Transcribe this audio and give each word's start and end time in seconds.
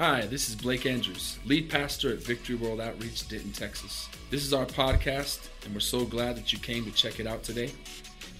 Hi, 0.00 0.22
this 0.22 0.48
is 0.48 0.56
Blake 0.56 0.86
Andrews, 0.86 1.38
lead 1.44 1.68
pastor 1.68 2.10
at 2.10 2.20
Victory 2.20 2.54
World 2.54 2.80
Outreach, 2.80 3.28
Denton, 3.28 3.52
Texas. 3.52 4.08
This 4.30 4.46
is 4.46 4.54
our 4.54 4.64
podcast, 4.64 5.50
and 5.62 5.74
we're 5.74 5.80
so 5.80 6.06
glad 6.06 6.36
that 6.36 6.54
you 6.54 6.58
came 6.58 6.86
to 6.86 6.90
check 6.90 7.20
it 7.20 7.26
out 7.26 7.42
today. 7.42 7.70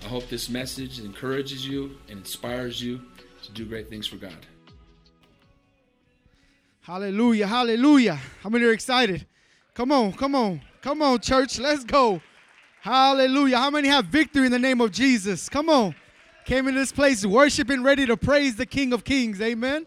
I 0.03 0.09
hope 0.09 0.27
this 0.31 0.49
message 0.49 1.01
encourages 1.01 1.69
you 1.69 1.99
and 2.09 2.21
inspires 2.21 2.83
you 2.83 3.03
to 3.43 3.53
do 3.53 3.67
great 3.67 3.91
things 3.91 4.07
for 4.07 4.17
God. 4.17 4.47
Hallelujah, 6.81 7.47
hallelujah. 7.47 8.19
How 8.43 8.49
many 8.49 8.65
are 8.65 8.73
excited? 8.73 9.27
Come 9.75 9.93
on, 9.93 10.15
come 10.15 10.35
on, 10.35 10.63
come 10.81 11.03
on, 11.03 11.21
church, 11.21 11.59
let's 11.59 11.85
go. 11.85 12.23
Hallelujah. 12.81 13.59
How 13.59 13.69
many 13.69 13.89
have 13.89 14.07
victory 14.07 14.47
in 14.47 14.53
the 14.53 14.59
name 14.59 14.81
of 14.81 14.93
Jesus? 14.93 15.51
Come 15.51 15.69
on. 15.69 15.95
Came 16.47 16.69
into 16.69 16.81
this 16.81 16.91
place 16.91 17.27
worshiping, 17.27 17.83
ready 17.83 18.07
to 18.07 18.17
praise 18.17 18.57
the 18.57 18.65
King 18.65 18.95
of 18.95 19.05
Kings. 19.05 19.43
Amen. 19.43 19.87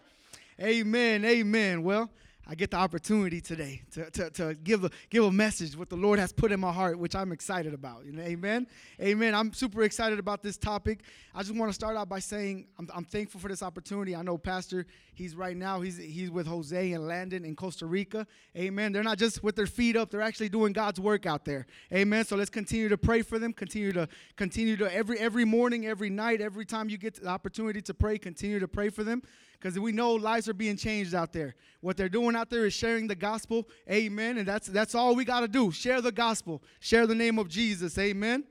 Amen. 0.61 1.25
Amen. 1.25 1.83
Well, 1.83 2.09
I 2.45 2.55
get 2.55 2.71
the 2.71 2.77
opportunity 2.77 3.39
today 3.39 3.83
to, 3.91 4.11
to, 4.11 4.29
to 4.31 4.53
give, 4.55 4.83
a, 4.83 4.89
give 5.09 5.23
a 5.23 5.31
message 5.31 5.77
what 5.77 5.89
the 5.89 5.95
Lord 5.95 6.19
has 6.19 6.33
put 6.33 6.51
in 6.51 6.59
my 6.59 6.73
heart, 6.73 6.99
which 6.99 7.15
I'm 7.15 7.31
excited 7.31 7.73
about. 7.73 8.03
Amen. 8.19 8.67
Amen. 9.01 9.33
I'm 9.33 9.53
super 9.53 9.83
excited 9.83 10.19
about 10.19 10.43
this 10.43 10.57
topic. 10.57 11.03
I 11.33 11.41
just 11.41 11.55
want 11.55 11.69
to 11.69 11.73
start 11.73 11.95
out 11.95 12.09
by 12.09 12.19
saying 12.19 12.67
I'm, 12.77 12.89
I'm 12.93 13.05
thankful 13.05 13.39
for 13.39 13.47
this 13.47 13.63
opportunity. 13.63 14.13
I 14.13 14.23
know 14.23 14.37
Pastor, 14.37 14.85
he's 15.13 15.37
right 15.37 15.55
now, 15.55 15.79
he's, 15.79 15.97
he's 15.97 16.29
with 16.29 16.45
Jose 16.45 16.91
and 16.91 17.07
Landon 17.07 17.45
in 17.45 17.55
Costa 17.55 17.85
Rica. 17.85 18.27
Amen. 18.57 18.91
They're 18.91 19.03
not 19.03 19.19
just 19.19 19.41
with 19.41 19.55
their 19.55 19.65
feet 19.65 19.95
up, 19.95 20.11
they're 20.11 20.21
actually 20.21 20.49
doing 20.49 20.73
God's 20.73 20.99
work 20.99 21.25
out 21.25 21.45
there. 21.45 21.65
Amen. 21.93 22.25
So 22.25 22.35
let's 22.35 22.49
continue 22.49 22.89
to 22.89 22.97
pray 22.97 23.21
for 23.21 23.39
them. 23.39 23.53
Continue 23.53 23.93
to 23.93 24.09
continue 24.35 24.75
to 24.77 24.93
every 24.93 25.17
every 25.17 25.45
morning, 25.45 25.85
every 25.85 26.09
night, 26.09 26.41
every 26.41 26.65
time 26.65 26.89
you 26.89 26.97
get 26.97 27.15
the 27.15 27.29
opportunity 27.29 27.81
to 27.83 27.93
pray, 27.93 28.17
continue 28.17 28.59
to 28.59 28.67
pray 28.67 28.89
for 28.89 29.05
them 29.05 29.23
because 29.63 29.79
we 29.79 29.93
know 29.93 30.13
lives 30.13 30.49
are 30.49 30.53
being 30.53 30.75
changed 30.75 31.15
out 31.15 31.31
there. 31.31 31.55
What 31.79 31.95
they're 31.95 32.09
doing 32.09 32.35
out 32.35 32.49
there 32.49 32.65
is 32.65 32.73
sharing 32.73 33.07
the 33.07 33.15
gospel. 33.15 33.69
Amen. 33.89 34.37
And 34.37 34.45
that's 34.45 34.67
that's 34.67 34.93
all 34.93 35.15
we 35.15 35.23
got 35.23 35.39
to 35.39 35.47
do. 35.47 35.71
Share 35.71 36.01
the 36.01 36.11
gospel. 36.11 36.61
Share 36.81 37.07
the 37.07 37.15
name 37.15 37.39
of 37.39 37.47
Jesus. 37.47 37.97
Amen. 37.97 38.43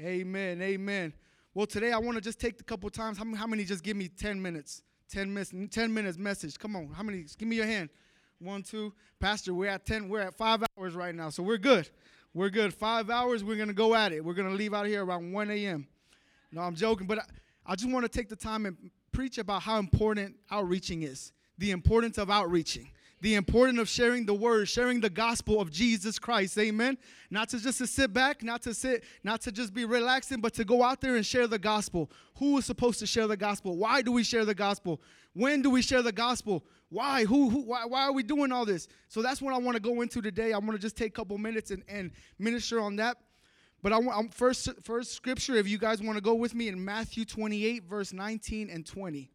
Amen. 0.00 0.62
Amen. 0.62 1.12
Well, 1.52 1.66
today 1.66 1.92
I 1.92 1.98
want 1.98 2.16
to 2.16 2.22
just 2.22 2.40
take 2.40 2.58
a 2.58 2.64
couple 2.64 2.88
times. 2.88 3.18
How 3.18 3.24
many, 3.24 3.36
how 3.36 3.46
many 3.46 3.64
just 3.64 3.84
give 3.84 3.98
me 3.98 4.08
10 4.08 4.40
minutes? 4.40 4.82
10 5.10 5.32
minutes 5.32 5.52
10 5.70 5.92
minutes 5.92 6.16
message. 6.16 6.58
Come 6.58 6.74
on. 6.74 6.88
How 6.88 7.02
many? 7.02 7.26
Give 7.36 7.48
me 7.48 7.56
your 7.56 7.66
hand. 7.66 7.90
One, 8.38 8.62
two. 8.62 8.94
Pastor, 9.20 9.52
we're 9.52 9.68
at 9.68 9.84
10. 9.84 10.08
We're 10.08 10.20
at 10.20 10.34
5 10.34 10.64
hours 10.78 10.94
right 10.94 11.14
now. 11.14 11.28
So 11.28 11.42
we're 11.42 11.58
good. 11.58 11.90
We're 12.32 12.50
good. 12.50 12.72
5 12.72 13.10
hours. 13.10 13.44
We're 13.44 13.56
going 13.56 13.68
to 13.68 13.74
go 13.74 13.94
at 13.94 14.12
it. 14.12 14.24
We're 14.24 14.34
going 14.34 14.48
to 14.48 14.54
leave 14.54 14.72
out 14.72 14.86
here 14.86 15.04
around 15.04 15.32
1 15.32 15.50
a.m. 15.50 15.86
No, 16.50 16.62
I'm 16.62 16.74
joking, 16.74 17.06
but 17.06 17.18
I, 17.18 17.24
I 17.66 17.74
just 17.74 17.90
want 17.90 18.04
to 18.04 18.08
take 18.08 18.30
the 18.30 18.36
time 18.36 18.64
and 18.64 18.90
preach 19.16 19.38
about 19.38 19.62
how 19.62 19.78
important 19.78 20.36
outreaching 20.50 21.02
is, 21.02 21.32
the 21.56 21.70
importance 21.70 22.18
of 22.18 22.28
outreaching, 22.28 22.90
the 23.22 23.34
importance 23.34 23.80
of 23.80 23.88
sharing 23.88 24.26
the 24.26 24.34
word, 24.34 24.68
sharing 24.68 25.00
the 25.00 25.08
gospel 25.08 25.58
of 25.58 25.70
Jesus 25.70 26.18
Christ. 26.18 26.58
Amen. 26.58 26.98
Not 27.30 27.48
to 27.48 27.58
just 27.58 27.78
to 27.78 27.86
sit 27.86 28.12
back, 28.12 28.42
not 28.42 28.60
to 28.64 28.74
sit, 28.74 29.04
not 29.24 29.40
to 29.40 29.52
just 29.52 29.72
be 29.72 29.86
relaxing, 29.86 30.42
but 30.42 30.52
to 30.52 30.66
go 30.66 30.82
out 30.82 31.00
there 31.00 31.16
and 31.16 31.24
share 31.24 31.46
the 31.46 31.58
gospel. 31.58 32.10
Who 32.36 32.58
is 32.58 32.66
supposed 32.66 32.98
to 32.98 33.06
share 33.06 33.26
the 33.26 33.38
gospel? 33.38 33.78
Why 33.78 34.02
do 34.02 34.12
we 34.12 34.22
share 34.22 34.44
the 34.44 34.54
gospel? 34.54 35.00
When 35.32 35.62
do 35.62 35.70
we 35.70 35.80
share 35.80 36.02
the 36.02 36.12
gospel? 36.12 36.66
Why? 36.90 37.24
Who? 37.24 37.48
who 37.48 37.62
why, 37.62 37.86
why 37.86 38.02
are 38.02 38.12
we 38.12 38.22
doing 38.22 38.52
all 38.52 38.66
this? 38.66 38.86
So 39.08 39.22
that's 39.22 39.40
what 39.40 39.54
I 39.54 39.58
want 39.58 39.76
to 39.76 39.82
go 39.82 40.02
into 40.02 40.20
today. 40.20 40.52
I 40.52 40.58
want 40.58 40.72
to 40.72 40.78
just 40.78 40.96
take 40.96 41.08
a 41.08 41.16
couple 41.16 41.38
minutes 41.38 41.70
and, 41.70 41.82
and 41.88 42.10
minister 42.38 42.80
on 42.80 42.96
that. 42.96 43.16
But 43.86 43.92
I 43.92 43.98
want 43.98 44.34
first 44.34 44.68
first 44.82 45.12
scripture 45.12 45.54
if 45.54 45.68
you 45.68 45.78
guys 45.78 46.02
want 46.02 46.16
to 46.16 46.20
go 46.20 46.34
with 46.34 46.56
me 46.56 46.66
in 46.66 46.84
Matthew 46.84 47.24
28 47.24 47.84
verse 47.84 48.12
19 48.12 48.68
and 48.68 48.84
20. 48.84 49.30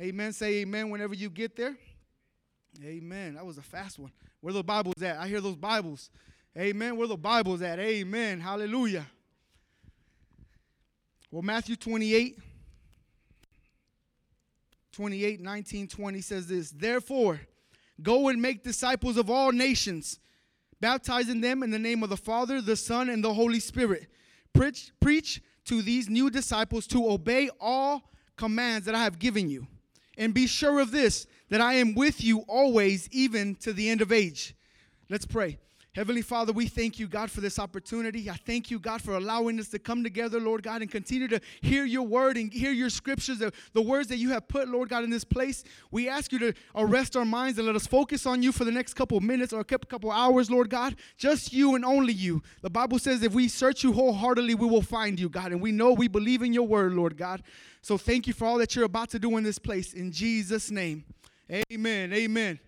Amen. 0.00 0.32
Say 0.32 0.62
amen 0.62 0.90
whenever 0.90 1.14
you 1.14 1.30
get 1.30 1.54
there. 1.54 1.76
Amen. 2.82 3.34
That 3.34 3.46
was 3.46 3.56
a 3.56 3.62
fast 3.62 4.00
one. 4.00 4.10
Where 4.40 4.52
the 4.52 4.64
Bibles 4.64 5.00
at? 5.00 5.18
I 5.18 5.28
hear 5.28 5.40
those 5.40 5.54
Bibles. 5.54 6.10
Amen. 6.58 6.96
Where 6.96 7.06
the 7.06 7.16
Bibles 7.16 7.62
at? 7.62 7.78
Amen. 7.78 8.40
Hallelujah. 8.40 9.06
Well, 11.30 11.42
Matthew 11.42 11.76
28 11.76 12.36
28 14.90 15.40
19 15.40 15.86
20 15.86 16.20
says 16.20 16.48
this, 16.48 16.72
"Therefore, 16.72 17.42
go 18.02 18.26
and 18.26 18.42
make 18.42 18.64
disciples 18.64 19.16
of 19.16 19.30
all 19.30 19.52
nations." 19.52 20.18
Baptizing 20.80 21.40
them 21.40 21.62
in 21.62 21.70
the 21.70 21.78
name 21.78 22.02
of 22.02 22.10
the 22.10 22.16
Father, 22.16 22.60
the 22.60 22.76
Son, 22.76 23.08
and 23.08 23.22
the 23.22 23.34
Holy 23.34 23.60
Spirit. 23.60 24.06
Preach, 24.52 24.92
preach 25.00 25.42
to 25.64 25.82
these 25.82 26.08
new 26.08 26.30
disciples 26.30 26.86
to 26.88 27.10
obey 27.10 27.50
all 27.60 28.10
commands 28.36 28.86
that 28.86 28.94
I 28.94 29.04
have 29.04 29.18
given 29.18 29.50
you. 29.50 29.66
And 30.16 30.34
be 30.34 30.46
sure 30.46 30.80
of 30.80 30.90
this, 30.90 31.26
that 31.50 31.60
I 31.60 31.74
am 31.74 31.94
with 31.94 32.22
you 32.22 32.40
always, 32.48 33.08
even 33.10 33.54
to 33.56 33.72
the 33.72 33.88
end 33.88 34.00
of 34.00 34.12
age. 34.12 34.54
Let's 35.08 35.26
pray. 35.26 35.58
Heavenly 35.98 36.22
Father, 36.22 36.52
we 36.52 36.68
thank 36.68 37.00
you, 37.00 37.08
God, 37.08 37.28
for 37.28 37.40
this 37.40 37.58
opportunity. 37.58 38.30
I 38.30 38.34
thank 38.34 38.70
you, 38.70 38.78
God, 38.78 39.02
for 39.02 39.16
allowing 39.16 39.58
us 39.58 39.66
to 39.70 39.80
come 39.80 40.04
together, 40.04 40.38
Lord 40.38 40.62
God, 40.62 40.80
and 40.80 40.88
continue 40.88 41.26
to 41.26 41.40
hear 41.60 41.84
your 41.84 42.04
word 42.04 42.36
and 42.36 42.52
hear 42.52 42.70
your 42.70 42.88
scriptures, 42.88 43.40
the, 43.40 43.52
the 43.72 43.82
words 43.82 44.06
that 44.10 44.18
you 44.18 44.30
have 44.30 44.46
put, 44.46 44.68
Lord 44.68 44.90
God, 44.90 45.02
in 45.02 45.10
this 45.10 45.24
place. 45.24 45.64
We 45.90 46.08
ask 46.08 46.30
you 46.30 46.38
to 46.38 46.54
arrest 46.76 47.16
our 47.16 47.24
minds 47.24 47.58
and 47.58 47.66
let 47.66 47.74
us 47.74 47.88
focus 47.88 48.26
on 48.26 48.44
you 48.44 48.52
for 48.52 48.64
the 48.64 48.70
next 48.70 48.94
couple 48.94 49.18
minutes 49.18 49.52
or 49.52 49.58
a 49.58 49.64
couple 49.64 50.12
hours, 50.12 50.52
Lord 50.52 50.70
God. 50.70 50.94
Just 51.16 51.52
you 51.52 51.74
and 51.74 51.84
only 51.84 52.12
you. 52.12 52.44
The 52.62 52.70
Bible 52.70 53.00
says 53.00 53.24
if 53.24 53.34
we 53.34 53.48
search 53.48 53.82
you 53.82 53.92
wholeheartedly, 53.92 54.54
we 54.54 54.68
will 54.68 54.82
find 54.82 55.18
you, 55.18 55.28
God. 55.28 55.50
And 55.50 55.60
we 55.60 55.72
know 55.72 55.94
we 55.94 56.06
believe 56.06 56.42
in 56.42 56.52
your 56.52 56.68
word, 56.68 56.92
Lord 56.92 57.16
God. 57.16 57.42
So 57.82 57.98
thank 57.98 58.28
you 58.28 58.34
for 58.34 58.44
all 58.44 58.58
that 58.58 58.76
you're 58.76 58.84
about 58.84 59.10
to 59.10 59.18
do 59.18 59.36
in 59.36 59.42
this 59.42 59.58
place. 59.58 59.94
In 59.94 60.12
Jesus' 60.12 60.70
name, 60.70 61.06
amen. 61.72 62.12
Amen. 62.12 62.60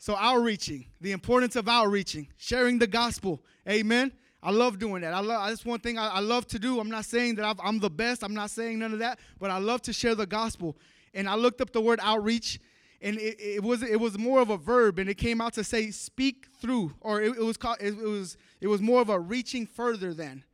So, 0.00 0.16
outreaching, 0.16 0.86
the 1.02 1.12
importance 1.12 1.56
of 1.56 1.68
outreaching, 1.68 2.28
sharing 2.38 2.78
the 2.78 2.86
gospel. 2.86 3.42
Amen. 3.68 4.10
I 4.42 4.50
love 4.50 4.78
doing 4.78 5.02
that. 5.02 5.12
I 5.12 5.20
love. 5.20 5.46
That's 5.46 5.62
one 5.62 5.78
thing 5.78 5.98
I, 5.98 6.08
I 6.08 6.20
love 6.20 6.46
to 6.48 6.58
do. 6.58 6.80
I'm 6.80 6.88
not 6.88 7.04
saying 7.04 7.34
that 7.34 7.44
i 7.44 7.68
am 7.68 7.80
the 7.80 7.90
best. 7.90 8.24
I'm 8.24 8.32
not 8.32 8.48
saying 8.48 8.78
none 8.78 8.94
of 8.94 9.00
that. 9.00 9.18
But 9.38 9.50
I 9.50 9.58
love 9.58 9.82
to 9.82 9.92
share 9.92 10.14
the 10.14 10.24
gospel. 10.24 10.78
And 11.12 11.28
I 11.28 11.34
looked 11.34 11.60
up 11.60 11.74
the 11.74 11.82
word 11.82 12.00
outreach, 12.02 12.58
and 13.02 13.18
it, 13.18 13.38
it 13.38 13.62
was 13.62 13.82
it 13.82 14.00
was 14.00 14.16
more 14.16 14.40
of 14.40 14.48
a 14.48 14.56
verb, 14.56 14.98
and 14.98 15.10
it 15.10 15.18
came 15.18 15.38
out 15.38 15.52
to 15.54 15.64
say 15.64 15.90
speak 15.90 16.46
through, 16.62 16.94
or 17.02 17.20
it, 17.20 17.36
it 17.36 17.44
was 17.44 17.58
called 17.58 17.76
it, 17.78 17.88
it, 17.88 18.02
was 18.02 18.38
it 18.62 18.68
was 18.68 18.80
more 18.80 19.02
of 19.02 19.10
a 19.10 19.20
reaching 19.20 19.66
further 19.66 20.14
than, 20.14 20.44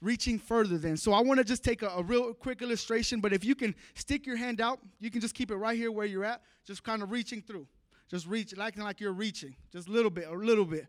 reaching 0.00 0.36
further 0.36 0.78
than. 0.78 0.96
So 0.96 1.12
I 1.12 1.20
want 1.20 1.38
to 1.38 1.44
just 1.44 1.62
take 1.62 1.82
a, 1.82 1.90
a 1.90 2.02
real 2.02 2.34
quick 2.34 2.60
illustration. 2.60 3.20
But 3.20 3.32
if 3.32 3.44
you 3.44 3.54
can 3.54 3.76
stick 3.94 4.26
your 4.26 4.36
hand 4.36 4.60
out, 4.60 4.80
you 4.98 5.12
can 5.12 5.20
just 5.20 5.36
keep 5.36 5.52
it 5.52 5.56
right 5.56 5.76
here 5.76 5.92
where 5.92 6.06
you're 6.06 6.24
at, 6.24 6.42
just 6.66 6.82
kind 6.82 7.04
of 7.04 7.12
reaching 7.12 7.40
through. 7.40 7.68
Just 8.10 8.26
reach, 8.26 8.52
acting 8.58 8.82
like 8.82 9.00
you're 9.00 9.12
reaching, 9.12 9.54
just 9.72 9.86
a 9.86 9.90
little 9.90 10.10
bit, 10.10 10.26
a 10.26 10.32
little 10.32 10.64
bit. 10.64 10.88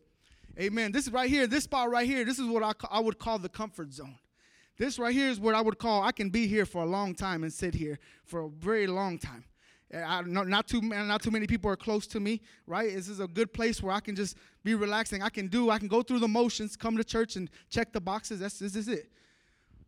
Amen. 0.60 0.92
This 0.92 1.06
is 1.06 1.14
right 1.14 1.30
here, 1.30 1.46
this 1.46 1.66
spot 1.66 1.92
right 1.92 2.08
here, 2.08 2.26
this 2.26 2.40
is 2.40 2.48
what 2.48 2.64
I, 2.64 2.72
I 2.90 3.00
would 3.00 3.20
call 3.20 3.38
the 3.38 3.48
comfort 3.48 3.94
zone. 3.94 4.18
This 4.78 4.98
right 4.98 5.14
here 5.14 5.30
is 5.30 5.40
what 5.40 5.54
I 5.54 5.62
would 5.62 5.78
call, 5.78 6.02
I 6.02 6.12
can 6.12 6.30
be 6.30 6.48
here 6.48 6.66
for 6.66 6.82
a 6.82 6.86
long 6.86 7.14
time 7.14 7.44
and 7.44 7.54
sit 7.54 7.76
here 7.76 8.00
for 8.26 8.46
a 8.46 8.50
very 8.50 8.88
long 8.88 9.20
time. 9.20 9.44
I, 9.94 10.22
not, 10.24 10.48
not, 10.48 10.68
too, 10.68 10.82
not 10.82 11.22
too 11.22 11.30
many 11.30 11.46
people 11.46 11.70
are 11.70 11.76
close 11.76 12.08
to 12.08 12.20
me, 12.20 12.42
right? 12.66 12.92
This 12.92 13.08
is 13.08 13.20
a 13.20 13.28
good 13.28 13.54
place 13.54 13.84
where 13.84 13.94
I 13.94 14.00
can 14.00 14.16
just 14.16 14.38
be 14.64 14.74
relaxing. 14.74 15.22
I 15.22 15.30
can 15.30 15.48
do, 15.48 15.70
I 15.70 15.78
can 15.78 15.90
go 15.90 16.02
through 16.02 16.20
the 16.20 16.28
motions, 16.28 16.76
come 16.76 16.98
to 16.98 17.04
church 17.04 17.36
and 17.36 17.50
check 17.70 17.94
the 17.94 18.02
boxes. 18.02 18.40
That's, 18.40 18.58
this 18.58 18.76
is 18.76 18.88
it. 18.88 19.12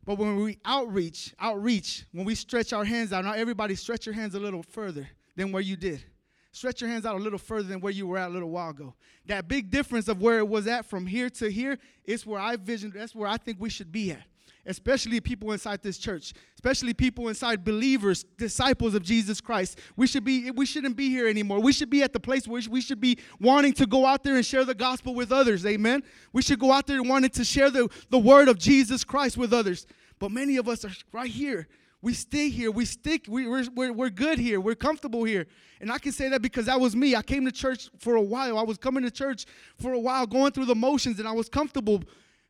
But 0.06 0.18
when 0.18 0.36
we 0.36 0.60
outreach, 0.66 1.34
outreach, 1.40 2.06
when 2.12 2.26
we 2.26 2.36
stretch 2.36 2.74
our 2.74 2.84
hands 2.84 3.14
out, 3.14 3.24
not 3.24 3.38
everybody 3.38 3.76
stretch 3.76 4.06
your 4.06 4.14
hands 4.14 4.36
a 4.36 4.40
little 4.40 4.62
further 4.62 5.08
than 5.36 5.52
where 5.52 5.62
you 5.62 5.78
did 5.78 6.04
stretch 6.54 6.82
your 6.82 6.90
hands 6.90 7.06
out 7.06 7.16
a 7.16 7.20
little 7.20 7.40
further 7.40 7.68
than 7.68 7.82
where 7.82 7.92
you 7.92 8.08
were 8.08 8.18
at 8.18 8.30
a 8.30 8.34
little 8.34 8.52
while 8.52 8.70
ago. 8.70 8.94
That 9.26 9.48
big 9.48 9.70
difference 9.70 10.08
of 10.08 10.22
where 10.22 10.38
it 10.38 10.48
was 10.48 10.68
at 10.68 10.86
from 10.86 11.06
here 11.08 11.30
to 11.32 11.50
here 11.52 11.78
is 12.06 12.26
where 12.26 12.40
I 12.40 12.56
vision, 12.56 12.94
that's 12.96 13.14
where 13.14 13.28
I 13.28 13.38
think 13.38 13.58
we 13.60 13.70
should 13.70 13.92
be 13.92 14.12
at. 14.12 14.24
Especially 14.66 15.20
people 15.20 15.52
inside 15.52 15.82
this 15.84 15.98
church, 15.98 16.34
especially 16.56 16.94
people 16.94 17.28
inside 17.28 17.66
believers, 17.66 18.24
disciples 18.38 18.94
of 18.96 19.04
Jesus 19.04 19.42
Christ. 19.42 19.78
We 19.98 20.08
should 20.08 20.24
be, 20.24 20.52
we 20.52 20.66
shouldn't 20.66 20.96
be 20.96 21.10
here 21.10 21.28
anymore. 21.28 21.60
We 21.60 21.74
should 21.74 21.90
be 21.90 22.02
at 22.02 22.14
the 22.14 22.20
place 22.20 22.48
where 22.48 22.62
we 22.70 22.80
should 22.80 23.02
be 23.02 23.18
wanting 23.42 23.74
to 23.74 23.86
go 23.86 24.06
out 24.06 24.24
there 24.24 24.36
and 24.36 24.46
share 24.46 24.64
the 24.64 24.76
gospel 24.76 25.16
with 25.16 25.34
others. 25.34 25.66
Amen. 25.66 26.02
We 26.32 26.44
should 26.44 26.60
go 26.60 26.72
out 26.72 26.88
there 26.88 27.04
wanting 27.04 27.32
to 27.32 27.44
share 27.44 27.72
the, 27.72 27.90
the 28.10 28.20
word 28.20 28.48
of 28.48 28.58
Jesus 28.58 29.04
Christ 29.04 29.38
with 29.38 29.52
others. 29.52 29.86
But 30.18 30.32
many 30.32 30.56
of 30.56 30.70
us 30.70 30.86
are 30.86 30.92
right 31.12 31.30
here 31.30 31.68
we 32.04 32.14
stay 32.14 32.50
here. 32.50 32.70
We 32.70 32.84
stick. 32.84 33.28
We, 33.30 33.48
we're, 33.48 33.64
we're, 33.74 33.94
we're 33.94 34.10
good 34.10 34.38
here. 34.38 34.60
We're 34.60 34.76
comfortable 34.76 35.24
here. 35.24 35.48
And 35.80 35.90
I 35.90 35.98
can 36.00 36.12
say 36.12 36.28
that 36.28 36.42
because 36.42 36.66
that 36.66 36.78
was 36.78 36.98
me. 36.98 37.16
I 37.16 37.22
came 37.22 37.46
to 37.46 37.52
church 37.52 37.90
for 37.98 38.16
a 38.16 38.22
while. 38.22 38.58
I 38.58 38.62
was 38.62 38.78
coming 38.78 39.04
to 39.04 39.10
church 39.10 39.46
for 39.80 39.94
a 39.94 40.00
while, 40.00 40.28
going 40.28 40.52
through 40.52 40.66
the 40.66 40.76
motions, 40.76 41.20
and 41.20 41.28
I 41.28 41.32
was 41.32 41.48
comfortable. 41.48 42.04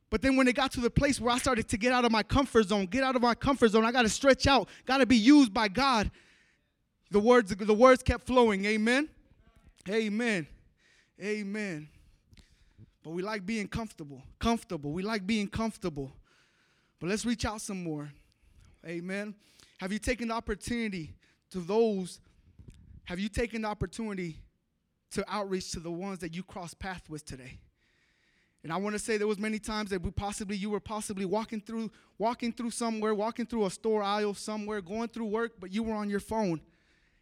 But 0.09 0.23
then 0.23 0.37
when 0.37 0.47
it 0.47 0.55
got 0.55 0.71
to 0.71 0.79
the 0.79 0.89
place 0.89 1.21
where 1.21 1.31
I 1.31 1.37
started 1.37 1.67
to 1.69 1.77
get 1.77 1.93
out 1.93 2.03
of 2.03 2.11
my 2.11 2.23
comfort 2.23 2.63
zone, 2.63 2.87
get 2.87 3.03
out 3.03 3.15
of 3.15 3.21
my 3.21 3.35
comfort 3.35 3.69
zone, 3.69 3.85
I 3.85 3.91
got 3.91 4.01
to 4.01 4.09
stretch 4.09 4.47
out, 4.47 4.69
got 4.85 4.97
to 4.97 5.05
be 5.05 5.17
used 5.17 5.53
by 5.53 5.67
God. 5.67 6.09
The 7.11 7.19
words, 7.19 7.55
the 7.55 7.73
words 7.75 8.01
kept 8.01 8.25
flowing. 8.25 8.65
Amen. 8.65 9.07
Amen. 9.87 10.47
Amen. 11.21 11.89
But 13.03 13.11
we 13.11 13.21
like 13.21 13.45
being 13.45 13.67
comfortable. 13.67 14.23
Comfortable. 14.39 14.91
We 14.91 15.03
like 15.03 15.27
being 15.27 15.47
comfortable. 15.47 16.11
But 16.99 17.09
let's 17.09 17.23
reach 17.23 17.45
out 17.45 17.61
some 17.61 17.83
more. 17.83 18.11
Amen. 18.85 19.35
Have 19.79 19.91
you 19.91 19.99
taken 19.99 20.29
the 20.29 20.33
opportunity 20.33 21.13
to 21.51 21.59
those? 21.59 22.19
Have 23.05 23.19
you 23.19 23.29
taken 23.29 23.63
the 23.63 23.67
opportunity 23.67 24.37
to 25.13 25.23
outreach 25.31 25.71
to 25.71 25.79
the 25.79 25.91
ones 25.91 26.19
that 26.19 26.35
you 26.35 26.43
cross 26.43 26.73
path 26.73 27.09
with 27.09 27.23
today. 27.23 27.59
And 28.63 28.71
I 28.71 28.77
want 28.77 28.93
to 28.95 28.99
say 28.99 29.17
there 29.17 29.27
was 29.27 29.37
many 29.37 29.59
times 29.59 29.89
that 29.89 30.01
we 30.01 30.09
possibly 30.09 30.55
you 30.55 30.69
were 30.69 30.79
possibly 30.79 31.25
walking 31.25 31.61
through 31.61 31.91
walking 32.17 32.53
through 32.53 32.71
somewhere, 32.71 33.13
walking 33.13 33.45
through 33.45 33.65
a 33.65 33.69
store 33.69 34.01
aisle 34.01 34.33
somewhere, 34.33 34.81
going 34.81 35.09
through 35.09 35.25
work, 35.25 35.53
but 35.59 35.71
you 35.71 35.83
were 35.83 35.93
on 35.93 36.09
your 36.09 36.19
phone 36.19 36.61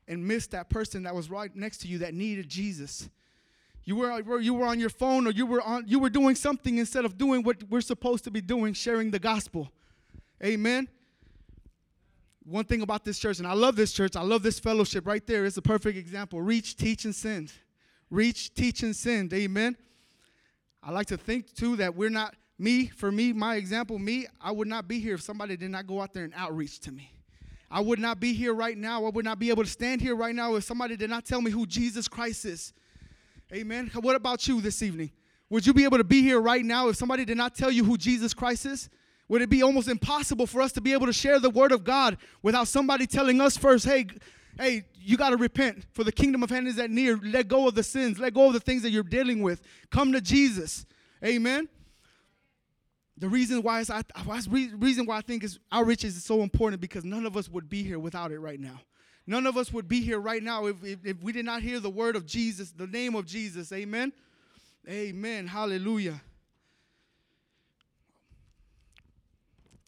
and 0.07 0.25
missed 0.25 0.52
that 0.52 0.69
person 0.69 1.04
that 1.04 1.16
was 1.16 1.30
right 1.30 1.56
next 1.56 1.80
to 1.80 1.88
you 1.88 1.98
that 2.00 2.14
needed 2.14 2.48
Jesus. 2.48 3.10
You 3.84 3.96
were 3.96 4.40
you 4.40 4.54
were 4.54 4.68
on 4.68 4.80
your 4.80 4.90
phone 4.90 5.25
or 5.28 5.31
you 5.31 5.46
were 5.46 5.62
on 5.62 5.86
you 5.88 6.00
were 6.00 6.12
doing 6.12 6.36
something 6.36 6.78
instead 6.78 7.04
of 7.04 7.18
doing 7.18 7.44
what 7.44 7.64
we're 7.69 7.81
supposed 7.81 8.24
to 8.25 8.31
be 8.31 8.42
doing, 8.42 8.74
sharing 8.74 9.12
the 9.12 9.19
gospel. 9.19 9.72
Amen. 10.44 10.88
One 12.51 12.65
thing 12.65 12.81
about 12.81 13.06
this 13.06 13.18
church, 13.18 13.39
and 13.39 13.48
I 13.48 13.53
love 13.53 13.77
this 13.77 13.94
church, 13.94 14.18
I 14.18 14.24
love 14.24 14.44
this 14.44 14.59
fellowship 14.59 15.07
right 15.07 15.25
there. 15.25 15.45
It's 15.45 15.56
a 15.56 15.62
perfect 15.62 15.98
example. 15.98 16.42
Reach, 16.42 16.75
teach, 16.75 17.06
and 17.06 17.15
send. 17.15 17.53
Reach, 18.09 18.53
teach, 18.53 18.83
and 18.83 18.94
send. 18.94 19.33
Amen. 19.33 19.77
I 20.83 20.92
like 20.92 21.07
to 21.07 21.18
think 21.18 21.53
too 21.53 21.77
that 21.77 21.95
we're 21.95 22.09
not 22.09 22.36
me, 22.59 22.88
for 22.88 23.09
me, 23.09 23.31
my 23.31 23.56
example, 23.56 23.98
me, 23.98 24.27
I 24.42 24.51
would 24.51 24.68
not 24.68 24.88
be 24.88 25.00
here 25.00 25.15
if 25.15 25.21
somebody 25.21 25.56
did 25.56 25.71
not 25.71 25.88
go 25.88 26.01
out 26.01 26.13
there 26.13 26.25
and 26.25 26.33
outreach 26.36 26.81
to 26.81 26.92
me. 26.92 27.13
I 27.71 27.80
would 27.80 28.00
not 28.00 28.19
be 28.19 28.33
here 28.33 28.54
right 28.54 28.77
now. 28.77 29.06
I 29.06 29.09
would 29.09 29.24
not 29.24 29.39
be 29.39 29.50
able 29.50 29.63
to 29.63 29.69
stand 29.69 30.01
here 30.01 30.15
right 30.15 30.36
now 30.36 30.56
if 30.56 30.65
somebody 30.65 30.97
did 30.97 31.09
not 31.09 31.24
tell 31.24 31.42
me 31.42 31.51
who 31.51 31.65
Jesus 31.65 32.09
Christ 32.09 32.44
is. 32.44 32.74
Amen. 33.54 33.89
What 33.95 34.18
about 34.18 34.45
you 34.50 34.59
this 34.59 34.83
evening? 34.83 35.12
Would 35.50 35.65
you 35.65 35.74
be 35.74 35.86
able 35.86 36.00
to 36.00 36.04
be 36.04 36.21
here 36.21 36.42
right 36.42 36.65
now 36.65 36.89
if 36.89 36.97
somebody 36.97 37.24
did 37.24 37.38
not 37.38 37.56
tell 37.56 37.71
you 37.71 37.86
who 37.86 37.97
Jesus 37.97 38.33
Christ 38.33 38.65
is? 38.65 38.89
Would 39.31 39.42
it 39.42 39.50
be 39.50 39.63
almost 39.63 39.88
impossible 39.88 40.45
for 40.45 40.62
us 40.62 40.74
to 40.74 40.81
be 40.81 40.92
able 40.92 41.06
to 41.06 41.13
share 41.13 41.39
the 41.39 41.50
word 41.50 41.72
of 41.72 41.86
God 41.86 42.18
without 42.44 42.68
somebody 42.68 43.07
telling 43.07 43.39
us 43.39 43.56
first, 43.56 43.86
hey, 43.86 44.07
hey, 44.60 44.83
you 45.00 45.16
got 45.16 45.30
to 45.30 45.38
repent 45.38 45.86
for 45.94 46.04
the 46.04 46.12
kingdom 46.12 46.44
of 46.44 46.50
heaven 46.50 46.68
is 46.68 46.78
at 46.78 46.92
near. 46.92 47.16
Let 47.16 47.48
go 47.48 47.66
of 47.66 47.74
the 47.74 47.81
sins. 47.81 48.19
Let 48.19 48.33
go 48.33 48.48
of 48.48 48.54
the 48.54 48.60
things 48.60 48.81
that 48.81 48.89
you're 48.89 49.04
dealing 49.04 49.42
with. 49.42 49.62
Come 49.89 50.12
to 50.12 50.19
Jesus. 50.19 50.86
Amen. 51.24 51.69
The 53.18 53.30
reason 53.30 53.63
why 53.63 53.86
I, 53.89 54.04
reason 54.78 55.06
why 55.06 55.19
I 55.19 55.22
think 55.22 55.45
is 55.45 55.60
outreach 55.72 56.04
is 56.04 56.22
so 56.25 56.42
important 56.42 56.81
because 56.81 57.06
none 57.06 57.25
of 57.25 57.38
us 57.38 57.48
would 57.48 57.69
be 57.69 57.83
here 57.83 58.00
without 58.00 58.33
it 58.33 58.39
right 58.39 58.60
now. 58.60 58.81
None 59.25 59.48
of 59.48 59.56
us 59.56 59.72
would 59.72 59.88
be 59.88 60.01
here 60.01 60.19
right 60.19 60.44
now 60.44 60.66
if, 60.66 60.83
if, 60.83 61.06
if 61.06 61.24
we 61.24 61.31
did 61.31 61.45
not 61.45 61.62
hear 61.62 61.80
the 61.80 61.89
word 61.89 62.18
of 62.18 62.25
Jesus, 62.25 62.72
the 62.72 62.86
name 62.86 63.16
of 63.16 63.28
Jesus. 63.28 63.72
Amen. 63.72 64.12
Amen. 64.89 65.48
Hallelujah. 65.48 66.22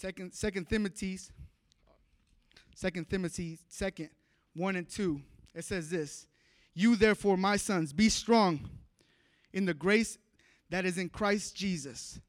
Second, 0.03 0.33
Second 0.33 0.67
Second 2.75 3.09
Timothy, 3.09 3.57
second, 3.69 4.09
one 4.53 4.75
and 4.75 4.89
two. 4.89 5.21
It 5.55 5.63
says 5.63 5.89
this: 5.89 6.27
You 6.73 6.97
therefore, 6.97 7.37
my 7.37 7.55
sons, 7.55 7.93
be 7.93 8.09
strong 8.09 8.69
in 9.53 9.63
the 9.63 9.73
grace 9.73 10.17
that 10.69 10.83
is 10.83 10.97
in 10.97 11.07
Christ 11.07 11.55
Jesus. 11.55 12.19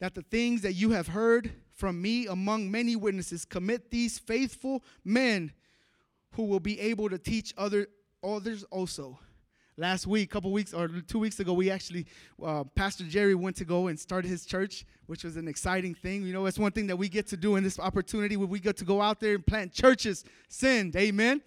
That 0.00 0.14
the 0.14 0.22
things 0.22 0.62
that 0.62 0.72
you 0.72 0.92
have 0.92 1.08
heard 1.08 1.52
from 1.74 2.00
me 2.00 2.28
among 2.28 2.70
many 2.70 2.96
witnesses, 2.96 3.44
commit 3.44 3.90
these 3.90 4.18
faithful 4.18 4.82
men 5.04 5.52
who 6.30 6.44
will 6.44 6.60
be 6.60 6.80
able 6.80 7.10
to 7.10 7.18
teach 7.18 7.52
other 7.58 7.88
others 8.22 8.64
also 8.70 9.18
last 9.76 10.06
week, 10.06 10.30
a 10.30 10.32
couple 10.32 10.52
weeks 10.52 10.74
or 10.74 10.88
two 10.88 11.18
weeks 11.18 11.40
ago, 11.40 11.52
we 11.52 11.70
actually, 11.70 12.06
uh, 12.42 12.64
Pastor 12.74 13.04
Jerry 13.04 13.34
went 13.34 13.56
to 13.56 13.64
go 13.64 13.88
and 13.88 13.98
start 13.98 14.24
his 14.24 14.44
church, 14.44 14.84
which 15.06 15.24
was 15.24 15.36
an 15.36 15.48
exciting 15.48 15.94
thing. 15.94 16.22
You 16.22 16.32
know, 16.32 16.46
it's 16.46 16.58
one 16.58 16.72
thing 16.72 16.86
that 16.88 16.96
we 16.96 17.08
get 17.08 17.26
to 17.28 17.36
do 17.36 17.56
in 17.56 17.64
this 17.64 17.78
opportunity 17.78 18.36
where 18.36 18.46
we 18.46 18.60
get 18.60 18.76
to 18.78 18.84
go 18.84 19.00
out 19.00 19.20
there 19.20 19.34
and 19.34 19.46
plant 19.46 19.72
churches, 19.72 20.24
send, 20.48 20.94
amen. 20.96 21.42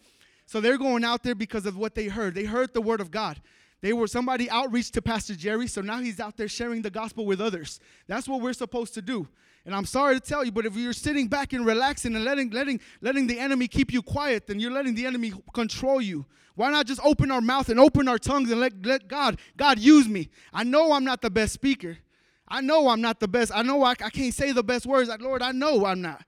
So 0.45 0.62
they're 0.62 0.77
going 0.77 1.04
out 1.04 1.24
there 1.24 1.36
because 1.36 1.66
of 1.66 1.77
what 1.77 1.95
they 1.95 2.07
heard. 2.07 2.36
They 2.36 2.45
heard 2.45 2.74
the 2.74 2.81
word 2.81 3.01
of 3.01 3.10
God. 3.10 3.42
They 3.86 3.94
were 3.94 4.08
somebody 4.08 4.50
outreach 4.50 4.90
to 4.94 5.02
Pastor 5.04 5.36
Jerry, 5.36 5.68
so 5.68 5.80
now 5.80 6.00
he's 6.00 6.20
out 6.20 6.38
there 6.38 6.48
sharing 6.48 6.82
the 6.82 6.90
gospel 6.90 7.24
with 7.24 7.40
others. 7.40 7.80
That's 8.08 8.28
what 8.28 8.42
we're 8.42 8.54
supposed 8.54 8.96
to 8.96 9.02
do. 9.04 9.28
And 9.64 9.76
I'm 9.76 9.86
sorry 9.86 10.16
to 10.16 10.20
tell 10.20 10.44
you, 10.44 10.52
but 10.52 10.66
if 10.66 10.76
you're 10.76 10.92
sitting 10.92 11.28
back 11.28 11.54
and 11.54 11.64
relaxing 11.64 12.16
and 12.16 12.26
letting 12.26 12.50
letting 12.50 12.82
letting 13.02 13.28
the 13.28 13.38
enemy 13.38 13.68
keep 13.68 13.94
you 13.94 14.02
quiet, 14.02 14.48
then 14.48 14.60
you're 14.60 14.72
letting 14.72 14.96
the 14.96 15.06
enemy 15.06 15.34
control 15.54 16.02
you. 16.02 16.26
Why 16.56 16.72
not 16.72 16.88
just 16.88 17.00
open 17.04 17.30
our 17.30 17.42
mouth 17.42 17.70
and 17.70 17.80
open 17.80 18.08
our 18.08 18.18
tongues 18.18 18.50
and 18.50 18.60
let, 18.60 18.74
let 18.84 19.08
God, 19.08 19.38
God 19.56 19.78
use 19.78 20.08
me? 20.08 20.30
I 20.52 20.64
know 20.64 20.94
I'm 20.94 21.06
not 21.06 21.22
the 21.22 21.30
best 21.30 21.54
speaker. 21.54 22.00
I 22.48 22.62
know 22.62 22.90
I'm 22.90 23.02
not 23.02 23.20
the 23.20 23.28
best. 23.28 23.52
I 23.54 23.62
know 23.62 23.84
I, 23.84 23.92
I 23.92 24.10
can't 24.10 24.34
say 24.34 24.52
the 24.52 24.64
best 24.64 24.88
words. 24.88 25.10
Like, 25.10 25.22
Lord, 25.22 25.44
I 25.44 25.52
know 25.52 25.86
I'm 25.86 26.02
not. 26.02 26.26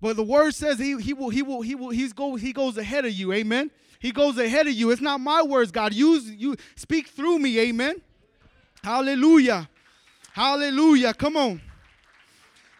But 0.00 0.14
the 0.14 0.22
word 0.22 0.54
says 0.54 0.78
he, 0.78 0.96
he 1.00 1.12
will, 1.12 1.30
he 1.30 1.42
will, 1.42 1.62
he 1.62 1.74
will, 1.74 1.90
he's 1.90 2.12
go, 2.12 2.36
he 2.36 2.52
goes 2.52 2.78
ahead 2.78 3.04
of 3.04 3.10
you, 3.10 3.32
amen. 3.32 3.72
He 4.04 4.12
goes 4.12 4.36
ahead 4.36 4.66
of 4.66 4.74
you. 4.74 4.90
It's 4.90 5.00
not 5.00 5.18
my 5.18 5.40
words, 5.40 5.70
God. 5.70 5.94
Use 5.94 6.30
you 6.30 6.56
speak 6.76 7.08
through 7.08 7.38
me, 7.38 7.58
amen. 7.58 8.02
Hallelujah. 8.82 9.66
Hallelujah. 10.34 11.14
Come 11.14 11.38
on. 11.38 11.62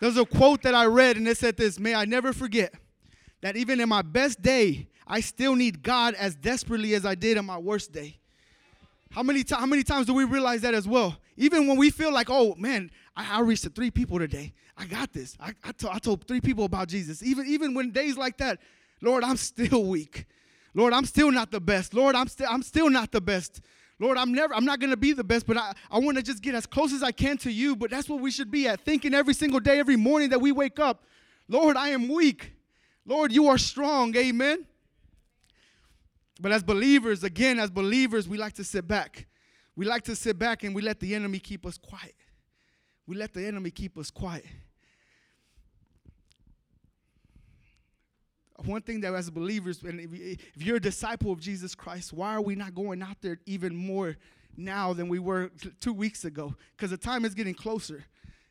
There's 0.01 0.19
a 0.19 0.27
quote 0.27 0.61
that 0.65 0.75
I 0.75 0.85
read, 0.85 1.17
and 1.17 1.27
it 1.27 1.39
said 1.39 1.57
this 1.57 1.81
May 1.81 1.95
I 1.95 2.05
never 2.05 2.35
forget 2.35 2.75
that 3.41 3.57
even 3.57 3.81
in 3.81 3.89
my 3.89 4.03
best 4.03 4.43
day, 4.43 4.87
I 5.07 5.21
still 5.21 5.55
need 5.55 5.83
God 5.83 6.13
as 6.13 6.35
desperately 6.35 6.95
as 6.95 7.07
I 7.07 7.15
did 7.15 7.39
on 7.39 7.47
my 7.47 7.57
worst 7.57 7.91
day. 7.91 8.19
How 9.11 9.23
many, 9.23 9.45
t- 9.45 9.55
how 9.55 9.65
many 9.65 9.83
times 9.83 10.05
do 10.07 10.13
we 10.13 10.25
realize 10.25 10.61
that 10.61 10.75
as 10.75 10.87
well? 10.87 11.17
Even 11.39 11.67
when 11.67 11.79
we 11.79 11.89
feel 11.89 12.13
like, 12.13 12.29
oh 12.29 12.55
man, 12.57 12.91
I, 13.17 13.39
I 13.39 13.41
reached 13.41 13.67
three 13.75 13.91
people 13.91 14.19
today. 14.19 14.53
I 14.77 14.85
got 14.85 15.15
this. 15.15 15.39
I, 15.41 15.55
to- 15.79 15.91
I 15.91 15.99
told 16.01 16.29
three 16.29 16.43
people 16.43 16.67
about 16.67 16.89
Jesus. 16.89 17.23
Even, 17.23 17.47
even 17.47 17.73
when 17.73 17.93
days 17.93 18.19
like 18.19 18.37
that, 18.37 18.59
Lord, 19.01 19.25
I'm 19.25 19.39
still 19.39 19.85
weak. 19.85 20.27
Lord, 20.75 20.93
I'm 20.93 21.05
still 21.05 21.31
not 21.31 21.51
the 21.51 21.61
best. 21.61 21.95
Lord, 21.95 22.15
I'm 22.15 22.29
still 22.29 22.49
I'm 22.51 22.63
still 22.63 22.91
not 22.91 23.13
the 23.13 23.21
best. 23.21 23.61
Lord, 24.01 24.19
I'm 24.19 24.33
never 24.33 24.55
I'm 24.55 24.65
not 24.65 24.81
gonna 24.81 24.97
be 24.97 25.13
the 25.13 25.25
best, 25.25 25.47
but 25.47 25.57
I, 25.57 25.73
I 25.91 25.99
want 25.99 26.17
to 26.17 26.23
just 26.23 26.43
get 26.43 26.55
as 26.55 26.67
close 26.67 26.93
as 26.93 27.03
I 27.03 27.13
can 27.13 27.39
to 27.39 27.51
you. 27.51 27.77
But 27.77 27.91
that's 27.91 28.09
what 28.09 28.21
we 28.21 28.31
should 28.31 28.51
be 28.51 28.67
at, 28.67 28.81
thinking 28.81 29.15
every 29.15 29.35
single 29.35 29.61
day, 29.61 29.79
every 29.79 29.97
morning 29.97 30.31
that 30.31 30.41
we 30.41 30.53
wake 30.53 30.81
up. 30.81 31.05
Lord, 31.49 31.77
I 31.77 31.91
am 31.91 32.09
weak. 32.09 32.53
Lord, 33.07 33.33
you 33.33 33.49
are 33.49 33.59
strong. 33.59 34.17
Amen. 34.17 34.67
But 36.41 36.53
as 36.53 36.63
believers, 36.63 37.23
again, 37.23 37.61
as 37.61 37.71
believers, 37.71 38.29
we 38.29 38.37
like 38.37 38.55
to 38.55 38.65
sit 38.65 38.89
back. 38.89 39.27
We 39.77 39.85
like 39.85 40.03
to 40.05 40.17
sit 40.17 40.39
back 40.39 40.65
and 40.65 40.75
we 40.75 40.83
let 40.83 41.01
the 41.01 41.15
enemy 41.15 41.39
keep 41.39 41.65
us 41.67 41.79
quiet. 41.79 42.15
We 43.07 43.17
let 43.17 43.33
the 43.35 43.47
enemy 43.47 43.71
keep 43.71 43.99
us 43.99 44.11
quiet. 44.11 44.47
One 48.65 48.83
thing 48.83 49.01
that 49.01 49.13
as 49.15 49.31
believers, 49.31 49.83
and 49.83 50.01
if 50.01 50.65
you're 50.65 50.77
a 50.77 50.81
disciple 50.81 51.33
of 51.33 51.41
Jesus 51.41 51.75
Christ, 51.75 52.13
why 52.13 52.35
are 52.35 52.41
we 52.41 52.55
not 52.55 52.75
going 52.75 53.03
out 53.03 53.17
there 53.21 53.41
even 53.47 53.75
more 53.75 54.17
now 54.57 54.93
than 54.93 55.09
we 55.09 55.19
were 55.19 55.51
two 55.81 55.93
weeks 55.93 56.25
ago? 56.25 56.55
Because 56.77 56.91
the 56.91 56.97
time 56.97 57.25
is 57.25 57.35
getting 57.35 57.55
closer. 57.55 58.05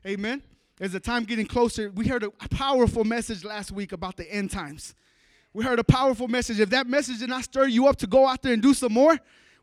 Amen. 0.06 0.44
As 0.82 0.92
the 0.92 1.00
time 1.00 1.24
getting 1.24 1.46
closer, 1.46 1.90
we 1.92 2.08
heard 2.08 2.24
a 2.24 2.32
powerful 2.50 3.06
message 3.06 3.46
last 3.46 3.72
week 3.72 3.94
about 3.94 4.18
the 4.18 4.30
end 4.32 4.52
times. 4.52 4.94
We 5.54 5.64
heard 5.64 5.80
a 5.80 5.84
powerful 5.84 6.28
message. 6.28 6.60
If 6.60 6.72
that 6.72 6.88
message 6.88 7.20
did 7.20 7.30
not 7.30 7.46
stir 7.46 7.68
you 7.68 7.88
up 7.88 7.96
to 7.98 8.08
go 8.08 8.28
out 8.28 8.42
there 8.42 8.54
and 8.54 8.62
do 8.62 8.74
some 8.74 8.92
more, 8.92 9.18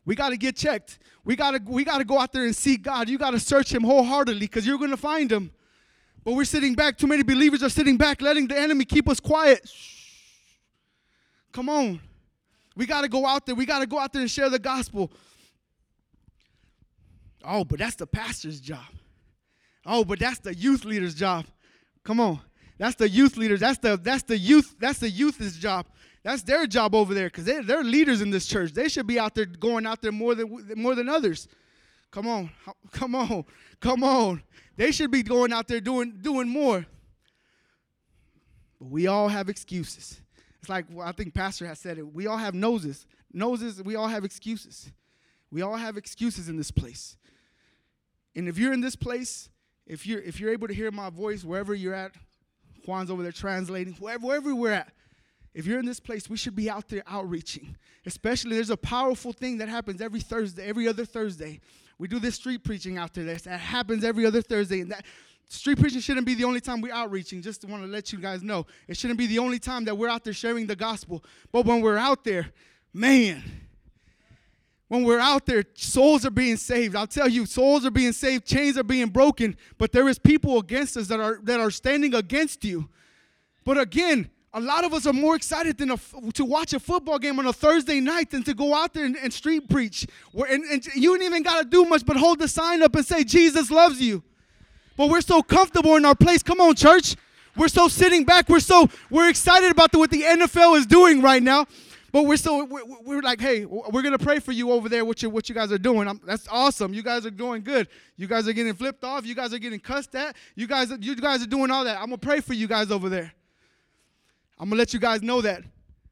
we 0.05 0.15
got 0.15 0.29
to 0.29 0.37
get 0.37 0.55
checked. 0.55 0.97
We 1.23 1.35
got 1.35 1.51
to 1.51 1.61
we 1.67 1.83
got 1.83 1.99
to 1.99 2.05
go 2.05 2.17
out 2.17 2.31
there 2.31 2.45
and 2.45 2.55
seek 2.55 2.81
God. 2.81 3.09
You 3.09 3.19
got 3.19 3.31
to 3.31 3.39
search 3.39 3.71
him 3.71 3.83
wholeheartedly 3.83 4.39
because 4.39 4.65
you're 4.65 4.79
going 4.79 4.91
to 4.91 4.97
find 4.97 5.31
him. 5.31 5.51
But 6.23 6.33
we're 6.33 6.45
sitting 6.45 6.73
back. 6.73 6.97
Too 6.97 7.07
many 7.07 7.23
believers 7.23 7.61
are 7.61 7.69
sitting 7.69 7.97
back, 7.97 8.21
letting 8.21 8.47
the 8.47 8.57
enemy 8.57 8.85
keep 8.85 9.07
us 9.07 9.19
quiet. 9.19 9.67
Shh. 9.67 10.00
Come 11.51 11.69
on. 11.69 11.99
We 12.75 12.85
got 12.85 13.01
to 13.01 13.09
go 13.09 13.25
out 13.25 13.45
there. 13.45 13.55
We 13.55 13.65
got 13.65 13.79
to 13.79 13.87
go 13.87 13.99
out 13.99 14.13
there 14.13 14.21
and 14.21 14.31
share 14.31 14.49
the 14.49 14.59
gospel. 14.59 15.11
Oh, 17.43 17.63
but 17.63 17.79
that's 17.79 17.95
the 17.95 18.07
pastor's 18.07 18.59
job. 18.59 18.85
Oh, 19.85 20.03
but 20.03 20.19
that's 20.19 20.39
the 20.39 20.53
youth 20.53 20.85
leader's 20.85 21.15
job. 21.15 21.45
Come 22.03 22.19
on. 22.19 22.39
That's 22.77 22.95
the 22.95 23.09
youth 23.09 23.37
leaders. 23.37 23.59
That's 23.59 23.77
the 23.77 23.97
that's 23.97 24.23
the 24.23 24.37
youth 24.37 24.75
that's 24.79 24.99
the 24.99 25.09
youth's 25.09 25.55
job. 25.57 25.85
That's 26.23 26.43
their 26.43 26.67
job 26.67 26.93
over 26.95 27.13
there 27.13 27.27
because 27.27 27.45
they, 27.45 27.61
they're 27.61 27.83
leaders 27.83 28.21
in 28.21 28.29
this 28.29 28.45
church. 28.45 28.73
They 28.73 28.89
should 28.89 29.07
be 29.07 29.19
out 29.19 29.35
there 29.35 29.45
going 29.45 29.85
out 29.85 30.01
there 30.01 30.11
more 30.11 30.35
than 30.35 30.63
more 30.75 30.95
than 30.95 31.09
others. 31.09 31.47
Come 32.09 32.27
on, 32.27 32.49
come 32.91 33.15
on, 33.15 33.45
come 33.79 34.03
on. 34.03 34.43
They 34.77 34.91
should 34.91 35.11
be 35.11 35.23
going 35.23 35.53
out 35.53 35.67
there 35.67 35.79
doing 35.79 36.17
doing 36.21 36.49
more. 36.49 36.85
But 38.79 38.89
we 38.89 39.07
all 39.07 39.27
have 39.27 39.47
excuses. 39.47 40.19
It's 40.61 40.69
like 40.69 40.85
well, 40.91 41.07
I 41.07 41.11
think 41.11 41.33
Pastor 41.33 41.65
has 41.65 41.79
said 41.79 41.97
it. 41.97 42.13
We 42.13 42.27
all 42.27 42.37
have 42.37 42.53
noses. 42.53 43.07
Noses. 43.33 43.81
We 43.81 43.95
all 43.95 44.07
have 44.07 44.23
excuses. 44.23 44.91
We 45.49 45.61
all 45.61 45.75
have 45.75 45.97
excuses 45.97 46.49
in 46.49 46.57
this 46.57 46.71
place. 46.71 47.17
And 48.35 48.47
if 48.47 48.57
you're 48.57 48.71
in 48.71 48.81
this 48.81 48.95
place, 48.95 49.49
if 49.87 50.05
you're 50.05 50.21
if 50.21 50.39
you're 50.39 50.51
able 50.51 50.67
to 50.67 50.73
hear 50.73 50.91
my 50.91 51.09
voice 51.09 51.43
wherever 51.43 51.73
you're 51.73 51.95
at, 51.95 52.11
Juan's 52.85 53.09
over 53.09 53.23
there 53.23 53.31
translating, 53.31 53.93
wherever, 53.95 54.25
wherever 54.25 54.55
we're 54.55 54.71
at. 54.71 54.93
If 55.53 55.65
you're 55.65 55.79
in 55.79 55.85
this 55.85 55.99
place, 55.99 56.29
we 56.29 56.37
should 56.37 56.55
be 56.55 56.69
out 56.69 56.87
there 56.87 57.03
outreaching. 57.07 57.75
Especially, 58.05 58.55
there's 58.55 58.69
a 58.69 58.77
powerful 58.77 59.33
thing 59.33 59.57
that 59.57 59.67
happens 59.67 59.99
every 59.99 60.21
Thursday, 60.21 60.65
every 60.65 60.87
other 60.87 61.05
Thursday. 61.05 61.59
We 61.97 62.07
do 62.07 62.19
this 62.19 62.35
street 62.35 62.63
preaching 62.63 62.97
out 62.97 63.13
there. 63.13 63.25
That 63.25 63.59
happens 63.59 64.03
every 64.03 64.25
other 64.25 64.41
Thursday. 64.41 64.79
And 64.79 64.91
that 64.91 65.05
street 65.51 65.79
preaching 65.79 65.99
shouldn't 65.99 66.25
be 66.25 66.35
the 66.35 66.45
only 66.45 66.61
time 66.61 66.81
we're 66.81 66.93
outreaching. 66.93 67.41
Just 67.41 67.65
want 67.65 67.83
to 67.83 67.87
let 67.87 68.11
you 68.11 68.19
guys 68.19 68.41
know. 68.41 68.65
It 68.87 68.97
shouldn't 68.97 69.19
be 69.19 69.27
the 69.27 69.39
only 69.39 69.59
time 69.59 69.85
that 69.85 69.95
we're 69.95 70.09
out 70.09 70.23
there 70.23 70.33
sharing 70.33 70.67
the 70.67 70.75
gospel. 70.75 71.23
But 71.51 71.65
when 71.65 71.81
we're 71.81 71.97
out 71.97 72.23
there, 72.23 72.47
man, 72.93 73.43
when 74.87 75.03
we're 75.03 75.19
out 75.19 75.45
there, 75.45 75.63
souls 75.75 76.25
are 76.25 76.31
being 76.31 76.57
saved. 76.57 76.95
I'll 76.95 77.07
tell 77.07 77.27
you, 77.27 77.45
souls 77.45 77.85
are 77.85 77.91
being 77.91 78.11
saved, 78.11 78.45
chains 78.45 78.77
are 78.77 78.83
being 78.83 79.07
broken, 79.07 79.55
but 79.77 79.91
there 79.91 80.07
is 80.09 80.19
people 80.19 80.59
against 80.59 80.97
us 80.97 81.07
that 81.07 81.19
are 81.19 81.39
that 81.43 81.59
are 81.59 81.71
standing 81.71 82.13
against 82.13 82.65
you. 82.65 82.89
But 83.63 83.77
again, 83.77 84.29
a 84.53 84.59
lot 84.59 84.83
of 84.83 84.93
us 84.93 85.05
are 85.05 85.13
more 85.13 85.35
excited 85.35 85.77
than 85.77 85.91
a, 85.91 85.97
to 86.33 86.43
watch 86.43 86.73
a 86.73 86.79
football 86.79 87.19
game 87.19 87.39
on 87.39 87.45
a 87.45 87.53
Thursday 87.53 88.01
night 88.01 88.31
than 88.31 88.43
to 88.43 88.53
go 88.53 88.75
out 88.75 88.93
there 88.93 89.05
and, 89.05 89.15
and 89.15 89.31
street 89.31 89.69
preach. 89.69 90.05
Where, 90.33 90.51
and, 90.51 90.63
and 90.65 90.85
you 90.87 91.13
ain't 91.13 91.23
even 91.23 91.43
got 91.43 91.59
to 91.59 91.65
do 91.65 91.85
much 91.85 92.05
but 92.05 92.17
hold 92.17 92.39
the 92.39 92.47
sign 92.47 92.83
up 92.83 92.95
and 92.95 93.05
say, 93.05 93.23
Jesus 93.23 93.71
loves 93.71 94.01
you. 94.01 94.23
But 94.97 95.09
we're 95.09 95.21
so 95.21 95.41
comfortable 95.41 95.95
in 95.95 96.05
our 96.05 96.15
place. 96.15 96.43
Come 96.43 96.61
on, 96.61 96.75
church. 96.75 97.15
We're 97.55 97.67
so 97.67 97.87
sitting 97.87 98.23
back. 98.23 98.49
We're 98.49 98.59
so 98.59 98.87
we're 99.09 99.29
excited 99.29 99.71
about 99.71 99.91
the, 99.91 99.99
what 99.99 100.11
the 100.11 100.21
NFL 100.21 100.77
is 100.77 100.85
doing 100.85 101.21
right 101.21 101.43
now. 101.43 101.65
But 102.11 102.23
we're 102.23 102.37
so 102.37 102.65
we're, 102.65 102.83
we're, 103.03 103.21
like, 103.21 103.39
hey, 103.39 103.63
we're 103.65 104.01
gonna 104.01 104.17
pray 104.17 104.39
for 104.39 104.51
you 104.51 104.71
over 104.71 104.89
there. 104.89 105.05
What 105.05 105.23
you 105.23 105.29
what 105.29 105.47
you 105.47 105.55
guys 105.55 105.71
are 105.71 105.77
doing? 105.77 106.07
I'm, 106.07 106.19
that's 106.25 106.47
awesome. 106.49 106.93
You 106.93 107.03
guys 107.03 107.25
are 107.25 107.31
doing 107.31 107.63
good. 107.63 107.87
You 108.17 108.27
guys 108.27 108.47
are 108.47 108.53
getting 108.53 108.73
flipped 108.73 109.03
off. 109.03 109.25
You 109.25 109.33
guys 109.33 109.53
are 109.53 109.59
getting 109.59 109.79
cussed 109.79 110.13
at. 110.15 110.35
You 110.55 110.67
guys 110.67 110.91
you 110.99 111.15
guys 111.15 111.41
are 111.41 111.47
doing 111.47 111.71
all 111.71 111.85
that. 111.85 111.97
I'm 111.97 112.05
gonna 112.07 112.17
pray 112.17 112.41
for 112.41 112.53
you 112.53 112.67
guys 112.67 112.91
over 112.91 113.07
there. 113.07 113.31
I'm 114.59 114.69
gonna 114.69 114.77
let 114.77 114.93
you 114.93 114.99
guys 114.99 115.21
know 115.21 115.41
that 115.41 115.63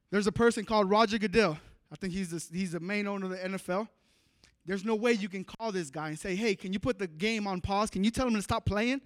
there's 0.10 0.28
a 0.28 0.32
person 0.32 0.64
called 0.64 0.90
Roger 0.90 1.18
Goodell. 1.18 1.58
I 1.92 1.96
think 1.96 2.14
he's 2.14 2.30
the, 2.30 2.58
he's 2.58 2.72
the 2.72 2.80
main 2.80 3.08
owner 3.08 3.26
of 3.26 3.32
the 3.32 3.38
NFL. 3.38 3.88
There's 4.70 4.86
no 4.86 4.94
way 4.94 5.14
you 5.14 5.30
can 5.30 5.44
call 5.44 5.72
this 5.72 5.90
guy 5.90 6.10
and 6.10 6.20
say, 6.20 6.36
hey, 6.36 6.54
can 6.54 6.72
you 6.72 6.78
put 6.78 7.00
the 7.00 7.08
game 7.08 7.48
on 7.48 7.60
pause? 7.60 7.90
Can 7.90 8.04
you 8.04 8.12
tell 8.12 8.28
him 8.28 8.36
to 8.36 8.42
stop 8.44 8.68
playing? 8.68 9.02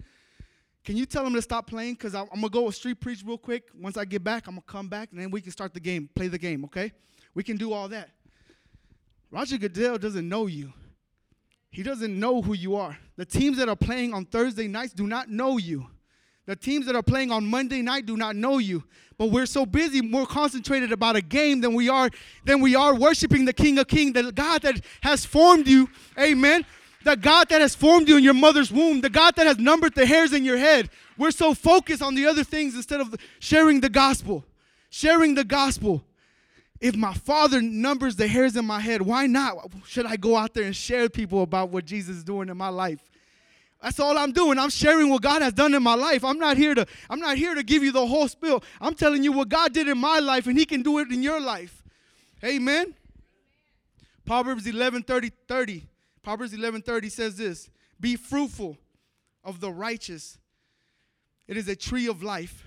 Can 0.84 0.94
you 0.94 1.06
tell 1.06 1.26
him 1.26 1.32
to 1.32 1.40
stop 1.40 1.66
playing? 1.66 1.94
Because 1.94 2.14
I'm, 2.14 2.26
I'm 2.30 2.42
going 2.42 2.52
to 2.52 2.60
go 2.60 2.68
a 2.68 2.72
street 2.74 3.00
preach 3.00 3.22
real 3.24 3.38
quick. 3.38 3.70
Once 3.74 3.96
I 3.96 4.04
get 4.04 4.22
back, 4.22 4.46
I'm 4.46 4.56
going 4.56 4.62
to 4.62 4.70
come 4.70 4.88
back, 4.88 5.08
and 5.10 5.18
then 5.18 5.30
we 5.30 5.40
can 5.40 5.52
start 5.52 5.72
the 5.72 5.80
game, 5.80 6.10
play 6.14 6.28
the 6.28 6.36
game, 6.36 6.66
okay? 6.66 6.92
We 7.34 7.42
can 7.42 7.56
do 7.56 7.72
all 7.72 7.88
that. 7.88 8.10
Roger 9.30 9.56
Goodell 9.56 9.96
doesn't 9.96 10.28
know 10.28 10.48
you. 10.48 10.70
He 11.70 11.82
doesn't 11.82 12.20
know 12.20 12.42
who 12.42 12.52
you 12.52 12.76
are. 12.76 12.98
The 13.16 13.24
teams 13.24 13.56
that 13.56 13.70
are 13.70 13.74
playing 13.74 14.12
on 14.12 14.26
Thursday 14.26 14.68
nights 14.68 14.92
do 14.92 15.06
not 15.06 15.30
know 15.30 15.56
you. 15.56 15.86
The 16.46 16.56
teams 16.56 16.86
that 16.86 16.94
are 16.94 17.02
playing 17.02 17.30
on 17.30 17.46
Monday 17.46 17.80
night 17.80 18.06
do 18.06 18.16
not 18.16 18.36
know 18.36 18.58
you. 18.58 18.84
But 19.16 19.26
we're 19.26 19.46
so 19.46 19.64
busy, 19.64 20.02
more 20.02 20.26
concentrated 20.26 20.92
about 20.92 21.16
a 21.16 21.22
game 21.22 21.60
than 21.60 21.74
we 21.74 21.88
are 21.88 22.10
than 22.44 22.60
we 22.60 22.74
are 22.74 22.94
worshiping 22.94 23.44
the 23.44 23.52
King 23.52 23.78
of 23.78 23.86
Kings, 23.86 24.12
the 24.12 24.32
God 24.32 24.62
that 24.62 24.80
has 25.02 25.24
formed 25.24 25.68
you. 25.68 25.88
Amen. 26.18 26.66
The 27.04 27.16
God 27.16 27.48
that 27.50 27.60
has 27.60 27.74
formed 27.74 28.08
you 28.08 28.16
in 28.16 28.24
your 28.24 28.34
mother's 28.34 28.72
womb, 28.72 29.00
the 29.00 29.10
God 29.10 29.36
that 29.36 29.46
has 29.46 29.58
numbered 29.58 29.94
the 29.94 30.06
hairs 30.06 30.32
in 30.32 30.44
your 30.44 30.56
head. 30.56 30.90
We're 31.16 31.30
so 31.30 31.54
focused 31.54 32.02
on 32.02 32.14
the 32.14 32.26
other 32.26 32.42
things 32.44 32.74
instead 32.74 33.00
of 33.00 33.14
sharing 33.38 33.80
the 33.80 33.90
gospel. 33.90 34.44
Sharing 34.90 35.34
the 35.34 35.44
gospel. 35.44 36.02
If 36.80 36.96
my 36.96 37.14
father 37.14 37.62
numbers 37.62 38.16
the 38.16 38.26
hairs 38.26 38.56
in 38.56 38.64
my 38.64 38.80
head, 38.80 39.00
why 39.02 39.26
not? 39.26 39.70
Should 39.86 40.06
I 40.06 40.16
go 40.16 40.36
out 40.36 40.54
there 40.54 40.64
and 40.64 40.74
share 40.74 41.08
people 41.08 41.42
about 41.42 41.70
what 41.70 41.84
Jesus 41.84 42.16
is 42.16 42.24
doing 42.24 42.48
in 42.48 42.56
my 42.56 42.68
life? 42.68 43.00
That's 43.84 44.00
all 44.00 44.16
I'm 44.16 44.32
doing. 44.32 44.58
I'm 44.58 44.70
sharing 44.70 45.10
what 45.10 45.20
God 45.20 45.42
has 45.42 45.52
done 45.52 45.74
in 45.74 45.82
my 45.82 45.94
life. 45.94 46.24
I'm 46.24 46.38
not 46.38 46.56
here 46.56 46.74
to 46.74 46.86
I'm 47.10 47.20
not 47.20 47.36
here 47.36 47.54
to 47.54 47.62
give 47.62 47.82
you 47.84 47.92
the 47.92 48.06
whole 48.06 48.28
spill. 48.28 48.64
I'm 48.80 48.94
telling 48.94 49.22
you 49.22 49.30
what 49.30 49.50
God 49.50 49.74
did 49.74 49.88
in 49.88 49.98
my 49.98 50.20
life 50.20 50.46
and 50.46 50.58
he 50.58 50.64
can 50.64 50.80
do 50.80 51.00
it 51.00 51.12
in 51.12 51.22
your 51.22 51.38
life. 51.38 51.82
Amen. 52.42 52.94
Proverbs 54.24 54.66
11 54.66 55.02
30, 55.02 55.32
30. 55.46 55.86
Proverbs 56.22 56.54
11 56.54 56.80
30 56.80 57.08
says 57.10 57.36
this 57.36 57.68
Be 58.00 58.16
fruitful 58.16 58.78
of 59.44 59.60
the 59.60 59.70
righteous. 59.70 60.38
It 61.46 61.58
is 61.58 61.68
a 61.68 61.76
tree 61.76 62.06
of 62.06 62.22
life, 62.22 62.64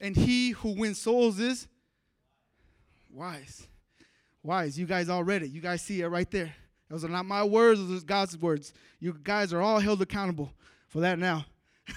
and 0.00 0.16
he 0.16 0.50
who 0.50 0.70
wins 0.70 0.98
souls 0.98 1.38
is 1.38 1.68
wise. 3.08 3.68
Wise. 4.42 4.76
You 4.76 4.86
guys 4.86 5.08
all 5.08 5.22
read 5.22 5.44
it. 5.44 5.50
You 5.52 5.60
guys 5.60 5.82
see 5.82 6.00
it 6.00 6.08
right 6.08 6.28
there. 6.28 6.56
Those 6.88 7.04
are 7.04 7.08
not 7.08 7.26
my 7.26 7.42
words, 7.42 7.80
those 7.80 8.02
are 8.02 8.06
God's 8.06 8.38
words. 8.38 8.72
You 9.00 9.16
guys 9.22 9.52
are 9.52 9.60
all 9.60 9.80
held 9.80 10.00
accountable 10.02 10.52
for 10.88 11.00
that 11.00 11.18
now. 11.18 11.46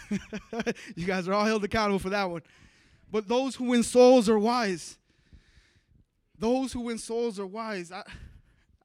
you 0.95 1.05
guys 1.05 1.27
are 1.27 1.33
all 1.33 1.45
held 1.45 1.63
accountable 1.63 1.99
for 1.99 2.09
that 2.09 2.29
one. 2.29 2.41
But 3.11 3.27
those 3.27 3.55
who 3.55 3.65
win 3.65 3.83
souls 3.83 4.29
are 4.29 4.39
wise. 4.39 4.97
Those 6.37 6.73
who 6.73 6.81
win 6.81 6.97
souls 6.97 7.39
are 7.39 7.45
wise. 7.45 7.91
I, 7.91 8.03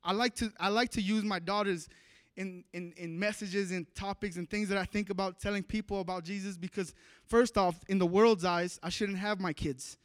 I 0.02 0.12
like 0.12 0.34
to 0.36 0.52
I 0.58 0.68
like 0.68 0.90
to 0.90 1.00
use 1.00 1.24
my 1.24 1.38
daughters 1.38 1.88
in, 2.36 2.64
in, 2.72 2.92
in 2.96 3.18
messages 3.18 3.70
and 3.70 3.86
topics 3.94 4.36
and 4.36 4.48
things 4.48 4.68
that 4.68 4.78
I 4.78 4.84
think 4.84 5.10
about 5.10 5.38
telling 5.38 5.62
people 5.62 6.00
about 6.00 6.24
Jesus 6.24 6.56
because 6.56 6.94
first 7.26 7.56
off, 7.56 7.76
in 7.88 7.98
the 7.98 8.06
world's 8.06 8.44
eyes, 8.44 8.78
I 8.82 8.88
shouldn't 8.88 9.18
have 9.18 9.40
my 9.40 9.52
kids. 9.52 9.98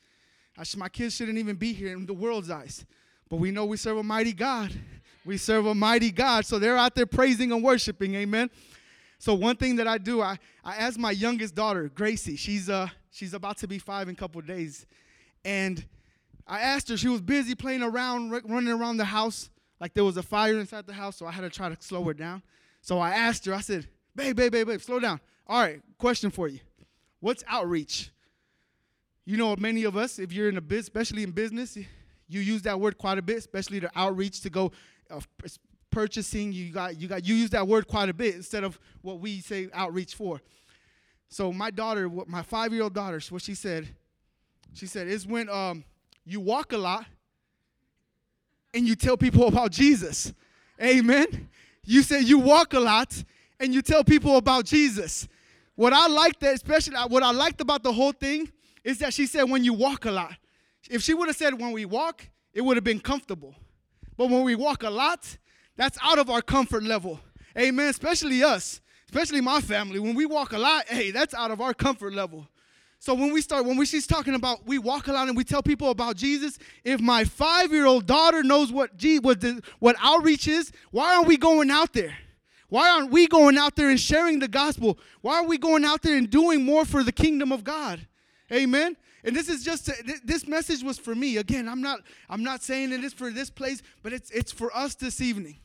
Sh- 0.64 0.76
my 0.76 0.90
kids 0.90 1.16
shouldn't 1.16 1.38
even 1.38 1.56
be 1.56 1.74
here 1.74 1.94
in 1.94 2.06
the 2.06 2.14
world's 2.14 2.50
eyes. 2.50 2.86
But 3.30 3.38
we 3.38 3.52
know 3.52 3.66
we 3.66 3.78
serve 3.78 3.98
a 3.98 4.04
mighty 4.04 4.34
God. 4.34 4.74
We 5.26 5.38
serve 5.38 5.66
a 5.66 5.76
mighty 5.76 6.12
God. 6.12 6.46
So 6.46 6.60
they're 6.60 6.78
out 6.78 6.96
there 6.96 7.06
praising 7.06 7.52
and 7.52 7.64
worshiping. 7.64 8.16
Amen. 8.16 8.50
So 9.18 9.34
one 9.34 9.58
thing 9.58 9.76
that 9.76 9.88
I 9.88 9.98
do, 9.98 10.22
I, 10.22 10.38
I 10.64 10.76
ask 10.78 10.98
my 10.98 11.12
youngest 11.12 11.54
daughter, 11.54 11.90
Gracie, 11.94 12.38
she's 12.38 12.70
uh 12.70 12.88
she's 13.12 13.34
about 13.34 13.58
to 13.58 13.68
be 13.68 13.78
five 13.80 14.08
in 14.08 14.14
a 14.14 14.18
couple 14.18 14.40
days. 14.42 14.86
And 15.44 15.86
I 16.48 16.62
asked 16.62 16.90
her, 16.90 16.98
she 16.98 17.10
was 17.10 17.22
busy 17.22 17.54
playing 17.54 17.84
around, 17.84 18.32
running 18.32 18.70
around 18.70 18.98
the 18.98 19.06
house, 19.06 19.50
like 19.80 19.94
there 19.94 20.04
was 20.04 20.18
a 20.18 20.24
fire 20.24 20.58
inside 20.60 20.88
the 20.88 20.94
house, 20.94 21.18
so 21.18 21.28
I 21.28 21.32
had 21.32 21.42
to 21.42 21.50
try 21.50 21.70
to 21.70 21.78
slow 21.80 22.04
her 22.06 22.14
down. 22.14 22.42
So 22.82 23.00
I 23.00 23.12
asked 23.12 23.46
her, 23.46 23.54
I 23.54 23.62
said, 23.62 23.88
babe, 24.16 24.36
babe, 24.36 24.52
babe, 24.52 24.68
babe, 24.68 24.82
slow 24.82 25.00
down. 25.00 25.20
All 25.46 25.62
right, 25.62 25.82
question 25.98 26.32
for 26.32 26.48
you. 26.48 26.60
What's 27.20 27.44
outreach? 27.48 28.12
You 29.26 29.38
know, 29.38 29.56
many 29.58 29.84
of 29.84 29.96
us, 29.96 30.18
if 30.18 30.32
you're 30.32 30.50
in 30.50 30.58
a 30.58 30.62
business, 30.62 30.88
especially 30.88 31.24
in 31.24 31.32
business, 31.32 31.78
you 32.28 32.40
use 32.40 32.64
that 32.64 32.80
word 32.80 32.98
quite 32.98 33.18
a 33.18 33.22
bit, 33.22 33.38
especially 33.38 33.80
the 33.80 33.92
outreach 33.96 34.42
to 34.42 34.50
go 34.50 34.72
uh, 35.10 35.20
purchasing. 35.90 36.52
You 36.52 36.72
got 36.72 37.00
you 37.00 37.08
got 37.08 37.26
you 37.26 37.36
use 37.36 37.50
that 37.52 37.68
word 37.68 37.88
quite 37.88 38.10
a 38.10 38.14
bit 38.14 38.36
instead 38.36 38.64
of 38.64 38.80
what 39.02 39.20
we 39.20 39.42
say 39.42 39.70
outreach 39.74 40.16
for. 40.16 40.42
So 41.30 41.54
my 41.54 41.70
daughter, 41.70 42.10
my 42.28 42.42
five-year-old 42.42 42.94
daughter, 42.94 43.22
what 43.30 43.42
she 43.42 43.54
said, 43.54 43.88
she 44.74 44.88
said 44.88 45.08
is 45.08 45.28
when 45.28 45.48
um, 45.50 45.84
you 46.26 46.40
walk 46.40 46.74
a 46.74 46.78
lot 46.78 47.06
and 48.74 48.88
you 48.88 48.96
tell 48.96 49.18
people 49.18 49.48
about 49.48 49.72
Jesus. 49.72 50.34
Amen. 50.82 51.50
You 51.86 52.02
say 52.02 52.22
you 52.22 52.40
walk 52.40 52.74
a 52.74 52.80
lot 52.80 53.24
and 53.60 53.74
you 53.74 53.82
tell 53.82 54.04
people 54.04 54.38
about 54.38 54.66
Jesus. 54.66 55.28
What 55.76 55.94
I 55.94 56.08
liked 56.08 56.40
that, 56.42 56.56
especially 56.56 56.96
what 57.08 57.24
I 57.24 57.32
liked 57.32 57.62
about 57.62 57.84
the 57.84 57.94
whole 57.94 58.12
thing, 58.12 58.52
is 58.84 59.00
that 59.00 59.14
she 59.14 59.28
said 59.28 59.44
when 59.44 59.64
you 59.64 59.74
walk 59.74 60.06
a 60.06 60.12
lot. 60.12 60.34
If 60.90 61.04
she 61.04 61.14
would 61.14 61.28
have 61.28 61.38
said 61.38 61.60
when 61.60 61.72
we 61.72 61.86
walk, 61.86 62.28
it 62.54 62.62
would 62.62 62.78
have 62.78 62.84
been 62.84 63.00
comfortable. 63.00 63.56
But 64.20 64.30
when 64.30 64.44
we 64.44 64.54
walk 64.54 64.84
a 64.84 64.90
lot, 64.90 65.38
that's 65.78 65.98
out 66.04 66.20
of 66.20 66.30
our 66.30 66.42
comfort 66.42 66.84
level. 66.84 67.22
Amen. 67.58 67.88
Especially 67.88 68.44
us, 68.44 68.82
especially 69.06 69.40
my 69.40 69.62
family. 69.62 69.98
When 69.98 70.14
we 70.14 70.26
walk 70.26 70.52
a 70.52 70.58
lot, 70.58 70.90
hey, 70.90 71.12
that's 71.12 71.34
out 71.34 71.52
of 71.52 71.62
our 71.62 71.74
comfort 71.74 72.14
level. 72.14 72.46
So 73.00 73.14
when 73.14 73.32
we 73.32 73.40
start, 73.40 73.64
when 73.64 73.78
we, 73.78 73.86
she's 73.86 74.06
talking 74.06 74.36
about 74.36 74.68
we 74.68 74.78
walk 74.78 75.08
a 75.08 75.14
lot 75.14 75.30
and 75.30 75.38
we 75.38 75.46
tell 75.46 75.64
people 75.64 75.90
about 75.90 76.18
Jesus, 76.18 76.60
if 76.84 77.00
my 77.00 77.24
five-year-old 77.24 78.08
daughter 78.08 78.44
knows 78.44 78.74
what 78.74 78.98
G, 78.98 79.20
what, 79.20 79.40
the, 79.40 79.64
what 79.80 79.96
outreach 80.02 80.50
is, 80.50 80.74
why 80.92 81.16
aren't 81.16 81.28
we 81.30 81.38
going 81.38 81.72
out 81.72 81.94
there? 81.94 82.18
Why 82.68 82.90
aren't 82.90 83.12
we 83.12 83.26
going 83.26 83.58
out 83.58 83.78
there 83.78 83.90
and 83.90 83.98
sharing 83.98 84.40
the 84.40 84.50
gospel? 84.50 85.00
Why 85.22 85.38
aren't 85.38 85.48
we 85.48 85.58
going 85.58 85.86
out 85.86 86.02
there 86.02 86.18
and 86.18 86.30
doing 86.30 86.66
more 86.66 86.84
for 86.84 87.04
the 87.04 87.14
kingdom 87.14 87.54
of 87.54 87.64
God? 87.64 88.06
Amen. 88.52 88.98
And 89.24 89.36
this 89.36 89.50
is 89.50 89.64
just 89.64 89.90
this 90.24 90.48
message 90.48 90.84
was 90.84 90.98
for 90.98 91.14
me. 91.14 91.38
Again, 91.38 91.68
I'm 91.68 91.82
not 91.82 92.00
I'm 92.30 92.44
not 92.44 92.64
saying 92.64 92.92
it 92.92 93.04
is 93.04 93.14
for 93.14 93.32
this 93.32 93.50
place, 93.50 93.82
but 94.02 94.14
it's 94.14 94.32
it's 94.32 94.52
for 94.52 94.76
us 94.76 94.96
this 94.96 95.22
evening. 95.22 95.60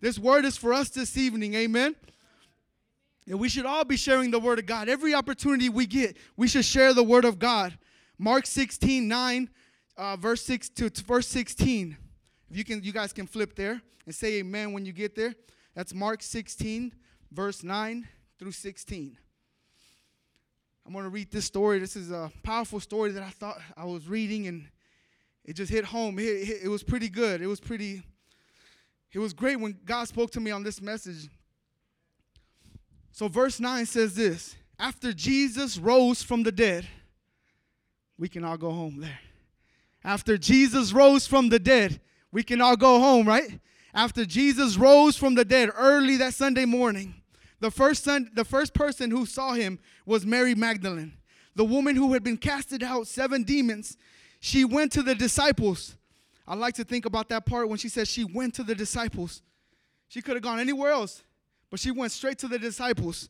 This 0.00 0.18
word 0.18 0.44
is 0.44 0.56
for 0.56 0.72
us 0.72 0.90
this 0.90 1.16
evening. 1.16 1.54
Amen. 1.54 1.94
And 3.28 3.40
we 3.40 3.48
should 3.48 3.66
all 3.66 3.84
be 3.84 3.96
sharing 3.96 4.30
the 4.30 4.38
word 4.38 4.58
of 4.58 4.66
God. 4.66 4.88
Every 4.88 5.14
opportunity 5.14 5.68
we 5.68 5.86
get, 5.86 6.16
we 6.36 6.46
should 6.46 6.64
share 6.64 6.94
the 6.94 7.02
word 7.02 7.24
of 7.24 7.38
God. 7.38 7.76
Mark 8.18 8.46
16, 8.46 9.06
9, 9.06 9.50
uh, 9.96 10.16
verse 10.16 10.42
6 10.42 10.68
to, 10.70 10.90
to 10.90 11.04
verse 11.04 11.26
16. 11.28 11.96
If 12.50 12.56
you 12.56 12.64
can, 12.64 12.82
you 12.82 12.92
guys 12.92 13.12
can 13.12 13.26
flip 13.26 13.56
there 13.56 13.82
and 14.04 14.14
say 14.14 14.34
amen 14.34 14.72
when 14.72 14.86
you 14.86 14.92
get 14.92 15.16
there. 15.16 15.34
That's 15.74 15.92
Mark 15.92 16.22
16, 16.22 16.94
verse 17.32 17.64
9 17.64 18.08
through 18.38 18.52
16. 18.52 19.18
I'm 20.86 20.92
going 20.92 21.04
to 21.04 21.10
read 21.10 21.32
this 21.32 21.44
story. 21.44 21.80
This 21.80 21.96
is 21.96 22.12
a 22.12 22.30
powerful 22.44 22.78
story 22.78 23.10
that 23.10 23.22
I 23.22 23.30
thought 23.30 23.58
I 23.76 23.84
was 23.84 24.06
reading, 24.06 24.46
and 24.46 24.68
it 25.44 25.54
just 25.54 25.72
hit 25.72 25.84
home. 25.84 26.16
It, 26.20 26.62
it, 26.62 26.68
was 26.68 26.84
pretty 26.84 27.08
good. 27.08 27.42
It 27.42 27.48
was 27.48 27.58
pretty, 27.58 28.04
it 29.12 29.18
was 29.18 29.32
great 29.32 29.56
when 29.58 29.76
God 29.84 30.06
spoke 30.06 30.30
to 30.32 30.40
me 30.40 30.52
on 30.52 30.62
this 30.62 30.80
message. 30.80 31.28
So, 33.10 33.26
verse 33.26 33.58
9 33.58 33.84
says 33.84 34.14
this 34.14 34.54
After 34.78 35.12
Jesus 35.12 35.76
rose 35.76 36.22
from 36.22 36.44
the 36.44 36.52
dead, 36.52 36.86
we 38.16 38.28
can 38.28 38.44
all 38.44 38.56
go 38.56 38.70
home 38.70 39.00
there. 39.00 39.18
After 40.04 40.38
Jesus 40.38 40.92
rose 40.92 41.26
from 41.26 41.48
the 41.48 41.58
dead, 41.58 42.00
we 42.30 42.44
can 42.44 42.60
all 42.60 42.76
go 42.76 43.00
home, 43.00 43.26
right? 43.26 43.58
After 43.92 44.24
Jesus 44.24 44.76
rose 44.76 45.16
from 45.16 45.34
the 45.34 45.44
dead 45.44 45.68
early 45.76 46.16
that 46.18 46.34
Sunday 46.34 46.64
morning, 46.64 47.22
the 47.60 47.70
first, 47.70 48.04
son, 48.04 48.30
the 48.34 48.44
first 48.44 48.74
person 48.74 49.10
who 49.10 49.26
saw 49.26 49.52
him 49.54 49.78
was 50.04 50.26
Mary 50.26 50.54
Magdalene, 50.54 51.14
the 51.54 51.64
woman 51.64 51.96
who 51.96 52.12
had 52.12 52.22
been 52.22 52.36
casted 52.36 52.82
out 52.82 53.06
seven 53.06 53.42
demons. 53.42 53.96
She 54.40 54.64
went 54.64 54.92
to 54.92 55.02
the 55.02 55.14
disciples. 55.14 55.96
I 56.46 56.54
like 56.54 56.74
to 56.74 56.84
think 56.84 57.06
about 57.06 57.28
that 57.30 57.46
part 57.46 57.68
when 57.68 57.78
she 57.78 57.88
says 57.88 58.08
she 58.08 58.24
went 58.24 58.54
to 58.54 58.62
the 58.62 58.74
disciples. 58.74 59.42
She 60.08 60.22
could 60.22 60.34
have 60.34 60.42
gone 60.42 60.60
anywhere 60.60 60.92
else, 60.92 61.22
but 61.70 61.80
she 61.80 61.90
went 61.90 62.12
straight 62.12 62.38
to 62.38 62.48
the 62.48 62.58
disciples 62.58 63.28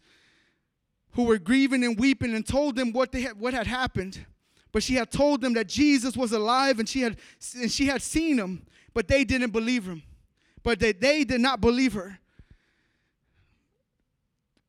who 1.13 1.25
were 1.25 1.39
grieving 1.39 1.83
and 1.83 1.99
weeping 1.99 2.35
and 2.35 2.47
told 2.47 2.77
them 2.77 2.93
what 2.93 3.13
they 3.13 3.23
had, 3.23 3.41
what 3.41 3.55
had 3.55 3.67
happened. 3.67 4.27
But 4.73 4.83
she 4.83 4.95
had 4.95 5.11
told 5.11 5.41
them 5.41 5.55
that 5.55 5.69
Jesus 5.69 6.17
was 6.17 6.33
alive 6.33 6.79
and 6.79 6.89
she 6.89 7.01
had 7.01 7.17
and 7.59 7.73
she 7.73 7.87
had 7.87 8.03
seen 8.03 8.39
him, 8.39 8.67
but 8.93 9.09
they 9.09 9.25
didn't 9.25 9.51
believe 9.51 9.87
him. 9.87 10.03
But 10.63 10.81
they, 10.81 10.93
they 10.93 11.25
did 11.25 11.41
not 11.41 11.61
believe 11.61 11.95
her. 11.95 12.19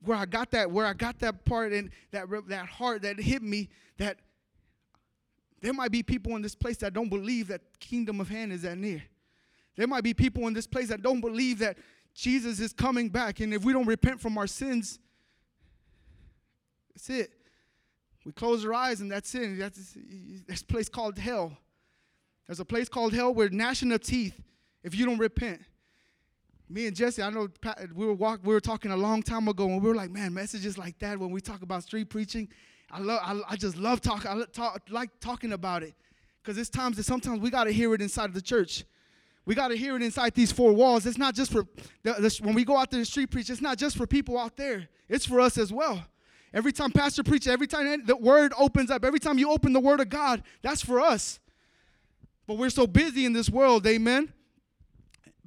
Where 0.03 0.17
I 0.17 0.25
got 0.25 0.51
that, 0.51 0.69
where 0.69 0.85
I 0.85 0.93
got 0.93 1.19
that 1.19 1.43
part 1.45 1.73
and 1.73 1.89
that 2.11 2.27
that 2.47 2.67
heart 2.67 3.01
that 3.01 3.19
hit 3.19 3.41
me 3.41 3.69
that 3.97 4.17
there 5.61 5.73
might 5.73 5.91
be 5.91 6.03
people 6.03 6.35
in 6.35 6.41
this 6.41 6.55
place 6.55 6.77
that 6.77 6.93
don't 6.93 7.09
believe 7.09 7.47
that 7.47 7.61
kingdom 7.79 8.21
of 8.21 8.29
heaven 8.29 8.51
is 8.51 8.61
that 8.61 8.77
near. 8.77 9.03
There 9.75 9.87
might 9.87 10.03
be 10.03 10.13
people 10.13 10.47
in 10.47 10.53
this 10.53 10.67
place 10.67 10.89
that 10.89 11.01
don't 11.01 11.21
believe 11.21 11.59
that 11.59 11.77
Jesus 12.13 12.59
is 12.59 12.73
coming 12.73 13.09
back. 13.09 13.39
And 13.39 13.53
if 13.53 13.63
we 13.63 13.73
don't 13.73 13.85
repent 13.85 14.19
from 14.19 14.37
our 14.37 14.47
sins, 14.47 14.99
that's 16.93 17.09
it. 17.09 17.31
We 18.25 18.31
close 18.31 18.65
our 18.65 18.73
eyes 18.73 19.01
and 19.01 19.11
that's 19.11 19.33
it. 19.35 19.57
That's, 19.59 19.95
there's 20.47 20.61
a 20.61 20.65
place 20.65 20.89
called 20.89 21.17
hell. 21.17 21.57
There's 22.47 22.59
a 22.59 22.65
place 22.65 22.89
called 22.89 23.13
hell 23.13 23.33
where 23.33 23.49
gnashing 23.49 23.91
of 23.91 24.01
teeth 24.01 24.41
if 24.83 24.95
you 24.95 25.05
don't 25.05 25.19
repent. 25.19 25.61
Me 26.69 26.85
and 26.87 26.95
Jesse, 26.95 27.21
I 27.21 27.29
know 27.29 27.47
we 27.95 28.05
were 28.05 28.13
walk, 28.13 28.41
we 28.43 28.53
were 28.53 28.59
talking 28.59 28.91
a 28.91 28.97
long 28.97 29.23
time 29.23 29.47
ago, 29.47 29.65
and 29.67 29.81
we 29.81 29.87
were 29.87 29.95
like, 29.95 30.11
man, 30.11 30.33
messages 30.33 30.77
like 30.77 30.99
that 30.99 31.17
when 31.17 31.31
we 31.31 31.39
talk 31.39 31.61
about 31.61 31.83
street 31.83 32.09
preaching, 32.09 32.49
I 32.91 32.99
love, 32.99 33.19
I, 33.23 33.53
I 33.53 33.55
just 33.55 33.77
love 33.77 34.01
talking. 34.01 34.29
I 34.29 34.43
talk, 34.51 34.81
like 34.89 35.09
talking 35.19 35.53
about 35.53 35.83
it, 35.83 35.93
because 36.41 36.57
it's 36.57 36.69
times 36.69 36.97
that 36.97 37.03
sometimes 37.03 37.39
we 37.39 37.49
got 37.49 37.65
to 37.65 37.71
hear 37.71 37.93
it 37.93 38.01
inside 38.01 38.25
of 38.25 38.33
the 38.33 38.41
church. 38.41 38.83
We 39.45 39.55
got 39.55 39.69
to 39.69 39.77
hear 39.77 39.95
it 39.95 40.01
inside 40.01 40.35
these 40.35 40.51
four 40.51 40.73
walls. 40.73 41.05
It's 41.05 41.17
not 41.17 41.33
just 41.33 41.53
for 41.53 41.63
the, 42.03 42.13
the, 42.13 42.39
when 42.43 42.53
we 42.53 42.65
go 42.65 42.75
out 42.75 42.91
there 42.91 42.99
the 42.99 43.05
street 43.05 43.31
preach. 43.31 43.49
It's 43.49 43.61
not 43.61 43.77
just 43.77 43.95
for 43.95 44.05
people 44.05 44.37
out 44.37 44.57
there. 44.57 44.89
It's 45.07 45.25
for 45.25 45.39
us 45.39 45.57
as 45.57 45.71
well. 45.71 46.03
Every 46.53 46.73
time 46.73 46.91
pastor 46.91 47.23
preaches, 47.23 47.47
every 47.47 47.67
time 47.67 48.05
the 48.05 48.17
word 48.17 48.51
opens 48.57 48.91
up, 48.91 49.05
every 49.05 49.19
time 49.19 49.37
you 49.37 49.49
open 49.49 49.71
the 49.71 49.79
word 49.79 50.01
of 50.01 50.09
God, 50.09 50.43
that's 50.61 50.81
for 50.81 50.99
us. 50.99 51.39
But 52.45 52.57
we're 52.57 52.69
so 52.69 52.87
busy 52.87 53.25
in 53.25 53.31
this 53.31 53.49
world, 53.49 53.87
amen. 53.87 54.33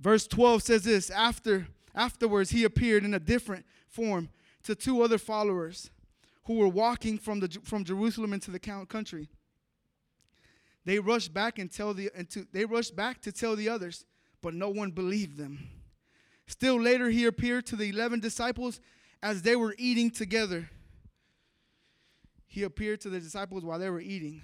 Verse 0.00 0.26
12 0.26 0.62
says 0.62 0.85
this, 0.85 1.11
after 1.11 1.69
afterwards 1.95 2.50
he 2.50 2.64
appeared 2.64 3.04
in 3.04 3.12
a 3.14 3.21
different 3.21 3.66
form 3.87 4.30
to 4.62 4.75
two 4.75 5.02
other 5.02 5.19
followers 5.19 5.90
who 6.45 6.54
were 6.54 6.69
walking 6.69 7.19
from 7.19 7.40
the 7.40 7.49
from 7.64 7.85
Jerusalem 7.85 8.33
into 8.33 8.50
the 8.50 8.59
country. 8.59 9.28
They 10.87 10.99
rushed 10.99 11.35
back 11.35 11.59
and 11.59 11.71
tell 11.71 11.92
the 11.92 12.11
and 12.14 12.28
to, 12.30 12.47
they 12.52 12.64
rushed 12.64 12.97
back 12.97 13.21
to 13.23 13.33
tell 13.33 13.57
the 13.57 13.69
others, 13.69 14.07
but 14.40 14.54
no 14.54 14.71
one 14.71 14.90
believed 14.90 15.37
them. 15.37 15.69
Still 16.47 16.80
later 16.80 17.11
he 17.11 17.26
appeared 17.26 17.66
to 17.66 17.76
the 17.76 17.90
11 17.90 18.21
disciples 18.21 18.80
as 19.23 19.42
they 19.42 19.54
were 19.54 19.75
eating 19.78 20.11
together. 20.11 20.71
He 22.47 22.62
appeared 22.62 23.02
to 23.02 23.11
the 23.11 23.21
disciples 23.21 23.64
while 23.64 23.78
they 23.78 23.90
were 23.90 24.00
eating. 24.00 24.42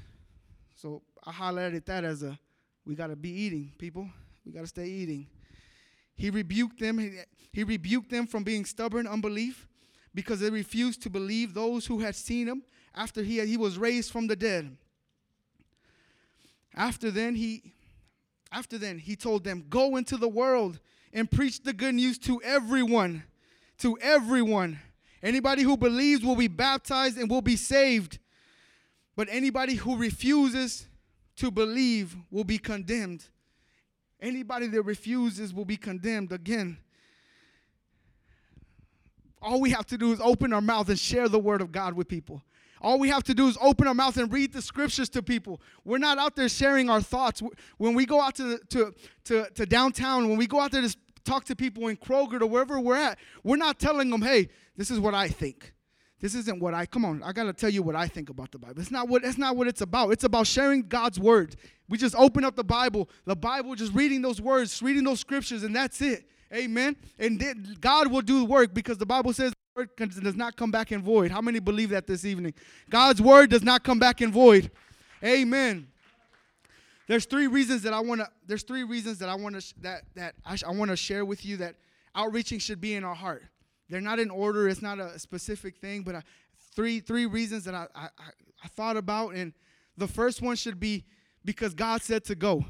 So 0.74 1.02
I 1.24 1.32
highlighted 1.32 1.86
that 1.86 2.04
as 2.04 2.22
a 2.22 2.38
we 2.84 2.94
got 2.94 3.08
to 3.08 3.16
be 3.16 3.30
eating, 3.30 3.72
people. 3.78 4.08
We 4.44 4.52
got 4.52 4.60
to 4.60 4.66
stay 4.68 4.86
eating. 4.86 5.26
He 6.16 6.30
rebuked 6.30 6.80
them. 6.80 6.98
He, 6.98 7.18
he 7.52 7.64
rebuked 7.64 8.10
them 8.10 8.26
from 8.26 8.42
being 8.42 8.64
stubborn 8.64 9.06
unbelief 9.06 9.66
because 10.14 10.40
they 10.40 10.50
refused 10.50 11.02
to 11.02 11.10
believe 11.10 11.54
those 11.54 11.86
who 11.86 12.00
had 12.00 12.16
seen 12.16 12.48
him 12.48 12.62
after 12.94 13.22
he, 13.22 13.44
he 13.46 13.56
was 13.56 13.78
raised 13.78 14.10
from 14.10 14.26
the 14.26 14.36
dead. 14.36 14.76
After 16.74 17.10
then, 17.10 17.34
he 17.34 17.72
after 18.52 18.78
then 18.78 18.98
he 18.98 19.16
told 19.16 19.44
them, 19.44 19.64
"Go 19.68 19.96
into 19.96 20.16
the 20.16 20.28
world 20.28 20.80
and 21.12 21.30
preach 21.30 21.62
the 21.62 21.72
good 21.72 21.94
news 21.94 22.18
to 22.18 22.40
everyone, 22.42 23.24
to 23.78 23.98
everyone. 24.00 24.78
Anybody 25.22 25.62
who 25.62 25.76
believes 25.76 26.22
will 26.22 26.36
be 26.36 26.48
baptized 26.48 27.18
and 27.18 27.28
will 27.30 27.42
be 27.42 27.56
saved. 27.56 28.18
But 29.16 29.28
anybody 29.30 29.74
who 29.74 29.96
refuses 29.96 30.86
to 31.36 31.50
believe 31.50 32.16
will 32.30 32.44
be 32.44 32.58
condemned. 32.58 33.24
Anybody 34.20 34.66
that 34.68 34.82
refuses 34.82 35.52
will 35.52 35.64
be 35.64 35.76
condemned 35.76 36.32
again." 36.32 36.78
All 39.42 39.60
we 39.60 39.70
have 39.70 39.86
to 39.86 39.98
do 39.98 40.12
is 40.12 40.20
open 40.20 40.52
our 40.52 40.60
mouth 40.60 40.88
and 40.88 40.98
share 40.98 41.28
the 41.28 41.38
word 41.38 41.60
of 41.60 41.70
God 41.70 41.94
with 41.94 42.08
people. 42.08 42.42
All 42.80 42.98
we 42.98 43.08
have 43.08 43.22
to 43.24 43.34
do 43.34 43.48
is 43.48 43.56
open 43.60 43.86
our 43.86 43.94
mouth 43.94 44.16
and 44.16 44.32
read 44.32 44.52
the 44.52 44.60
scriptures 44.60 45.08
to 45.10 45.22
people. 45.22 45.60
We're 45.84 45.98
not 45.98 46.18
out 46.18 46.36
there 46.36 46.48
sharing 46.48 46.90
our 46.90 47.00
thoughts. 47.00 47.42
When 47.78 47.94
we 47.94 48.06
go 48.06 48.20
out 48.20 48.34
to, 48.36 48.58
to, 48.70 48.94
to, 49.24 49.50
to 49.50 49.66
downtown, 49.66 50.28
when 50.28 50.36
we 50.36 50.46
go 50.46 50.60
out 50.60 50.72
there 50.72 50.82
to 50.82 50.96
talk 51.24 51.44
to 51.44 51.56
people 51.56 51.88
in 51.88 51.96
Kroger 51.96 52.40
or 52.40 52.46
wherever 52.46 52.80
we're 52.80 52.96
at, 52.96 53.18
we're 53.44 53.56
not 53.56 53.78
telling 53.78 54.10
them, 54.10 54.22
hey, 54.22 54.48
this 54.76 54.90
is 54.90 54.98
what 54.98 55.14
I 55.14 55.28
think. 55.28 55.72
This 56.20 56.34
isn't 56.34 56.60
what 56.60 56.72
I 56.72 56.86
come 56.86 57.04
on, 57.04 57.22
I 57.22 57.32
gotta 57.32 57.52
tell 57.52 57.68
you 57.68 57.82
what 57.82 57.94
I 57.94 58.08
think 58.08 58.30
about 58.30 58.50
the 58.50 58.58
Bible. 58.58 58.80
It's 58.80 58.90
not 58.90 59.08
what 59.08 59.24
it's 59.24 59.38
not 59.38 59.56
what 59.56 59.68
it's 59.68 59.82
about. 59.82 60.10
It's 60.10 60.24
about 60.24 60.46
sharing 60.46 60.82
God's 60.82 61.20
word. 61.20 61.56
We 61.88 61.98
just 61.98 62.14
open 62.16 62.44
up 62.44 62.56
the 62.56 62.64
Bible, 62.64 63.08
the 63.26 63.36
Bible, 63.36 63.74
just 63.74 63.92
reading 63.92 64.22
those 64.22 64.40
words, 64.40 64.82
reading 64.82 65.04
those 65.04 65.20
scriptures, 65.20 65.62
and 65.62 65.76
that's 65.76 66.00
it. 66.00 66.28
Amen. 66.54 66.96
And 67.18 67.38
then 67.38 67.76
God 67.80 68.10
will 68.10 68.22
do 68.22 68.38
the 68.38 68.44
work 68.44 68.72
because 68.72 68.98
the 68.98 69.06
Bible 69.06 69.32
says 69.32 69.52
the 69.74 69.80
word 69.82 69.90
does 69.96 70.36
not 70.36 70.56
come 70.56 70.70
back 70.70 70.92
in 70.92 71.02
void. 71.02 71.30
How 71.30 71.40
many 71.40 71.58
believe 71.58 71.90
that 71.90 72.06
this 72.06 72.24
evening? 72.24 72.54
God's 72.88 73.20
word 73.20 73.50
does 73.50 73.62
not 73.62 73.82
come 73.82 73.98
back 73.98 74.22
in 74.22 74.32
void. 74.32 74.70
Amen. 75.22 75.88
There's 77.08 77.26
three 77.26 77.46
reasons 77.46 77.82
that 77.82 77.92
I 77.92 78.00
want 78.00 78.20
to. 78.20 78.28
There's 78.46 78.62
three 78.62 78.84
reasons 78.84 79.18
that 79.18 79.28
I 79.28 79.34
want 79.34 79.60
to 79.60 79.74
that 79.82 80.02
that 80.14 80.34
I, 80.44 80.56
I 80.66 80.72
want 80.72 80.90
to 80.90 80.96
share 80.96 81.24
with 81.24 81.44
you 81.44 81.58
that 81.58 81.76
outreaching 82.14 82.58
should 82.58 82.80
be 82.80 82.94
in 82.94 83.04
our 83.04 83.14
heart. 83.14 83.44
They're 83.88 84.00
not 84.00 84.18
in 84.18 84.30
order. 84.30 84.68
It's 84.68 84.82
not 84.82 84.98
a 84.98 85.18
specific 85.18 85.78
thing, 85.78 86.02
but 86.02 86.16
I, 86.16 86.22
three 86.74 87.00
three 87.00 87.26
reasons 87.26 87.64
that 87.64 87.74
I, 87.74 87.86
I 87.94 88.08
I 88.64 88.68
thought 88.68 88.96
about, 88.96 89.34
and 89.34 89.52
the 89.96 90.08
first 90.08 90.42
one 90.42 90.56
should 90.56 90.80
be 90.80 91.04
because 91.44 91.74
God 91.74 92.02
said 92.02 92.24
to 92.24 92.34
go. 92.34 92.64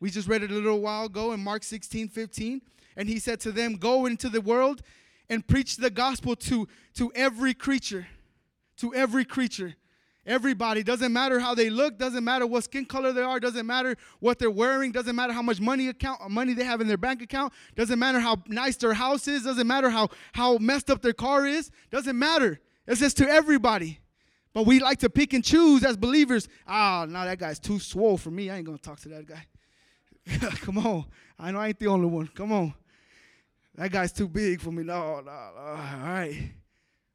We 0.00 0.10
just 0.10 0.28
read 0.28 0.42
it 0.42 0.50
a 0.50 0.54
little 0.54 0.80
while 0.80 1.04
ago 1.06 1.32
in 1.32 1.40
Mark 1.40 1.62
16, 1.62 2.08
15. 2.08 2.62
And 2.96 3.08
he 3.08 3.18
said 3.18 3.38
to 3.40 3.52
them, 3.52 3.74
Go 3.74 4.06
into 4.06 4.28
the 4.28 4.40
world 4.40 4.82
and 5.28 5.46
preach 5.46 5.76
the 5.76 5.90
gospel 5.90 6.34
to, 6.36 6.66
to 6.94 7.12
every 7.14 7.54
creature. 7.54 8.08
To 8.78 8.94
every 8.94 9.24
creature. 9.24 9.74
Everybody. 10.26 10.82
Doesn't 10.82 11.12
matter 11.12 11.40
how 11.40 11.54
they 11.54 11.70
look, 11.70 11.98
doesn't 11.98 12.22
matter 12.22 12.46
what 12.46 12.64
skin 12.64 12.84
color 12.84 13.12
they 13.12 13.22
are, 13.22 13.40
doesn't 13.40 13.66
matter 13.66 13.96
what 14.20 14.38
they're 14.38 14.50
wearing, 14.50 14.92
doesn't 14.92 15.16
matter 15.16 15.32
how 15.32 15.42
much 15.42 15.60
money 15.60 15.88
account 15.88 16.30
money 16.30 16.52
they 16.52 16.64
have 16.64 16.80
in 16.80 16.88
their 16.88 16.98
bank 16.98 17.22
account, 17.22 17.52
doesn't 17.74 17.98
matter 17.98 18.20
how 18.20 18.36
nice 18.46 18.76
their 18.76 18.92
house 18.92 19.26
is, 19.28 19.44
doesn't 19.44 19.66
matter 19.66 19.88
how, 19.88 20.08
how 20.32 20.58
messed 20.58 20.90
up 20.90 21.00
their 21.00 21.14
car 21.14 21.46
is, 21.46 21.70
doesn't 21.90 22.18
matter. 22.18 22.60
It's 22.86 23.00
just 23.00 23.16
to 23.18 23.28
everybody. 23.28 24.00
But 24.52 24.66
we 24.66 24.80
like 24.80 24.98
to 24.98 25.10
pick 25.10 25.32
and 25.32 25.44
choose 25.44 25.84
as 25.84 25.96
believers. 25.96 26.48
Ah, 26.66 27.02
oh, 27.02 27.04
no, 27.06 27.24
that 27.24 27.38
guy's 27.38 27.60
too 27.60 27.78
swole 27.78 28.18
for 28.18 28.30
me. 28.30 28.50
I 28.50 28.56
ain't 28.56 28.66
gonna 28.66 28.78
talk 28.78 29.00
to 29.00 29.08
that 29.10 29.26
guy. 29.26 29.46
Come 30.60 30.78
on. 30.78 31.06
I 31.38 31.52
know 31.52 31.60
I 31.60 31.68
ain't 31.68 31.78
the 31.78 31.86
only 31.86 32.08
one. 32.08 32.26
Come 32.28 32.52
on 32.52 32.74
that 33.80 33.90
guy's 33.90 34.12
too 34.12 34.28
big 34.28 34.60
for 34.60 34.70
me. 34.70 34.82
No, 34.82 35.16
no, 35.16 35.22
no. 35.22 35.30
All 35.30 35.76
right. 35.76 36.52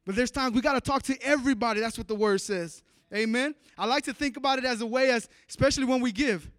But 0.04 0.16
there's 0.16 0.32
times 0.32 0.54
we 0.54 0.60
got 0.60 0.74
to 0.74 0.80
talk 0.80 1.02
to 1.04 1.16
everybody. 1.22 1.80
That's 1.80 1.96
what 1.98 2.08
the 2.08 2.14
word 2.14 2.40
says. 2.40 2.82
Amen. 3.16 3.54
I 3.78 3.86
like 3.86 4.04
to 4.04 4.12
think 4.12 4.36
about 4.36 4.58
it 4.58 4.64
as 4.64 4.80
a 4.80 4.86
way 4.86 5.10
as, 5.10 5.28
especially 5.48 5.84
when 5.84 6.00
we 6.00 6.12
give. 6.12 6.50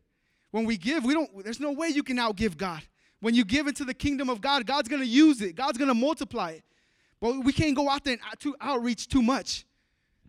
When 0.52 0.66
we 0.66 0.78
give, 0.78 1.06
we 1.06 1.14
don't, 1.14 1.44
there's 1.44 1.60
no 1.60 1.72
way 1.72 1.90
you 1.90 2.04
can 2.04 2.18
outgive 2.18 2.58
God. 2.58 2.82
When 3.20 3.36
you 3.36 3.46
give 3.46 3.68
into 3.68 3.86
the 3.86 3.94
kingdom 3.94 4.30
of 4.30 4.42
God, 4.42 4.66
God's 4.66 4.90
going 4.90 5.02
to 5.02 5.08
use 5.08 5.42
it. 5.42 5.56
God's 5.56 5.78
going 5.78 5.90
to 5.90 5.94
multiply 5.94 6.52
it. 6.52 6.64
But 7.20 7.44
we 7.44 7.54
can't 7.54 7.76
go 7.76 7.90
out 7.90 8.04
there 8.04 8.14
and 8.14 8.40
to 8.40 8.56
outreach 8.62 9.08
too 9.08 9.22
much. 9.22 9.66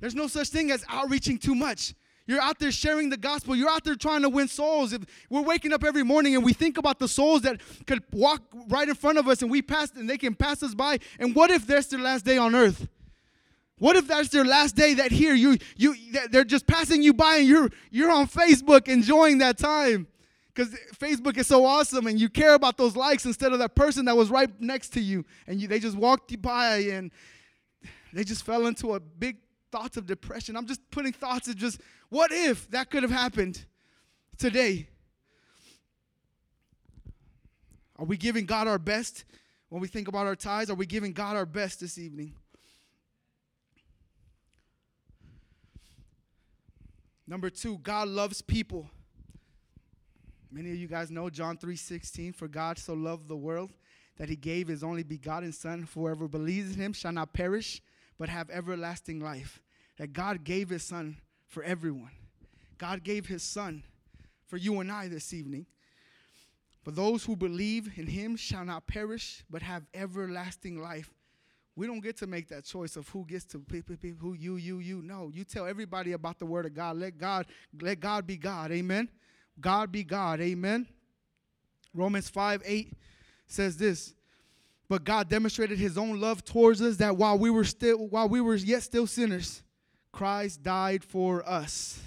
There's 0.00 0.14
no 0.14 0.26
such 0.26 0.48
thing 0.48 0.70
as 0.70 0.84
outreaching 0.88 1.38
too 1.38 1.54
much. 1.54 1.94
You're 2.26 2.40
out 2.40 2.58
there 2.58 2.70
sharing 2.70 3.08
the 3.08 3.16
gospel. 3.16 3.56
You're 3.56 3.70
out 3.70 3.84
there 3.84 3.94
trying 3.94 4.22
to 4.22 4.28
win 4.28 4.48
souls. 4.48 4.92
If 4.92 5.02
we're 5.30 5.42
waking 5.42 5.72
up 5.72 5.82
every 5.82 6.02
morning 6.02 6.34
and 6.34 6.44
we 6.44 6.52
think 6.52 6.76
about 6.76 6.98
the 6.98 7.08
souls 7.08 7.42
that 7.42 7.60
could 7.86 8.02
walk 8.12 8.42
right 8.68 8.86
in 8.86 8.94
front 8.94 9.18
of 9.18 9.28
us 9.28 9.40
and 9.40 9.50
we 9.50 9.62
pass 9.62 9.90
and 9.96 10.08
they 10.08 10.18
can 10.18 10.34
pass 10.34 10.62
us 10.62 10.74
by. 10.74 10.98
And 11.18 11.34
what 11.34 11.50
if 11.50 11.66
that's 11.66 11.86
their 11.86 12.00
last 12.00 12.26
day 12.26 12.36
on 12.36 12.54
earth? 12.54 12.86
What 13.78 13.96
if 13.96 14.08
that's 14.08 14.28
their 14.28 14.44
last 14.44 14.74
day 14.74 14.94
that 14.94 15.12
here 15.12 15.34
you 15.34 15.56
you 15.76 15.94
they're 16.30 16.44
just 16.44 16.66
passing 16.66 17.02
you 17.02 17.14
by 17.14 17.36
and 17.36 17.48
you're 17.48 17.70
you're 17.90 18.10
on 18.10 18.26
Facebook 18.26 18.88
enjoying 18.88 19.38
that 19.38 19.58
time? 19.58 20.06
Because 20.52 20.74
Facebook 20.96 21.36
is 21.38 21.46
so 21.46 21.64
awesome 21.64 22.08
and 22.08 22.18
you 22.20 22.28
care 22.28 22.54
about 22.54 22.76
those 22.76 22.96
likes 22.96 23.24
instead 23.24 23.52
of 23.52 23.60
that 23.60 23.76
person 23.76 24.06
that 24.06 24.16
was 24.16 24.28
right 24.30 24.50
next 24.60 24.88
to 24.94 25.00
you 25.00 25.24
and 25.46 25.60
you, 25.60 25.68
they 25.68 25.78
just 25.78 25.96
walked 25.96 26.32
you 26.32 26.38
by 26.38 26.78
and 26.78 27.12
they 28.12 28.24
just 28.24 28.44
fell 28.44 28.66
into 28.66 28.94
a 28.94 29.00
big 29.00 29.36
thoughts 29.70 29.96
of 29.96 30.06
depression. 30.06 30.56
I'm 30.56 30.66
just 30.66 30.80
putting 30.90 31.12
thoughts 31.12 31.46
of 31.46 31.56
just 31.56 31.80
what 32.08 32.32
if 32.32 32.68
that 32.70 32.90
could 32.90 33.04
have 33.04 33.12
happened 33.12 33.64
today? 34.36 34.88
Are 37.96 38.04
we 38.04 38.16
giving 38.16 38.46
God 38.46 38.66
our 38.66 38.78
best 38.78 39.24
when 39.68 39.80
we 39.80 39.88
think 39.88 40.08
about 40.08 40.26
our 40.26 40.36
tithes? 40.36 40.70
Are 40.70 40.74
we 40.74 40.86
giving 40.86 41.12
God 41.12 41.36
our 41.36 41.46
best 41.46 41.80
this 41.80 41.98
evening? 41.98 42.34
Number 47.28 47.50
two, 47.50 47.76
God 47.78 48.08
loves 48.08 48.40
people. 48.40 48.88
Many 50.50 50.70
of 50.70 50.76
you 50.76 50.88
guys 50.88 51.10
know 51.10 51.28
John 51.28 51.58
3:16, 51.58 52.32
for 52.32 52.48
God 52.48 52.78
so 52.78 52.94
loved 52.94 53.28
the 53.28 53.36
world 53.36 53.70
that 54.16 54.30
he 54.30 54.34
gave 54.34 54.66
his 54.66 54.82
only 54.82 55.02
begotten 55.02 55.52
Son, 55.52 55.86
whoever 55.92 56.26
believes 56.26 56.72
in 56.72 56.80
him 56.80 56.94
shall 56.94 57.12
not 57.12 57.34
perish, 57.34 57.82
but 58.16 58.30
have 58.30 58.48
everlasting 58.48 59.20
life. 59.20 59.60
That 59.98 60.14
God 60.14 60.42
gave 60.42 60.70
his 60.70 60.82
Son 60.82 61.20
for 61.46 61.62
everyone. 61.62 62.12
God 62.78 63.04
gave 63.04 63.26
his 63.26 63.42
Son 63.42 63.84
for 64.46 64.56
you 64.56 64.80
and 64.80 64.90
I 64.90 65.08
this 65.08 65.34
evening. 65.34 65.66
For 66.82 66.92
those 66.92 67.26
who 67.26 67.36
believe 67.36 67.98
in 67.98 68.06
him 68.06 68.36
shall 68.36 68.64
not 68.64 68.86
perish, 68.86 69.44
but 69.50 69.60
have 69.60 69.86
everlasting 69.92 70.80
life. 70.80 71.12
We 71.78 71.86
don't 71.86 72.00
get 72.00 72.16
to 72.16 72.26
make 72.26 72.48
that 72.48 72.64
choice 72.64 72.96
of 72.96 73.08
who 73.10 73.24
gets 73.24 73.44
to 73.44 73.60
pick, 73.60 73.84
who 74.18 74.32
you, 74.32 74.56
you, 74.56 74.80
you. 74.80 75.00
No, 75.00 75.30
you 75.32 75.44
tell 75.44 75.64
everybody 75.64 76.10
about 76.10 76.40
the 76.40 76.44
word 76.44 76.66
of 76.66 76.74
God. 76.74 76.96
Let 76.96 77.16
God, 77.18 77.46
let 77.80 78.00
God 78.00 78.26
be 78.26 78.36
God. 78.36 78.72
Amen. 78.72 79.08
God 79.60 79.92
be 79.92 80.02
God. 80.02 80.40
Amen. 80.40 80.88
Romans 81.94 82.28
5 82.28 82.62
8 82.64 82.94
says 83.46 83.76
this. 83.76 84.12
But 84.88 85.04
God 85.04 85.28
demonstrated 85.28 85.78
his 85.78 85.96
own 85.96 86.20
love 86.20 86.44
towards 86.44 86.82
us 86.82 86.96
that 86.96 87.16
while 87.16 87.38
we 87.38 87.48
were 87.48 87.62
still 87.62 88.08
while 88.08 88.28
we 88.28 88.40
were 88.40 88.56
yet 88.56 88.82
still 88.82 89.06
sinners, 89.06 89.62
Christ 90.10 90.64
died 90.64 91.04
for 91.04 91.48
us. 91.48 92.00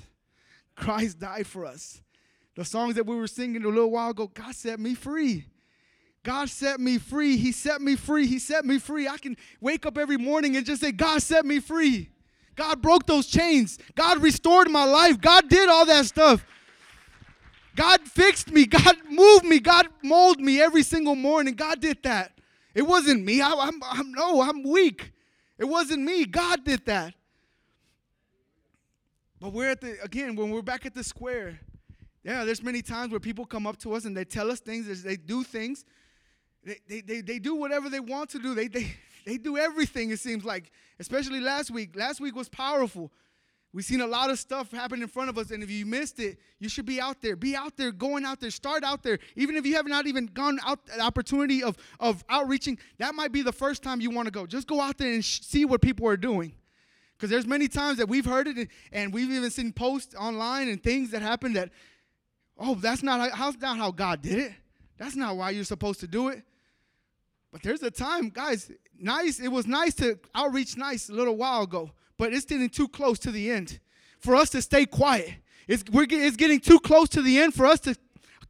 Christ 0.75 1.17
died 1.17 1.47
for 1.47 1.65
us. 1.65 2.01
The 2.57 2.65
songs 2.65 2.95
that 2.95 3.05
we 3.05 3.15
were 3.15 3.25
singing 3.25 3.63
a 3.63 3.69
little 3.69 3.91
while 3.91 4.09
ago, 4.09 4.27
God 4.27 4.53
set 4.53 4.81
me 4.81 4.95
free. 4.95 5.45
God 6.23 6.49
set 6.49 6.79
me 6.79 6.97
free. 6.97 7.37
He 7.37 7.51
set 7.51 7.81
me 7.81 7.95
free. 7.95 8.27
He 8.27 8.37
set 8.37 8.63
me 8.63 8.77
free. 8.77 9.07
I 9.07 9.17
can 9.17 9.35
wake 9.59 9.85
up 9.85 9.97
every 9.97 10.17
morning 10.17 10.55
and 10.55 10.65
just 10.65 10.81
say, 10.81 10.91
God 10.91 11.21
set 11.21 11.45
me 11.45 11.59
free. 11.59 12.09
God 12.55 12.81
broke 12.81 13.07
those 13.07 13.27
chains. 13.27 13.79
God 13.95 14.21
restored 14.21 14.69
my 14.69 14.83
life. 14.83 15.19
God 15.19 15.49
did 15.49 15.67
all 15.67 15.85
that 15.85 16.05
stuff. 16.05 16.45
God 17.75 18.01
fixed 18.01 18.51
me. 18.51 18.65
God 18.65 18.97
moved 19.09 19.45
me. 19.45 19.59
God 19.59 19.87
molded 20.03 20.43
me 20.43 20.61
every 20.61 20.83
single 20.83 21.15
morning. 21.15 21.55
God 21.55 21.79
did 21.79 22.03
that. 22.03 22.33
It 22.75 22.83
wasn't 22.83 23.23
me. 23.23 23.41
I, 23.41 23.49
am 23.51 23.81
I'm, 23.83 24.11
no, 24.11 24.41
I'm 24.41 24.63
weak. 24.63 25.11
It 25.57 25.65
wasn't 25.65 26.03
me. 26.03 26.25
God 26.25 26.63
did 26.63 26.85
that. 26.85 27.13
But 29.39 29.53
we're 29.53 29.71
at 29.71 29.81
the, 29.81 29.97
again, 30.03 30.35
when 30.35 30.51
we're 30.51 30.61
back 30.61 30.85
at 30.85 30.93
the 30.93 31.03
square, 31.03 31.59
yeah, 32.23 32.45
there's 32.45 32.61
many 32.61 32.83
times 32.83 33.11
where 33.11 33.19
people 33.19 33.45
come 33.45 33.65
up 33.65 33.77
to 33.77 33.93
us 33.93 34.05
and 34.05 34.15
they 34.15 34.25
tell 34.25 34.51
us 34.51 34.59
things, 34.59 35.03
they 35.03 35.15
do 35.15 35.43
things. 35.43 35.83
They, 36.63 37.01
they, 37.01 37.21
they, 37.21 37.39
do 37.39 37.55
whatever 37.55 37.89
they 37.89 37.99
want 37.99 38.29
to 38.31 38.39
do. 38.39 38.53
They, 38.53 38.67
they, 38.67 38.93
they 39.25 39.37
do 39.37 39.57
everything, 39.57 40.11
it 40.11 40.19
seems 40.19 40.45
like, 40.45 40.71
especially 40.99 41.39
last 41.39 41.71
week. 41.71 41.95
Last 41.95 42.21
week 42.21 42.35
was 42.35 42.49
powerful. 42.49 43.11
We've 43.73 43.85
seen 43.85 44.01
a 44.01 44.07
lot 44.07 44.29
of 44.29 44.37
stuff 44.37 44.71
happen 44.71 45.01
in 45.01 45.07
front 45.07 45.29
of 45.29 45.37
us, 45.37 45.51
and 45.51 45.63
if 45.63 45.71
you 45.71 45.85
missed 45.85 46.19
it, 46.19 46.39
you 46.59 46.67
should 46.67 46.85
be 46.85 46.99
out 46.99 47.21
there. 47.21 47.37
Be 47.37 47.55
out 47.55 47.77
there, 47.77 47.93
going 47.93 48.25
out 48.25 48.41
there, 48.41 48.51
start 48.51 48.83
out 48.83 49.01
there. 49.01 49.17
Even 49.37 49.55
if 49.55 49.65
you 49.65 49.75
have 49.75 49.87
not 49.87 50.07
even 50.07 50.25
gone 50.25 50.59
out 50.65 50.85
the 50.85 50.99
opportunity 50.99 51.63
of, 51.63 51.77
of 51.99 52.23
outreaching, 52.27 52.77
that 52.97 53.15
might 53.15 53.31
be 53.31 53.41
the 53.41 53.53
first 53.53 53.81
time 53.81 54.01
you 54.01 54.11
want 54.11 54.25
to 54.25 54.31
go. 54.31 54.45
Just 54.45 54.67
go 54.67 54.81
out 54.81 54.97
there 54.97 55.13
and 55.13 55.23
sh- 55.23 55.39
see 55.41 55.63
what 55.63 55.81
people 55.81 56.05
are 56.05 56.17
doing. 56.17 56.53
Because 57.15 57.29
there's 57.29 57.47
many 57.47 57.69
times 57.69 57.97
that 57.99 58.09
we've 58.09 58.25
heard 58.25 58.47
it, 58.47 58.67
and, 58.91 59.13
we've 59.13 59.31
even 59.31 59.49
seen 59.49 59.71
posts 59.71 60.15
online 60.15 60.67
and 60.67 60.83
things 60.83 61.11
that 61.11 61.21
happen 61.21 61.53
that, 61.53 61.69
oh, 62.57 62.75
that's 62.75 63.03
not 63.03 63.31
how, 63.31 63.53
not 63.61 63.77
how 63.77 63.91
God 63.91 64.21
did 64.21 64.37
it. 64.37 64.51
That's 64.97 65.15
not 65.15 65.37
why 65.37 65.51
you're 65.51 65.63
supposed 65.63 66.01
to 66.01 66.07
do 66.07 66.27
it. 66.27 66.43
But 67.51 67.63
there's 67.63 67.83
a 67.83 67.91
time, 67.91 68.29
guys, 68.29 68.71
nice, 68.97 69.39
it 69.39 69.49
was 69.49 69.67
nice 69.67 69.93
to 69.95 70.17
outreach 70.33 70.77
nice 70.77 71.09
a 71.09 71.13
little 71.13 71.35
while 71.35 71.63
ago 71.63 71.91
but 72.21 72.33
it's 72.33 72.45
getting 72.45 72.69
too 72.69 72.87
close 72.87 73.17
to 73.17 73.31
the 73.31 73.49
end 73.49 73.79
for 74.19 74.35
us 74.35 74.51
to 74.51 74.61
stay 74.61 74.85
quiet. 74.85 75.33
It's, 75.67 75.83
we're, 75.91 76.05
it's 76.07 76.37
getting 76.37 76.59
too 76.59 76.79
close 76.79 77.09
to 77.09 77.21
the 77.23 77.39
end 77.39 77.55
for 77.55 77.65
us 77.65 77.79
to, 77.79 77.95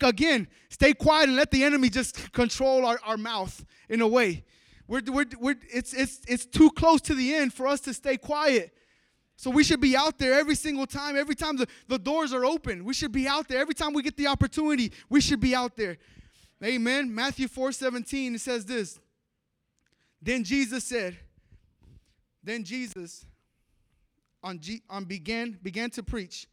again, 0.02 0.50
stay 0.68 0.94
quiet 0.94 1.30
and 1.30 1.38
let 1.38 1.52
the 1.52 1.64
enemy 1.64 1.90
just 1.90 2.34
control 2.34 2.86
our, 2.86 3.00
our 3.06 3.16
mouth 3.16 3.64
in 3.88 4.02
a 4.02 4.08
way. 4.10 4.44
We're, 4.90 5.04
we're, 5.08 5.26
we're, 5.40 5.56
it's, 5.74 5.94
it's, 5.94 6.20
it's 6.28 6.46
too 6.46 6.70
close 6.72 7.00
to 7.04 7.16
the 7.16 7.34
end 7.34 7.54
for 7.54 7.66
us 7.66 7.80
to 7.82 7.94
stay 7.94 8.18
quiet. 8.18 8.76
So 9.38 9.50
we 9.50 9.64
should 9.64 9.80
be 9.80 9.96
out 9.96 10.20
there 10.20 10.34
every 10.34 10.56
single 10.56 10.86
time. 10.86 11.16
Every 11.16 11.36
time 11.36 11.56
the, 11.56 11.66
the 11.88 11.98
doors 11.98 12.34
are 12.34 12.44
open, 12.44 12.84
we 12.84 12.94
should 12.94 13.14
be 13.14 13.26
out 13.26 13.48
there. 13.48 13.60
Every 13.60 13.74
time 13.74 13.94
we 13.94 14.04
get 14.04 14.18
the 14.18 14.28
opportunity, 14.28 14.92
we 15.10 15.22
should 15.22 15.40
be 15.40 15.56
out 15.56 15.78
there. 15.78 15.98
Amen. 16.64 17.14
Matthew 17.14 17.48
4 17.48 17.72
17, 17.72 18.36
it 18.36 18.42
says 18.42 18.66
this. 18.66 19.00
Then 20.22 20.44
Jesus 20.44 20.84
said, 20.84 21.18
Then 22.44 22.64
Jesus 22.64 23.26
on, 24.44 24.60
G, 24.60 24.82
on 24.90 25.06
began, 25.06 25.58
began 25.62 25.90
to 25.92 26.04
preach, 26.04 26.48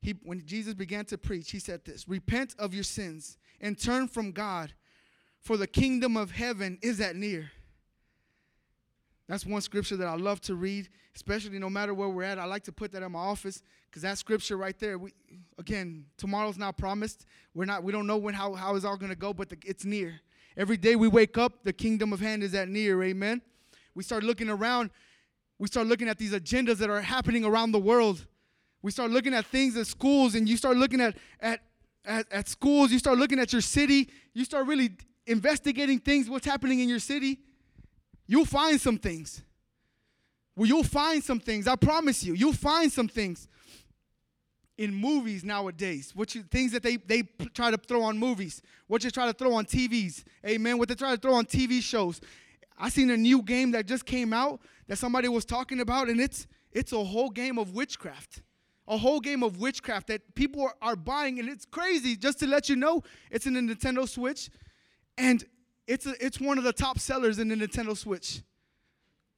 he, 0.00 0.14
when 0.22 0.44
Jesus 0.46 0.74
began 0.74 1.04
to 1.06 1.18
preach, 1.18 1.50
he 1.50 1.58
said 1.58 1.84
this 1.84 2.08
Repent 2.08 2.54
of 2.58 2.74
your 2.74 2.84
sins 2.84 3.38
and 3.60 3.78
turn 3.78 4.08
from 4.08 4.32
God, 4.32 4.72
for 5.40 5.56
the 5.56 5.66
kingdom 5.66 6.16
of 6.16 6.30
heaven 6.30 6.78
is 6.82 7.00
at 7.00 7.16
near. 7.16 7.50
That's 9.30 9.46
one 9.46 9.60
scripture 9.60 9.96
that 9.96 10.08
I 10.08 10.16
love 10.16 10.40
to 10.42 10.56
read, 10.56 10.88
especially 11.14 11.60
no 11.60 11.70
matter 11.70 11.94
where 11.94 12.08
we're 12.08 12.24
at. 12.24 12.40
I 12.40 12.46
like 12.46 12.64
to 12.64 12.72
put 12.72 12.90
that 12.90 13.04
in 13.04 13.12
my 13.12 13.20
office 13.20 13.62
because 13.88 14.02
that 14.02 14.18
scripture 14.18 14.56
right 14.56 14.76
there. 14.76 14.98
We, 14.98 15.12
again, 15.56 16.06
tomorrow's 16.16 16.58
not 16.58 16.76
promised. 16.76 17.26
We're 17.54 17.64
not. 17.64 17.84
We 17.84 17.92
don't 17.92 18.08
know 18.08 18.16
when 18.16 18.34
how 18.34 18.54
how 18.54 18.74
is 18.74 18.84
all 18.84 18.96
going 18.96 19.10
to 19.10 19.16
go, 19.16 19.32
but 19.32 19.48
the, 19.48 19.56
it's 19.64 19.84
near. 19.84 20.20
Every 20.56 20.76
day 20.76 20.96
we 20.96 21.06
wake 21.06 21.38
up, 21.38 21.62
the 21.62 21.72
kingdom 21.72 22.12
of 22.12 22.18
heaven 22.18 22.42
is 22.42 22.56
at 22.56 22.68
near. 22.68 23.00
Amen. 23.04 23.40
We 23.94 24.02
start 24.02 24.24
looking 24.24 24.50
around 24.50 24.90
we 25.60 25.68
start 25.68 25.86
looking 25.86 26.08
at 26.08 26.18
these 26.18 26.32
agendas 26.32 26.78
that 26.78 26.88
are 26.90 27.00
happening 27.00 27.44
around 27.44 27.70
the 27.72 27.78
world. 27.78 28.26
We 28.82 28.90
start 28.90 29.12
looking 29.12 29.34
at 29.34 29.44
things 29.44 29.76
at 29.76 29.86
schools, 29.86 30.34
and 30.34 30.48
you 30.48 30.56
start 30.56 30.76
looking 30.76 31.02
at, 31.02 31.16
at, 31.38 31.60
at, 32.04 32.32
at 32.32 32.48
schools, 32.48 32.90
you 32.90 32.98
start 32.98 33.18
looking 33.18 33.38
at 33.38 33.52
your 33.52 33.60
city, 33.60 34.08
you 34.32 34.44
start 34.46 34.66
really 34.66 34.90
investigating 35.26 35.98
things, 35.98 36.30
what's 36.30 36.46
happening 36.46 36.80
in 36.80 36.88
your 36.88 36.98
city. 36.98 37.40
You'll 38.30 38.44
find 38.44 38.80
some 38.80 38.96
things. 38.96 39.42
Well, 40.54 40.68
you'll 40.68 40.84
find 40.84 41.22
some 41.22 41.40
things. 41.40 41.66
I 41.66 41.74
promise 41.74 42.22
you, 42.22 42.34
you'll 42.34 42.52
find 42.52 42.92
some 42.92 43.08
things 43.08 43.48
in 44.78 44.94
movies 44.94 45.42
nowadays. 45.42 46.12
What 46.14 46.32
you 46.36 46.44
things 46.44 46.70
that 46.70 46.84
they 46.84 46.94
they 46.96 47.24
try 47.54 47.72
to 47.72 47.76
throw 47.76 48.04
on 48.04 48.18
movies, 48.18 48.62
what 48.86 49.02
you 49.02 49.10
try 49.10 49.26
to 49.26 49.32
throw 49.32 49.54
on 49.54 49.64
TVs, 49.64 50.22
amen. 50.46 50.78
What 50.78 50.88
they 50.88 50.94
try 50.94 51.10
to 51.10 51.20
throw 51.20 51.34
on 51.34 51.44
TV 51.44 51.82
shows. 51.82 52.20
I 52.78 52.88
seen 52.88 53.10
a 53.10 53.16
new 53.16 53.42
game 53.42 53.72
that 53.72 53.86
just 53.86 54.06
came 54.06 54.32
out 54.32 54.60
that 54.86 54.98
somebody 54.98 55.26
was 55.26 55.44
talking 55.44 55.80
about, 55.80 56.08
and 56.08 56.20
it's 56.20 56.46
it's 56.70 56.92
a 56.92 57.02
whole 57.02 57.30
game 57.30 57.58
of 57.58 57.74
witchcraft. 57.74 58.42
A 58.86 58.96
whole 58.96 59.18
game 59.18 59.42
of 59.42 59.58
witchcraft 59.58 60.06
that 60.06 60.36
people 60.36 60.62
are, 60.62 60.76
are 60.80 60.94
buying, 60.94 61.40
and 61.40 61.48
it's 61.48 61.64
crazy. 61.64 62.14
Just 62.14 62.38
to 62.38 62.46
let 62.46 62.68
you 62.68 62.76
know, 62.76 63.02
it's 63.28 63.46
in 63.46 63.54
the 63.54 63.74
Nintendo 63.74 64.08
Switch, 64.08 64.50
and 65.18 65.44
it's 65.90 66.06
a, 66.06 66.14
it's 66.24 66.40
one 66.40 66.56
of 66.56 66.62
the 66.62 66.72
top 66.72 67.00
sellers 67.00 67.40
in 67.40 67.48
the 67.48 67.56
Nintendo 67.56 67.96
Switch. 67.96 68.42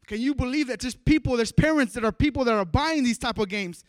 Can 0.07 0.21
you 0.21 0.35
believe 0.35 0.67
that? 0.67 0.81
Just 0.81 1.03
people, 1.07 1.35
there's 1.35 1.51
parents 1.51 1.95
that 1.95 2.05
are 2.05 2.13
people 2.13 2.45
that 2.45 2.53
are 2.53 2.67
buying 2.67 3.03
these 3.05 3.17
type 3.17 3.39
of 3.39 3.49
games. 3.49 3.85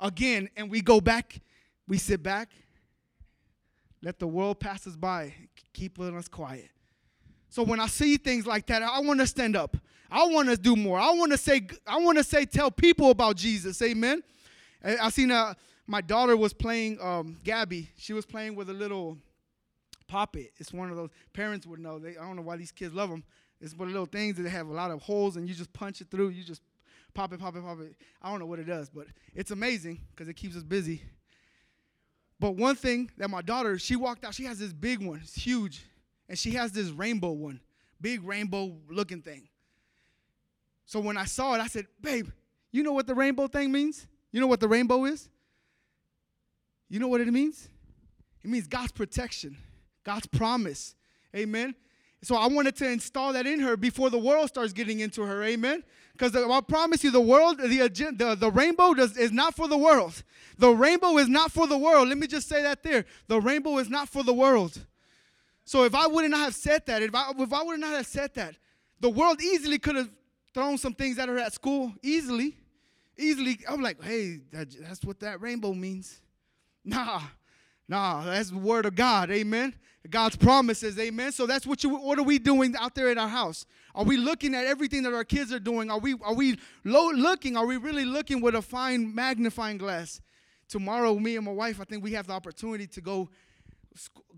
Again, 0.00 0.48
and 0.56 0.70
we 0.70 0.80
go 0.80 1.02
back, 1.02 1.38
we 1.86 1.98
sit 1.98 2.22
back, 2.22 2.48
let 4.02 4.18
the 4.18 4.26
world 4.26 4.60
pass 4.60 4.86
us 4.86 4.96
by, 4.96 5.34
keep 5.74 6.00
us 6.00 6.26
quiet. 6.26 6.70
So 7.50 7.62
when 7.62 7.78
I 7.78 7.86
see 7.86 8.16
things 8.16 8.46
like 8.46 8.66
that, 8.68 8.82
I 8.82 9.00
want 9.00 9.20
to 9.20 9.26
stand 9.26 9.54
up. 9.54 9.76
I 10.10 10.24
want 10.24 10.48
to 10.48 10.56
do 10.56 10.76
more. 10.76 10.98
I 10.98 11.10
want 11.12 11.32
to 11.32 11.38
say, 11.38 11.66
I 11.86 11.98
want 11.98 12.16
to 12.16 12.24
say, 12.24 12.46
tell 12.46 12.70
people 12.70 13.10
about 13.10 13.36
Jesus. 13.36 13.82
Amen. 13.82 14.22
I 14.82 15.10
seen 15.10 15.30
uh, 15.30 15.52
my 15.86 16.00
daughter 16.00 16.34
was 16.34 16.54
playing 16.54 16.98
um, 17.02 17.36
Gabby. 17.44 17.90
She 17.98 18.14
was 18.14 18.24
playing 18.24 18.54
with 18.54 18.70
a 18.70 18.72
little 18.72 19.18
poppet. 20.10 20.52
It's 20.58 20.72
one 20.72 20.90
of 20.90 20.96
those 20.96 21.10
parents 21.32 21.66
would 21.66 21.80
know. 21.80 21.98
They, 21.98 22.10
I 22.10 22.26
don't 22.26 22.36
know 22.36 22.42
why 22.42 22.56
these 22.56 22.72
kids 22.72 22.94
love 22.94 23.10
them. 23.10 23.24
It's 23.60 23.74
one 23.74 23.88
of 23.88 23.92
little 23.92 24.06
things 24.06 24.36
that 24.36 24.48
have 24.48 24.68
a 24.68 24.72
lot 24.72 24.90
of 24.90 25.02
holes, 25.02 25.36
and 25.36 25.48
you 25.48 25.54
just 25.54 25.72
punch 25.72 26.00
it 26.00 26.10
through. 26.10 26.30
You 26.30 26.42
just 26.42 26.62
pop 27.14 27.32
it, 27.32 27.40
pop 27.40 27.54
it, 27.56 27.62
pop 27.62 27.80
it. 27.80 27.94
I 28.22 28.30
don't 28.30 28.40
know 28.40 28.46
what 28.46 28.58
it 28.58 28.64
does, 28.64 28.88
but 28.88 29.06
it's 29.34 29.50
amazing 29.50 30.00
because 30.10 30.28
it 30.28 30.34
keeps 30.34 30.56
us 30.56 30.62
busy. 30.62 31.02
But 32.38 32.56
one 32.56 32.74
thing 32.74 33.10
that 33.18 33.28
my 33.28 33.42
daughter, 33.42 33.78
she 33.78 33.96
walked 33.96 34.24
out. 34.24 34.34
She 34.34 34.44
has 34.44 34.58
this 34.58 34.72
big 34.72 35.02
one. 35.02 35.20
It's 35.22 35.34
huge 35.34 35.84
and 36.30 36.38
she 36.38 36.52
has 36.52 36.70
this 36.70 36.90
rainbow 36.90 37.32
one, 37.32 37.60
big 38.00 38.22
rainbow 38.22 38.72
looking 38.88 39.20
thing. 39.20 39.48
So 40.86 41.00
when 41.00 41.16
I 41.16 41.24
saw 41.24 41.54
it, 41.54 41.60
I 41.60 41.66
said, 41.66 41.88
Babe, 42.00 42.28
you 42.70 42.84
know 42.84 42.92
what 42.92 43.08
the 43.08 43.16
rainbow 43.16 43.48
thing 43.48 43.72
means? 43.72 44.06
You 44.30 44.40
know 44.40 44.46
what 44.46 44.60
the 44.60 44.68
rainbow 44.68 45.04
is? 45.06 45.28
You 46.88 47.00
know 47.00 47.08
what 47.08 47.20
it 47.20 47.26
means? 47.26 47.68
It 48.44 48.48
means 48.48 48.68
God's 48.68 48.92
protection, 48.92 49.56
God's 50.04 50.26
promise. 50.26 50.94
Amen. 51.34 51.74
So 52.22 52.36
I 52.36 52.48
wanted 52.48 52.76
to 52.76 52.88
install 52.88 53.32
that 53.32 53.46
in 53.46 53.60
her 53.60 53.76
before 53.76 54.10
the 54.10 54.18
world 54.18 54.48
starts 54.48 54.72
getting 54.72 55.00
into 55.00 55.22
her. 55.22 55.42
Amen. 55.42 55.82
Because 56.12 56.36
I 56.36 56.60
promise 56.60 57.02
you, 57.02 57.10
the 57.10 57.20
world, 57.20 57.58
the, 57.58 58.12
the, 58.14 58.36
the 58.38 58.50
rainbow 58.50 58.92
does, 58.92 59.16
is 59.16 59.32
not 59.32 59.54
for 59.54 59.68
the 59.68 59.78
world. 59.78 60.22
The 60.58 60.70
rainbow 60.70 61.16
is 61.16 61.28
not 61.28 61.50
for 61.50 61.66
the 61.66 61.78
world. 61.78 62.08
Let 62.08 62.18
me 62.18 62.26
just 62.26 62.46
say 62.46 62.62
that 62.62 62.82
there. 62.82 63.06
The 63.26 63.40
rainbow 63.40 63.78
is 63.78 63.88
not 63.88 64.10
for 64.10 64.22
the 64.22 64.34
world. 64.34 64.84
So 65.64 65.84
if 65.84 65.94
I 65.94 66.06
would 66.06 66.30
not 66.30 66.40
have 66.40 66.54
said 66.54 66.84
that, 66.86 67.02
if 67.02 67.14
I, 67.14 67.32
if 67.38 67.52
I 67.54 67.62
would 67.62 67.80
not 67.80 67.94
have 67.94 68.06
said 68.06 68.34
that, 68.34 68.56
the 69.00 69.08
world 69.08 69.40
easily 69.40 69.78
could 69.78 69.96
have 69.96 70.10
thrown 70.52 70.76
some 70.76 70.92
things 70.92 71.18
at 71.18 71.28
her 71.30 71.38
at 71.38 71.54
school. 71.54 71.94
Easily. 72.02 72.58
Easily. 73.16 73.60
I'm 73.66 73.80
like, 73.80 74.02
hey, 74.02 74.40
that, 74.52 74.68
that's 74.78 75.02
what 75.04 75.20
that 75.20 75.40
rainbow 75.40 75.72
means. 75.72 76.20
Nah. 76.84 77.22
Nah, 77.88 78.24
that's 78.24 78.50
the 78.50 78.58
word 78.58 78.84
of 78.84 78.94
God. 78.94 79.30
Amen. 79.30 79.74
God's 80.08 80.36
promises. 80.36 80.98
Amen. 80.98 81.30
So 81.32 81.46
that's 81.46 81.66
what 81.66 81.84
you 81.84 81.90
what 81.90 82.18
are 82.18 82.24
we 82.24 82.38
doing 82.38 82.74
out 82.78 82.94
there 82.94 83.10
at 83.10 83.18
our 83.18 83.28
house? 83.28 83.66
Are 83.94 84.04
we 84.04 84.16
looking 84.16 84.54
at 84.54 84.64
everything 84.64 85.02
that 85.02 85.12
our 85.12 85.24
kids 85.24 85.52
are 85.52 85.58
doing? 85.58 85.90
Are 85.90 85.98
we 85.98 86.14
are 86.22 86.34
we 86.34 86.58
low 86.84 87.10
looking? 87.10 87.56
Are 87.56 87.66
we 87.66 87.76
really 87.76 88.06
looking 88.06 88.40
with 88.40 88.54
a 88.54 88.62
fine 88.62 89.14
magnifying 89.14 89.76
glass? 89.76 90.20
Tomorrow, 90.68 91.18
me 91.18 91.36
and 91.36 91.44
my 91.44 91.52
wife, 91.52 91.80
I 91.80 91.84
think 91.84 92.02
we 92.02 92.12
have 92.12 92.26
the 92.26 92.32
opportunity 92.32 92.86
to 92.86 93.00
go 93.00 93.28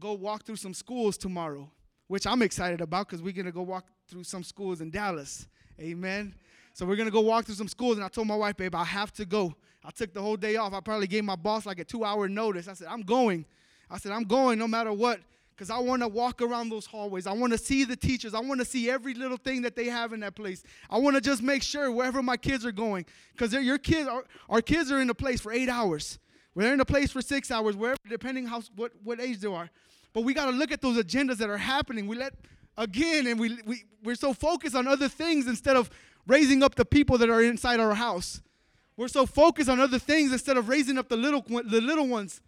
go 0.00 0.14
walk 0.14 0.44
through 0.44 0.56
some 0.56 0.74
schools 0.74 1.16
tomorrow, 1.16 1.70
which 2.08 2.26
I'm 2.26 2.42
excited 2.42 2.80
about 2.80 3.06
because 3.06 3.22
we're 3.22 3.32
gonna 3.32 3.52
go 3.52 3.62
walk 3.62 3.86
through 4.08 4.24
some 4.24 4.42
schools 4.42 4.80
in 4.80 4.90
Dallas. 4.90 5.46
Amen. 5.80 6.34
So 6.74 6.86
we're 6.86 6.96
gonna 6.96 7.10
go 7.10 7.20
walk 7.20 7.44
through 7.44 7.54
some 7.54 7.68
schools, 7.68 7.98
and 7.98 8.04
I 8.04 8.08
told 8.08 8.26
my 8.26 8.36
wife, 8.36 8.56
babe, 8.56 8.74
I 8.74 8.84
have 8.84 9.12
to 9.12 9.24
go. 9.24 9.54
I 9.84 9.90
took 9.90 10.12
the 10.12 10.22
whole 10.22 10.36
day 10.36 10.56
off. 10.56 10.72
I 10.72 10.80
probably 10.80 11.06
gave 11.06 11.24
my 11.24 11.36
boss 11.36 11.66
like 11.66 11.78
a 11.78 11.84
two-hour 11.84 12.28
notice. 12.28 12.68
I 12.68 12.74
said, 12.74 12.88
I'm 12.88 13.02
going. 13.02 13.44
I 13.90 13.98
said, 13.98 14.12
I'm 14.12 14.24
going 14.24 14.58
no 14.58 14.68
matter 14.68 14.92
what, 14.92 15.20
because 15.54 15.70
I 15.70 15.78
want 15.78 16.02
to 16.02 16.08
walk 16.08 16.42
around 16.42 16.70
those 16.70 16.86
hallways. 16.86 17.26
I 17.26 17.32
want 17.32 17.52
to 17.52 17.58
see 17.58 17.84
the 17.84 17.96
teachers. 17.96 18.34
I 18.34 18.40
want 18.40 18.60
to 18.60 18.64
see 18.64 18.90
every 18.90 19.14
little 19.14 19.36
thing 19.36 19.62
that 19.62 19.76
they 19.76 19.86
have 19.86 20.12
in 20.12 20.20
that 20.20 20.34
place. 20.34 20.62
I 20.90 20.98
want 20.98 21.16
to 21.16 21.20
just 21.20 21.42
make 21.42 21.62
sure 21.62 21.90
wherever 21.90 22.22
my 22.22 22.36
kids 22.36 22.64
are 22.66 22.72
going, 22.72 23.06
because 23.32 23.52
your 23.52 23.78
kids, 23.78 24.08
our, 24.08 24.24
our 24.48 24.62
kids 24.62 24.90
are 24.90 25.00
in 25.00 25.10
a 25.10 25.14
place 25.14 25.40
for 25.40 25.52
eight 25.52 25.68
hours. 25.68 26.18
We're 26.54 26.72
in 26.72 26.80
a 26.80 26.84
place 26.84 27.10
for 27.10 27.22
six 27.22 27.50
hours, 27.50 27.76
wherever, 27.76 27.98
depending 28.08 28.46
how 28.46 28.62
what, 28.76 28.92
what 29.02 29.20
age 29.20 29.38
they 29.38 29.48
are. 29.48 29.70
But 30.12 30.24
we 30.24 30.34
got 30.34 30.46
to 30.46 30.52
look 30.52 30.70
at 30.70 30.82
those 30.82 31.02
agendas 31.02 31.38
that 31.38 31.48
are 31.48 31.56
happening. 31.58 32.06
We 32.06 32.16
let 32.16 32.34
again, 32.76 33.26
and 33.26 33.40
we, 33.40 33.58
we 33.64 33.84
we're 34.02 34.14
so 34.14 34.32
focused 34.32 34.74
on 34.74 34.86
other 34.86 35.08
things 35.08 35.46
instead 35.46 35.76
of 35.76 35.90
raising 36.26 36.62
up 36.62 36.74
the 36.74 36.84
people 36.84 37.18
that 37.18 37.30
are 37.30 37.42
inside 37.42 37.80
our 37.80 37.94
house. 37.94 38.40
We're 38.96 39.08
so 39.08 39.24
focused 39.26 39.70
on 39.70 39.80
other 39.80 39.98
things 39.98 40.32
instead 40.32 40.56
of 40.56 40.68
raising 40.68 40.98
up 40.98 41.08
the 41.08 41.16
little 41.16 41.40
the 41.40 41.80
little 41.80 42.06
ones. 42.06 42.40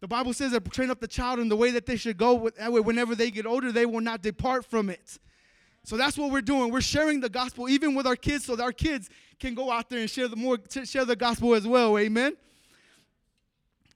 The 0.00 0.08
Bible 0.08 0.32
says 0.32 0.52
that 0.52 0.70
train 0.72 0.90
up 0.90 1.00
the 1.00 1.08
child 1.08 1.38
in 1.38 1.48
the 1.48 1.56
way 1.56 1.70
that 1.72 1.84
they 1.86 1.96
should 1.96 2.16
go. 2.16 2.50
That 2.56 2.72
way, 2.72 2.80
whenever 2.80 3.14
they 3.14 3.30
get 3.30 3.46
older, 3.46 3.70
they 3.70 3.86
will 3.86 4.00
not 4.00 4.22
depart 4.22 4.64
from 4.64 4.88
it. 4.88 5.18
So 5.84 5.96
that's 5.96 6.16
what 6.16 6.30
we're 6.30 6.40
doing. 6.40 6.70
We're 6.70 6.80
sharing 6.80 7.20
the 7.20 7.28
gospel 7.28 7.68
even 7.68 7.94
with 7.94 8.06
our 8.06 8.16
kids, 8.16 8.44
so 8.46 8.56
that 8.56 8.62
our 8.62 8.72
kids 8.72 9.10
can 9.38 9.54
go 9.54 9.70
out 9.70 9.88
there 9.88 10.00
and 10.00 10.10
share 10.10 10.28
the 10.28 10.36
more 10.36 10.58
share 10.84 11.04
the 11.04 11.16
gospel 11.16 11.54
as 11.54 11.66
well. 11.66 11.98
Amen. 11.98 12.36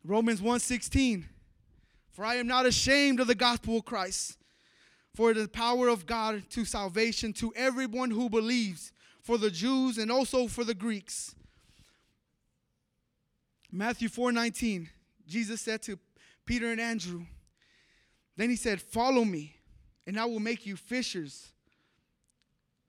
Romans 0.04 0.40
1:16. 0.40 1.28
For 2.12 2.24
I 2.24 2.36
am 2.36 2.46
not 2.46 2.64
ashamed 2.64 3.18
of 3.18 3.26
the 3.26 3.34
gospel 3.34 3.78
of 3.78 3.84
Christ, 3.84 4.38
for 5.14 5.30
it 5.30 5.36
is 5.36 5.44
the 5.44 5.48
power 5.48 5.88
of 5.88 6.06
God 6.06 6.48
to 6.50 6.64
salvation 6.64 7.32
to 7.34 7.52
everyone 7.56 8.10
who 8.10 8.28
believes, 8.28 8.92
for 9.20 9.36
the 9.36 9.50
Jews 9.50 9.98
and 9.98 10.12
also 10.12 10.46
for 10.46 10.64
the 10.64 10.74
Greeks. 10.74 11.34
Matthew 13.72 14.08
4:19, 14.08 14.90
Jesus 15.26 15.60
said 15.60 15.82
to 15.82 15.98
Peter 16.46 16.70
and 16.70 16.80
Andrew, 16.80 17.24
then 18.36 18.50
he 18.50 18.56
said, 18.56 18.80
"Follow 18.80 19.24
me, 19.24 19.56
and 20.06 20.18
I 20.18 20.24
will 20.24 20.40
make 20.40 20.66
you 20.66 20.76
fishers, 20.76 21.52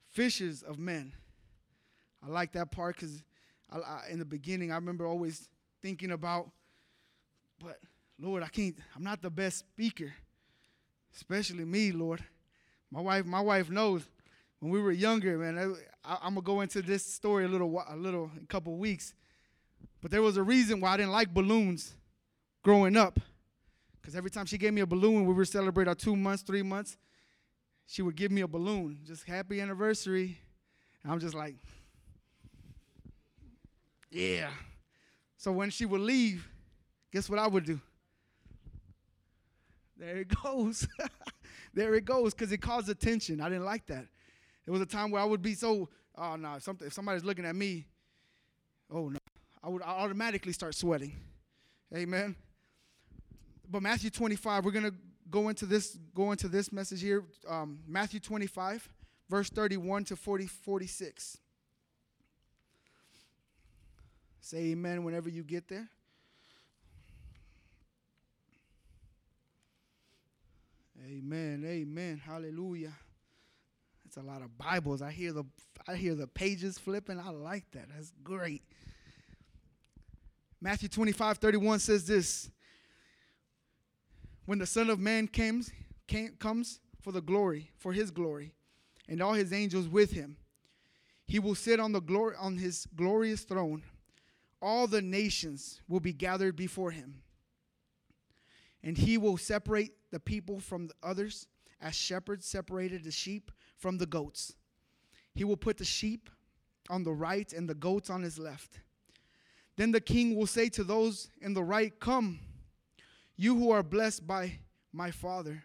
fishers 0.09 0.63
of 0.63 0.79
men." 0.79 1.13
I 2.23 2.29
like 2.29 2.53
that 2.53 2.71
part 2.71 2.95
because 2.95 3.23
in 4.09 4.19
the 4.19 4.25
beginning, 4.25 4.71
I 4.71 4.75
remember 4.75 5.05
always 5.05 5.47
thinking 5.81 6.11
about, 6.11 6.49
but 7.59 7.79
Lord, 8.19 8.43
I 8.43 8.47
can't. 8.47 8.75
I'm 8.95 9.03
not 9.03 9.21
the 9.21 9.29
best 9.29 9.59
speaker, 9.59 10.13
especially 11.15 11.65
me, 11.65 11.91
Lord. 11.91 12.23
My 12.91 13.01
wife, 13.01 13.25
my 13.25 13.41
wife 13.41 13.69
knows. 13.69 14.03
When 14.59 14.71
we 14.71 14.81
were 14.81 14.91
younger, 14.91 15.37
man, 15.37 15.75
I, 16.03 16.13
am 16.25 16.35
gonna 16.35 16.41
go 16.41 16.61
into 16.61 16.81
this 16.81 17.05
story 17.05 17.45
a 17.45 17.47
little, 17.47 17.83
a 17.87 17.95
little, 17.95 18.31
a 18.41 18.45
couple 18.47 18.75
weeks. 18.77 19.13
But 20.01 20.11
there 20.11 20.21
was 20.21 20.37
a 20.37 20.43
reason 20.43 20.79
why 20.79 20.93
I 20.93 20.97
didn't 20.97 21.11
like 21.11 21.33
balloons 21.33 21.93
growing 22.65 22.97
up. 22.97 23.19
Because 24.01 24.15
every 24.15 24.31
time 24.31 24.47
she 24.47 24.57
gave 24.57 24.73
me 24.73 24.81
a 24.81 24.87
balloon, 24.87 25.25
we 25.25 25.33
would 25.33 25.47
celebrate 25.47 25.87
our 25.87 25.93
two 25.93 26.15
months, 26.15 26.41
three 26.41 26.63
months, 26.63 26.97
she 27.85 28.01
would 28.01 28.15
give 28.15 28.31
me 28.31 28.41
a 28.41 28.47
balloon, 28.47 28.97
just 29.05 29.23
happy 29.23 29.61
anniversary. 29.61 30.39
And 31.03 31.13
I'm 31.13 31.19
just 31.19 31.35
like, 31.35 31.55
yeah. 34.09 34.49
So 35.37 35.51
when 35.51 35.69
she 35.69 35.85
would 35.85 36.01
leave, 36.01 36.47
guess 37.13 37.29
what 37.29 37.37
I 37.37 37.45
would 37.45 37.65
do? 37.65 37.79
There 39.95 40.17
it 40.17 40.33
goes. 40.43 40.87
there 41.73 41.93
it 41.93 42.05
goes, 42.05 42.33
because 42.33 42.51
it 42.51 42.57
caused 42.57 42.89
attention. 42.89 43.41
I 43.41 43.49
didn't 43.49 43.65
like 43.65 43.85
that. 43.87 44.07
There 44.65 44.71
was 44.71 44.81
a 44.81 44.87
time 44.87 45.11
where 45.11 45.21
I 45.21 45.25
would 45.25 45.43
be 45.43 45.53
so, 45.53 45.87
oh 46.17 46.35
no, 46.35 46.55
if 46.55 46.93
somebody's 46.93 47.23
looking 47.23 47.45
at 47.45 47.55
me, 47.55 47.85
oh 48.91 49.09
no. 49.09 49.19
I 49.63 49.69
would 49.69 49.83
automatically 49.83 50.53
start 50.53 50.73
sweating. 50.73 51.15
Amen. 51.95 52.35
But 53.69 53.81
Matthew 53.81 54.09
25, 54.09 54.65
we're 54.65 54.71
going 54.71 54.85
to 54.85 54.95
go 55.29 55.49
into 55.49 55.65
this 55.65 55.97
go 56.13 56.31
into 56.31 56.47
this 56.47 56.71
message 56.71 57.01
here. 57.01 57.23
Um, 57.47 57.79
Matthew 57.87 58.19
25, 58.19 58.87
verse 59.29 59.49
31 59.49 60.05
to 60.05 60.15
40, 60.15 60.47
46. 60.47 61.37
Say 64.41 64.57
amen 64.57 65.03
whenever 65.03 65.29
you 65.29 65.43
get 65.43 65.67
there. 65.67 65.89
Amen. 71.07 71.63
Amen. 71.65 72.21
Hallelujah. 72.23 72.93
That's 74.03 74.17
a 74.17 74.21
lot 74.21 74.41
of 74.41 74.57
Bibles. 74.57 75.01
I 75.01 75.11
hear 75.11 75.33
the 75.33 75.43
I 75.87 75.95
hear 75.95 76.15
the 76.15 76.27
pages 76.27 76.77
flipping. 76.77 77.19
I 77.19 77.29
like 77.29 77.65
that. 77.71 77.87
That's 77.93 78.11
great. 78.23 78.63
Matthew 80.61 80.89
25, 80.89 81.37
31 81.37 81.79
says 81.79 82.07
this 82.07 82.49
When 84.45 84.59
the 84.59 84.65
Son 84.65 84.89
of 84.89 84.99
Man 84.99 85.27
comes, 85.27 85.71
comes 86.39 86.79
for 87.01 87.11
the 87.11 87.21
glory, 87.21 87.71
for 87.77 87.93
his 87.93 88.11
glory, 88.11 88.53
and 89.07 89.21
all 89.21 89.33
his 89.33 89.51
angels 89.51 89.87
with 89.87 90.11
him, 90.11 90.37
he 91.25 91.39
will 91.39 91.55
sit 91.55 91.79
on 91.79 91.91
the 91.91 92.01
glory 92.01 92.35
on 92.39 92.57
his 92.57 92.87
glorious 92.95 93.41
throne. 93.41 93.83
All 94.61 94.87
the 94.87 95.01
nations 95.01 95.81
will 95.87 95.99
be 95.99 96.13
gathered 96.13 96.55
before 96.55 96.91
him. 96.91 97.21
And 98.83 98.97
he 98.97 99.17
will 99.17 99.37
separate 99.37 99.93
the 100.11 100.19
people 100.19 100.59
from 100.59 100.87
the 100.87 100.93
others, 101.01 101.47
as 101.81 101.95
shepherds 101.95 102.45
separated 102.45 103.03
the 103.03 103.11
sheep 103.11 103.51
from 103.77 103.97
the 103.97 104.05
goats. 104.05 104.53
He 105.33 105.43
will 105.43 105.57
put 105.57 105.77
the 105.77 105.85
sheep 105.85 106.29
on 106.89 107.03
the 107.03 107.11
right 107.11 107.51
and 107.51 107.67
the 107.67 107.73
goats 107.73 108.11
on 108.11 108.21
his 108.21 108.37
left. 108.37 108.79
Then 109.75 109.91
the 109.91 109.99
king 109.99 110.35
will 110.35 110.47
say 110.47 110.69
to 110.69 110.83
those 110.83 111.29
in 111.41 111.53
the 111.53 111.63
right, 111.63 111.99
Come, 111.99 112.39
you 113.37 113.55
who 113.55 113.71
are 113.71 113.83
blessed 113.83 114.25
by 114.25 114.59
my 114.93 115.11
Father. 115.11 115.63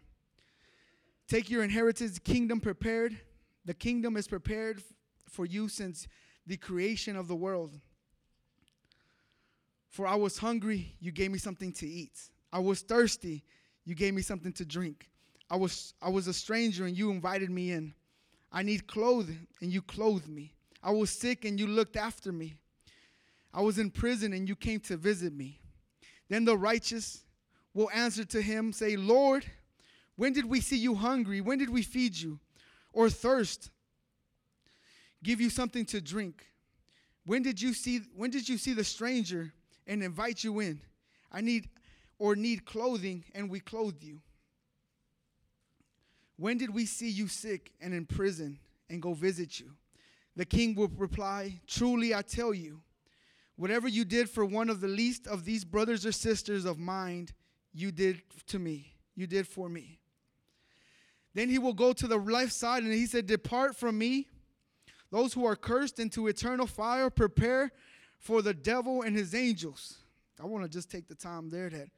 Take 1.29 1.51
your 1.51 1.63
inheritance, 1.63 2.19
kingdom 2.19 2.61
prepared. 2.61 3.17
The 3.65 3.75
kingdom 3.75 4.17
is 4.17 4.27
prepared 4.27 4.83
for 5.29 5.47
you 5.47 5.69
since 5.69 6.09
the 6.47 6.57
creation 6.57 7.17
of 7.17 7.29
the 7.29 7.37
world. 7.37 7.79
For 9.89 10.07
I 10.07 10.17
was 10.17 10.39
hungry, 10.39 10.97
you 11.01 11.13
gave 11.13 11.31
me 11.31 11.39
something 11.39 11.73
to 11.75 11.87
eat. 11.87 12.19
I 12.53 12.59
was 12.59 12.81
thirsty, 12.81 13.45
you 13.85 13.95
gave 13.95 14.15
me 14.15 14.23
something 14.23 14.53
to 14.55 14.65
drink. 14.65 15.09
I 15.49 15.57
was, 15.57 15.95
I 16.01 16.11
was 16.11 16.27
a 16.27 16.33
stranger, 16.33 16.87
and 16.87 16.97
you 16.97 17.11
invited 17.11 17.51
me 17.51 17.73
in. 17.73 17.95
I 18.53 18.63
need 18.63 18.87
clothing, 18.87 19.47
and 19.61 19.73
you 19.73 19.83
clothed 19.83 20.29
me. 20.29 20.55
I 20.83 20.91
was 20.91 21.11
sick, 21.11 21.45
and 21.45 21.59
you 21.59 21.67
looked 21.67 21.97
after 21.97 22.33
me. 22.33 22.55
I 23.53 23.63
was 23.63 23.79
in 23.79 23.91
prison 23.91 24.33
and 24.33 24.49
you 24.49 24.55
came 24.55 24.81
to 24.81 24.97
visit 24.97 25.33
me. 25.33 25.61
Then 26.29 26.45
the 26.45 26.57
righteous 26.57 27.25
will 27.75 27.91
answer 27.91 28.25
to 28.25 28.43
him, 28.43 28.73
say, 28.73 28.97
Lord, 28.97 29.45
when 30.17 30.33
did 30.33 30.47
we 30.47 30.61
see 30.61 30.77
you 30.77 30.95
hungry? 30.95 31.41
When 31.41 31.59
did 31.59 31.71
we 31.71 31.83
feed 31.83 32.17
you? 32.17 32.39
Or 32.93 33.09
thirst? 33.09 33.71
Give 35.23 35.41
you 35.41 35.51
something 35.51 35.85
to 35.87 36.01
drink. 36.01 36.47
When 37.25 37.43
did 37.43 37.61
you 37.61 37.75
see 37.75 38.01
when 38.17 38.31
did 38.31 38.49
you 38.49 38.59
see 38.59 38.73
the 38.73 38.85
stranger 38.85 39.53
and 39.87 40.03
invite 40.03 40.43
you 40.43 40.61
in? 40.61 40.81
I 41.31 41.43
need 41.43 41.69
or 42.19 42.35
need 42.35 42.65
clothing 42.65 43.25
and 43.35 43.49
we 43.49 43.61
clothed 43.61 44.03
you. 44.03 44.21
When 46.37 46.59
did 46.59 46.75
we 46.75 46.87
see 46.87 47.11
you 47.11 47.29
sick 47.29 47.73
and 47.81 47.93
in 47.93 48.07
prison 48.07 48.59
and 48.89 49.03
go 49.03 49.13
visit 49.13 49.61
you? 49.61 49.73
The 50.37 50.47
king 50.47 50.75
will 50.75 50.89
reply, 50.89 51.61
Truly 51.67 52.15
I 52.15 52.23
tell 52.23 52.55
you, 52.55 52.81
Whatever 53.61 53.89
you 53.89 54.07
did 54.07 54.31
for 54.31 54.47
one 54.47 54.71
of 54.71 54.81
the 54.81 54.89
least 54.89 55.27
of 55.27 55.45
these 55.45 55.67
brothers 55.67 56.07
or 56.07 56.13
sisters 56.13 56.65
of 56.65 56.79
mine, 56.79 57.29
you 57.73 57.93
did 57.93 58.23
to 58.49 58.59
me. 58.59 58.95
You 59.15 59.27
did 59.27 59.47
for 59.47 59.69
me. 59.69 59.99
Then 61.35 61.49
he 61.49 61.59
will 61.59 61.75
go 61.75 61.93
to 61.93 62.07
the 62.07 62.17
left 62.17 62.53
side 62.53 62.83
and 62.83 62.93
he 62.93 63.07
said, 63.07 63.27
Depart 63.27 63.77
from 63.77 63.99
me, 63.99 64.27
those 65.11 65.33
who 65.33 65.45
are 65.45 65.57
cursed 65.57 66.01
into 66.01 66.27
eternal 66.27 66.67
fire, 66.67 67.11
prepare 67.11 67.71
for 68.19 68.43
the 68.43 68.55
devil 68.55 69.03
and 69.03 69.17
his 69.17 69.35
angels. 69.35 69.99
I 70.43 70.47
want 70.47 70.65
to 70.65 70.71
just 70.71 70.91
take 70.91 71.07
the 71.07 71.15
time 71.15 71.51
there 71.51 71.69
that 71.71 71.89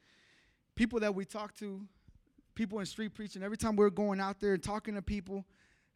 people 0.75 1.01
that 1.01 1.15
we 1.15 1.25
talk 1.25 1.55
to, 1.57 1.81
people 2.55 2.81
in 2.81 2.87
street 2.87 3.15
preaching, 3.15 3.43
every 3.43 3.57
time 3.57 3.77
we're 3.77 3.91
going 3.91 4.21
out 4.21 4.41
there 4.41 4.55
and 4.55 4.63
talking 4.63 4.95
to 4.95 5.03
people, 5.03 5.45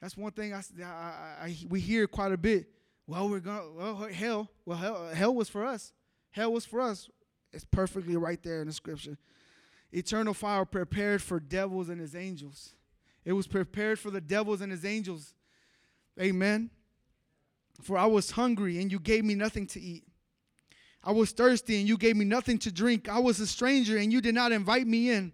that's 0.01 0.17
one 0.17 0.33
thing 0.33 0.53
I, 0.53 0.62
I, 0.83 0.85
I 0.85 1.57
we 1.69 1.81
hear 1.81 2.07
quite 2.07 2.33
a 2.33 2.39
bit. 2.39 2.67
Well, 3.07 3.29
we're 3.29 3.41
going 3.41 3.59
to, 3.59 3.73
well, 3.77 3.97
hell, 4.12 4.51
well, 4.65 4.79
hell, 4.79 5.09
hell 5.15 5.35
was 5.35 5.49
for 5.49 5.65
us. 5.65 5.93
Hell 6.31 6.53
was 6.53 6.65
for 6.65 6.81
us. 6.81 7.09
It's 7.53 7.65
perfectly 7.65 8.17
right 8.17 8.43
there 8.43 8.61
in 8.61 8.67
the 8.67 8.73
scripture. 8.73 9.17
Eternal 9.92 10.35
fire 10.35 10.64
prepared 10.64 11.22
for 11.22 11.40
devils 11.40 11.88
and 11.88 12.01
his 12.01 12.14
angels. 12.14 12.75
It 13.25 13.33
was 13.33 13.46
prepared 13.46 13.99
for 13.99 14.11
the 14.11 14.20
devils 14.20 14.61
and 14.61 14.70
his 14.70 14.85
angels. 14.85 15.35
Amen. 16.20 16.70
For 17.83 17.99
I 17.99 18.07
was 18.07 18.33
hungry 18.33 18.81
and 18.81 18.90
you 18.90 18.99
gave 18.99 19.25
me 19.25 19.35
nothing 19.35 19.66
to 19.68 19.81
eat. 19.81 20.05
I 21.03 21.12
was 21.12 21.31
thirsty 21.31 21.79
and 21.79 21.88
you 21.88 21.96
gave 21.96 22.16
me 22.16 22.25
nothing 22.25 22.59
to 22.61 22.72
drink. 22.72 23.09
I 23.09 23.18
was 23.18 23.38
a 23.40 23.46
stranger 23.46 23.96
and 23.96 24.12
you 24.12 24.20
did 24.20 24.35
not 24.35 24.53
invite 24.53 24.87
me 24.87 25.11
in. 25.11 25.33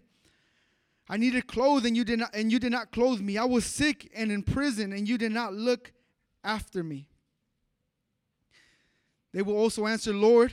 I 1.08 1.16
needed 1.16 1.46
clothes 1.46 1.84
and 1.84 1.96
you 1.96 2.04
did 2.04 2.18
not 2.18 2.34
and 2.34 2.50
you 2.50 2.58
did 2.58 2.72
not 2.72 2.92
clothe 2.92 3.20
me. 3.20 3.38
I 3.38 3.44
was 3.44 3.64
sick 3.64 4.10
and 4.14 4.32
in 4.32 4.42
prison 4.42 4.92
and 4.92 5.08
you 5.08 5.18
did 5.18 5.32
not 5.32 5.52
look 5.52 5.92
after 6.44 6.82
me. 6.82 7.08
They 9.32 9.42
will 9.42 9.56
also 9.56 9.86
answer, 9.86 10.12
Lord, 10.12 10.52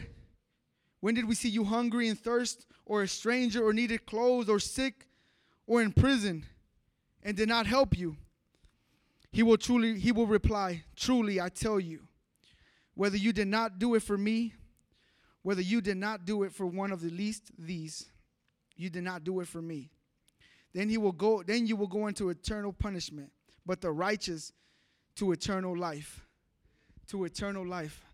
when 1.02 1.16
did 1.16 1.28
we 1.28 1.36
see 1.36 1.50
you 1.50 1.64
hungry 1.64 2.08
and 2.10 2.20
thirst, 2.20 2.66
or 2.86 3.04
a 3.04 3.08
stranger, 3.08 3.66
or 3.66 3.74
needed 3.74 4.06
clothes, 4.06 4.50
or 4.50 4.60
sick, 4.60 5.08
or 5.68 5.82
in 5.82 5.92
prison, 5.92 6.46
and 7.24 7.38
did 7.38 7.48
not 7.48 7.68
help 7.68 7.98
you? 7.98 8.18
He 9.32 9.44
will 9.44 9.58
truly, 9.58 10.00
he 10.00 10.12
will 10.12 10.28
reply, 10.28 10.84
Truly 10.96 11.40
I 11.40 11.50
tell 11.50 11.80
you, 11.80 12.08
whether 12.96 13.18
you 13.18 13.32
did 13.32 13.48
not 13.48 13.80
do 13.80 13.96
it 13.96 14.02
for 14.02 14.18
me, 14.18 14.54
whether 15.44 15.62
you 15.62 15.82
did 15.82 15.98
not 15.98 16.26
do 16.26 16.44
it 16.44 16.52
for 16.52 16.66
one 16.66 16.92
of 16.92 17.02
the 17.02 17.10
least 17.10 17.52
these, 17.58 18.08
you 18.76 18.90
did 18.90 19.04
not 19.04 19.24
do 19.24 19.40
it 19.40 19.48
for 19.48 19.62
me. 19.62 19.92
Then 20.74 20.90
he 20.90 20.98
will 20.98 21.12
go, 21.12 21.44
then 21.44 21.66
you 21.66 21.76
will 21.76 21.88
go 21.88 22.08
into 22.08 22.30
eternal 22.30 22.74
punishment, 22.74 23.32
but 23.66 23.82
the 23.82 23.92
righteous 23.92 24.52
to 25.16 25.32
eternal 25.32 25.78
life. 25.78 26.26
To 27.08 27.24
eternal 27.24 27.66
life 27.66 28.06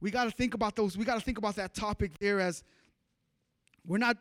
we 0.00 0.10
got 0.10 0.24
to 0.24 0.30
think 0.30 0.54
about 0.54 0.76
those 0.76 0.96
we 0.96 1.04
got 1.04 1.14
to 1.14 1.24
think 1.24 1.38
about 1.38 1.56
that 1.56 1.74
topic 1.74 2.18
there 2.18 2.40
as 2.40 2.62
we're 3.88 3.98
not 3.98 4.18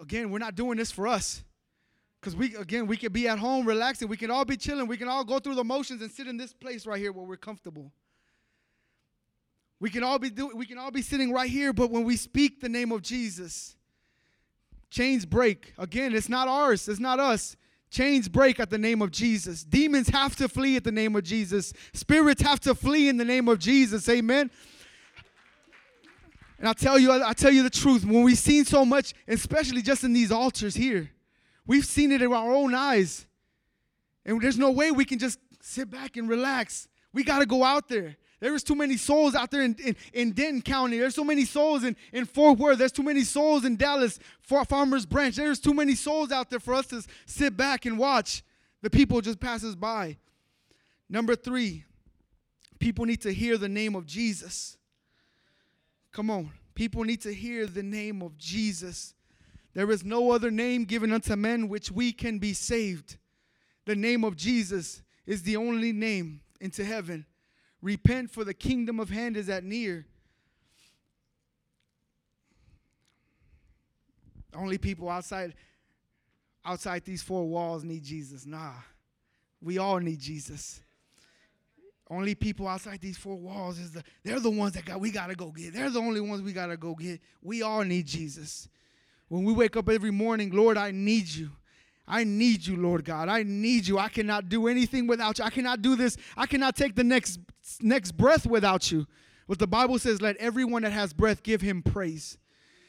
again 0.00 0.30
we're 0.30 0.38
not 0.38 0.54
doing 0.54 0.78
this 0.78 0.90
for 0.90 1.06
us. 1.06 1.44
Because 2.20 2.36
we 2.36 2.56
again 2.56 2.86
we 2.86 2.96
can 2.96 3.12
be 3.12 3.28
at 3.28 3.38
home 3.38 3.66
relaxing 3.66 4.08
we 4.08 4.16
can 4.16 4.30
all 4.30 4.44
be 4.44 4.56
chilling 4.56 4.86
we 4.86 4.96
can 4.96 5.08
all 5.08 5.24
go 5.24 5.38
through 5.38 5.54
the 5.54 5.64
motions 5.64 6.02
and 6.02 6.10
sit 6.10 6.26
in 6.26 6.36
this 6.36 6.52
place 6.52 6.86
right 6.86 6.98
here 6.98 7.12
where 7.12 7.24
we're 7.24 7.36
comfortable. 7.36 7.92
We 9.80 9.90
can 9.90 10.02
all 10.02 10.18
be 10.18 10.30
doing 10.30 10.56
we 10.56 10.66
can 10.66 10.78
all 10.78 10.90
be 10.90 11.02
sitting 11.02 11.32
right 11.32 11.50
here 11.50 11.72
but 11.72 11.90
when 11.90 12.04
we 12.04 12.16
speak 12.16 12.60
the 12.60 12.68
name 12.68 12.90
of 12.90 13.02
jesus 13.02 13.76
chains 14.88 15.26
break. 15.26 15.74
Again 15.78 16.14
it's 16.14 16.28
not 16.28 16.48
ours 16.48 16.88
it's 16.88 17.00
not 17.00 17.20
us. 17.20 17.56
Chains 17.90 18.26
break 18.26 18.58
at 18.58 18.70
the 18.70 18.78
name 18.78 19.02
of 19.02 19.10
jesus. 19.10 19.64
Demons 19.64 20.08
have 20.08 20.34
to 20.36 20.48
flee 20.48 20.76
at 20.76 20.84
the 20.84 20.92
name 20.92 21.14
of 21.14 21.24
jesus. 21.24 21.74
Spirits 21.92 22.40
have 22.40 22.60
to 22.60 22.74
flee 22.74 23.08
in 23.08 23.18
the 23.18 23.24
name 23.24 23.48
of 23.48 23.58
jesus. 23.58 24.08
Amen 24.08 24.50
and 26.62 26.68
I 26.68 26.74
tell 26.74 26.96
you, 26.96 27.10
I 27.10 27.32
tell 27.32 27.50
you 27.50 27.64
the 27.64 27.70
truth. 27.70 28.04
When 28.04 28.22
we've 28.22 28.38
seen 28.38 28.64
so 28.64 28.84
much, 28.84 29.14
especially 29.26 29.82
just 29.82 30.04
in 30.04 30.12
these 30.12 30.30
altars 30.30 30.76
here, 30.76 31.10
we've 31.66 31.84
seen 31.84 32.12
it 32.12 32.22
in 32.22 32.32
our 32.32 32.52
own 32.52 32.72
eyes. 32.72 33.26
And 34.24 34.40
there's 34.40 34.56
no 34.56 34.70
way 34.70 34.92
we 34.92 35.04
can 35.04 35.18
just 35.18 35.40
sit 35.60 35.90
back 35.90 36.16
and 36.16 36.28
relax. 36.28 36.86
We 37.12 37.24
got 37.24 37.40
to 37.40 37.46
go 37.46 37.64
out 37.64 37.88
there. 37.88 38.16
There's 38.38 38.62
too 38.62 38.76
many 38.76 38.96
souls 38.96 39.34
out 39.34 39.50
there 39.50 39.62
in, 39.62 39.74
in, 39.84 39.96
in, 40.12 40.30
Denton 40.30 40.62
County. 40.62 40.98
There's 40.98 41.16
so 41.16 41.24
many 41.24 41.44
souls 41.44 41.82
in, 41.82 41.96
in 42.12 42.26
Fort 42.26 42.60
Worth. 42.60 42.78
There's 42.78 42.92
too 42.92 43.02
many 43.02 43.24
souls 43.24 43.64
in 43.64 43.74
Dallas, 43.74 44.20
Farmers 44.42 45.04
Branch. 45.04 45.34
There's 45.34 45.58
too 45.58 45.74
many 45.74 45.96
souls 45.96 46.30
out 46.30 46.48
there 46.48 46.60
for 46.60 46.74
us 46.74 46.86
to 46.88 47.02
sit 47.26 47.56
back 47.56 47.86
and 47.86 47.98
watch 47.98 48.44
the 48.82 48.90
people 48.90 49.20
just 49.20 49.40
pass 49.40 49.64
us 49.64 49.74
by. 49.74 50.16
Number 51.08 51.34
three, 51.34 51.82
people 52.78 53.04
need 53.04 53.22
to 53.22 53.32
hear 53.32 53.58
the 53.58 53.68
name 53.68 53.96
of 53.96 54.06
Jesus. 54.06 54.76
Come 56.12 56.30
on. 56.30 56.50
People 56.74 57.04
need 57.04 57.20
to 57.22 57.34
hear 57.34 57.66
the 57.66 57.82
name 57.82 58.22
of 58.22 58.36
Jesus. 58.38 59.14
There 59.74 59.90
is 59.90 60.04
no 60.04 60.30
other 60.30 60.50
name 60.50 60.84
given 60.84 61.12
unto 61.12 61.34
men 61.36 61.68
which 61.68 61.90
we 61.90 62.12
can 62.12 62.38
be 62.38 62.52
saved. 62.52 63.16
The 63.84 63.96
name 63.96 64.24
of 64.24 64.36
Jesus 64.36 65.02
is 65.26 65.42
the 65.42 65.56
only 65.56 65.92
name 65.92 66.40
into 66.60 66.84
heaven. 66.84 67.26
Repent, 67.80 68.30
for 68.30 68.44
the 68.44 68.54
kingdom 68.54 69.00
of 69.00 69.10
hand 69.10 69.36
is 69.36 69.48
at 69.48 69.64
near. 69.64 70.06
Only 74.54 74.78
people 74.78 75.08
outside 75.08 75.54
outside 76.64 77.04
these 77.04 77.22
four 77.22 77.48
walls 77.48 77.82
need 77.82 78.04
Jesus. 78.04 78.46
Nah. 78.46 78.74
We 79.60 79.78
all 79.78 79.98
need 79.98 80.20
Jesus. 80.20 80.80
Only 82.10 82.34
people 82.34 82.68
outside 82.68 83.00
these 83.00 83.16
four 83.16 83.36
walls 83.36 83.78
is 83.78 83.92
the 83.92 84.02
they're 84.22 84.40
the 84.40 84.50
ones 84.50 84.74
that 84.74 84.84
got 84.84 85.00
we 85.00 85.10
gotta 85.10 85.34
go 85.34 85.50
get. 85.50 85.72
They're 85.72 85.90
the 85.90 86.00
only 86.00 86.20
ones 86.20 86.42
we 86.42 86.52
gotta 86.52 86.76
go 86.76 86.94
get. 86.94 87.20
We 87.40 87.62
all 87.62 87.82
need 87.82 88.06
Jesus. 88.06 88.68
When 89.28 89.44
we 89.44 89.52
wake 89.52 89.76
up 89.76 89.88
every 89.88 90.10
morning, 90.10 90.50
Lord, 90.50 90.76
I 90.76 90.90
need 90.90 91.28
you. 91.28 91.50
I 92.06 92.24
need 92.24 92.66
you, 92.66 92.76
Lord 92.76 93.04
God. 93.04 93.28
I 93.28 93.44
need 93.44 93.86
you. 93.86 93.98
I 93.98 94.08
cannot 94.08 94.48
do 94.48 94.66
anything 94.66 95.06
without 95.06 95.38
you. 95.38 95.44
I 95.44 95.50
cannot 95.50 95.80
do 95.80 95.96
this. 95.96 96.16
I 96.36 96.46
cannot 96.46 96.76
take 96.76 96.96
the 96.96 97.04
next 97.04 97.40
next 97.80 98.12
breath 98.12 98.46
without 98.46 98.90
you. 98.90 99.06
What 99.46 99.58
the 99.58 99.66
Bible 99.66 99.98
says, 99.98 100.20
let 100.20 100.36
everyone 100.36 100.82
that 100.82 100.92
has 100.92 101.12
breath 101.12 101.42
give 101.42 101.60
him 101.60 101.82
praise 101.82 102.38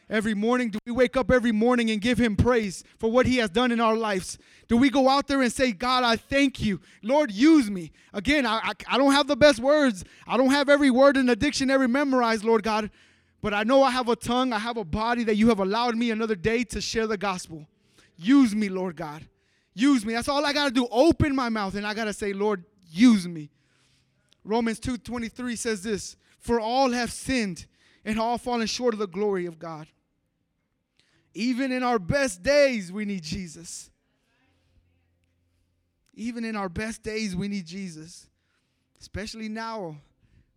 every 0.09 0.33
morning? 0.33 0.69
Do 0.69 0.79
we 0.85 0.91
wake 0.91 1.17
up 1.17 1.31
every 1.31 1.51
morning 1.51 1.89
and 1.91 2.01
give 2.01 2.17
Him 2.17 2.35
praise 2.35 2.83
for 2.99 3.11
what 3.11 3.25
He 3.25 3.37
has 3.37 3.49
done 3.49 3.71
in 3.71 3.79
our 3.79 3.95
lives? 3.95 4.37
Do 4.67 4.77
we 4.77 4.89
go 4.89 5.09
out 5.09 5.27
there 5.27 5.41
and 5.41 5.51
say, 5.51 5.71
God, 5.71 6.03
I 6.03 6.15
thank 6.15 6.61
you. 6.61 6.79
Lord, 7.01 7.31
use 7.31 7.69
me. 7.69 7.91
Again, 8.13 8.45
I, 8.45 8.59
I, 8.63 8.71
I 8.87 8.97
don't 8.97 9.13
have 9.13 9.27
the 9.27 9.35
best 9.35 9.59
words, 9.59 10.03
I 10.27 10.37
don't 10.37 10.51
have 10.51 10.69
every 10.69 10.91
word 10.91 11.17
in 11.17 11.25
the 11.25 11.35
dictionary 11.35 11.87
memorized, 11.87 12.43
Lord 12.43 12.63
God, 12.63 12.89
but 13.41 13.53
I 13.53 13.63
know 13.63 13.83
I 13.83 13.91
have 13.91 14.09
a 14.09 14.15
tongue, 14.15 14.53
I 14.53 14.59
have 14.59 14.77
a 14.77 14.85
body 14.85 15.23
that 15.25 15.35
you 15.35 15.49
have 15.49 15.59
allowed 15.59 15.95
me 15.95 16.11
another 16.11 16.35
day 16.35 16.63
to 16.65 16.81
share 16.81 17.07
the 17.07 17.17
gospel. 17.17 17.67
Use 18.15 18.55
me, 18.55 18.69
Lord 18.69 18.95
God. 18.95 19.27
Use 19.73 20.05
me. 20.05 20.13
That's 20.13 20.29
all 20.29 20.45
I 20.45 20.53
got 20.53 20.65
to 20.65 20.71
do. 20.71 20.87
Open 20.91 21.35
my 21.35 21.49
mouth 21.49 21.75
and 21.75 21.85
I 21.85 21.93
got 21.93 22.05
to 22.05 22.13
say, 22.13 22.31
Lord, 22.31 22.63
use 22.91 23.27
me. 23.27 23.49
Romans 24.43 24.79
2:23 24.79 25.55
says 25.57 25.83
this, 25.83 26.15
"For 26.39 26.59
all 26.59 26.91
have 26.91 27.11
sinned 27.11 27.65
and 28.05 28.19
all 28.19 28.37
fallen 28.37 28.67
short 28.67 28.93
of 28.93 28.99
the 28.99 29.07
glory 29.07 29.45
of 29.45 29.59
God." 29.59 29.87
Even 31.33 31.71
in 31.71 31.83
our 31.83 31.99
best 31.99 32.43
days, 32.43 32.91
we 32.91 33.05
need 33.05 33.23
Jesus. 33.23 33.89
Even 36.13 36.45
in 36.45 36.55
our 36.55 36.69
best 36.69 37.01
days, 37.01 37.35
we 37.35 37.47
need 37.47 37.65
Jesus. 37.65 38.29
Especially 38.99 39.49
now. 39.49 39.99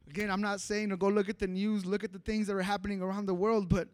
Again, 0.09 0.31
I'm 0.31 0.43
not 0.43 0.61
saying 0.61 0.91
to 0.91 0.97
go 0.97 1.09
look 1.09 1.29
at 1.29 1.39
the 1.39 1.47
news, 1.47 1.85
look 1.85 2.05
at 2.05 2.13
the 2.13 2.19
things 2.19 2.47
that 2.47 2.55
are 2.55 2.63
happening 2.63 3.01
around 3.03 3.27
the 3.27 3.35
world, 3.35 3.69
but 3.69 3.89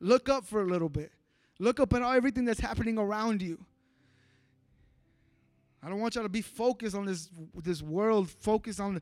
look 0.00 0.28
up 0.28 0.44
for 0.44 0.62
a 0.62 0.66
little 0.66 0.88
bit. 0.88 1.12
Look 1.58 1.78
up 1.78 1.94
at 1.94 2.02
all, 2.02 2.12
everything 2.12 2.44
that's 2.44 2.60
happening 2.60 2.98
around 2.98 3.40
you. 3.40 3.64
I 5.82 5.88
don't 5.88 6.00
want 6.00 6.14
y'all 6.14 6.24
to 6.24 6.28
be 6.28 6.42
focused 6.42 6.96
on 6.96 7.06
this 7.06 7.30
this 7.62 7.82
world, 7.82 8.28
focused 8.30 8.80
on 8.80 9.00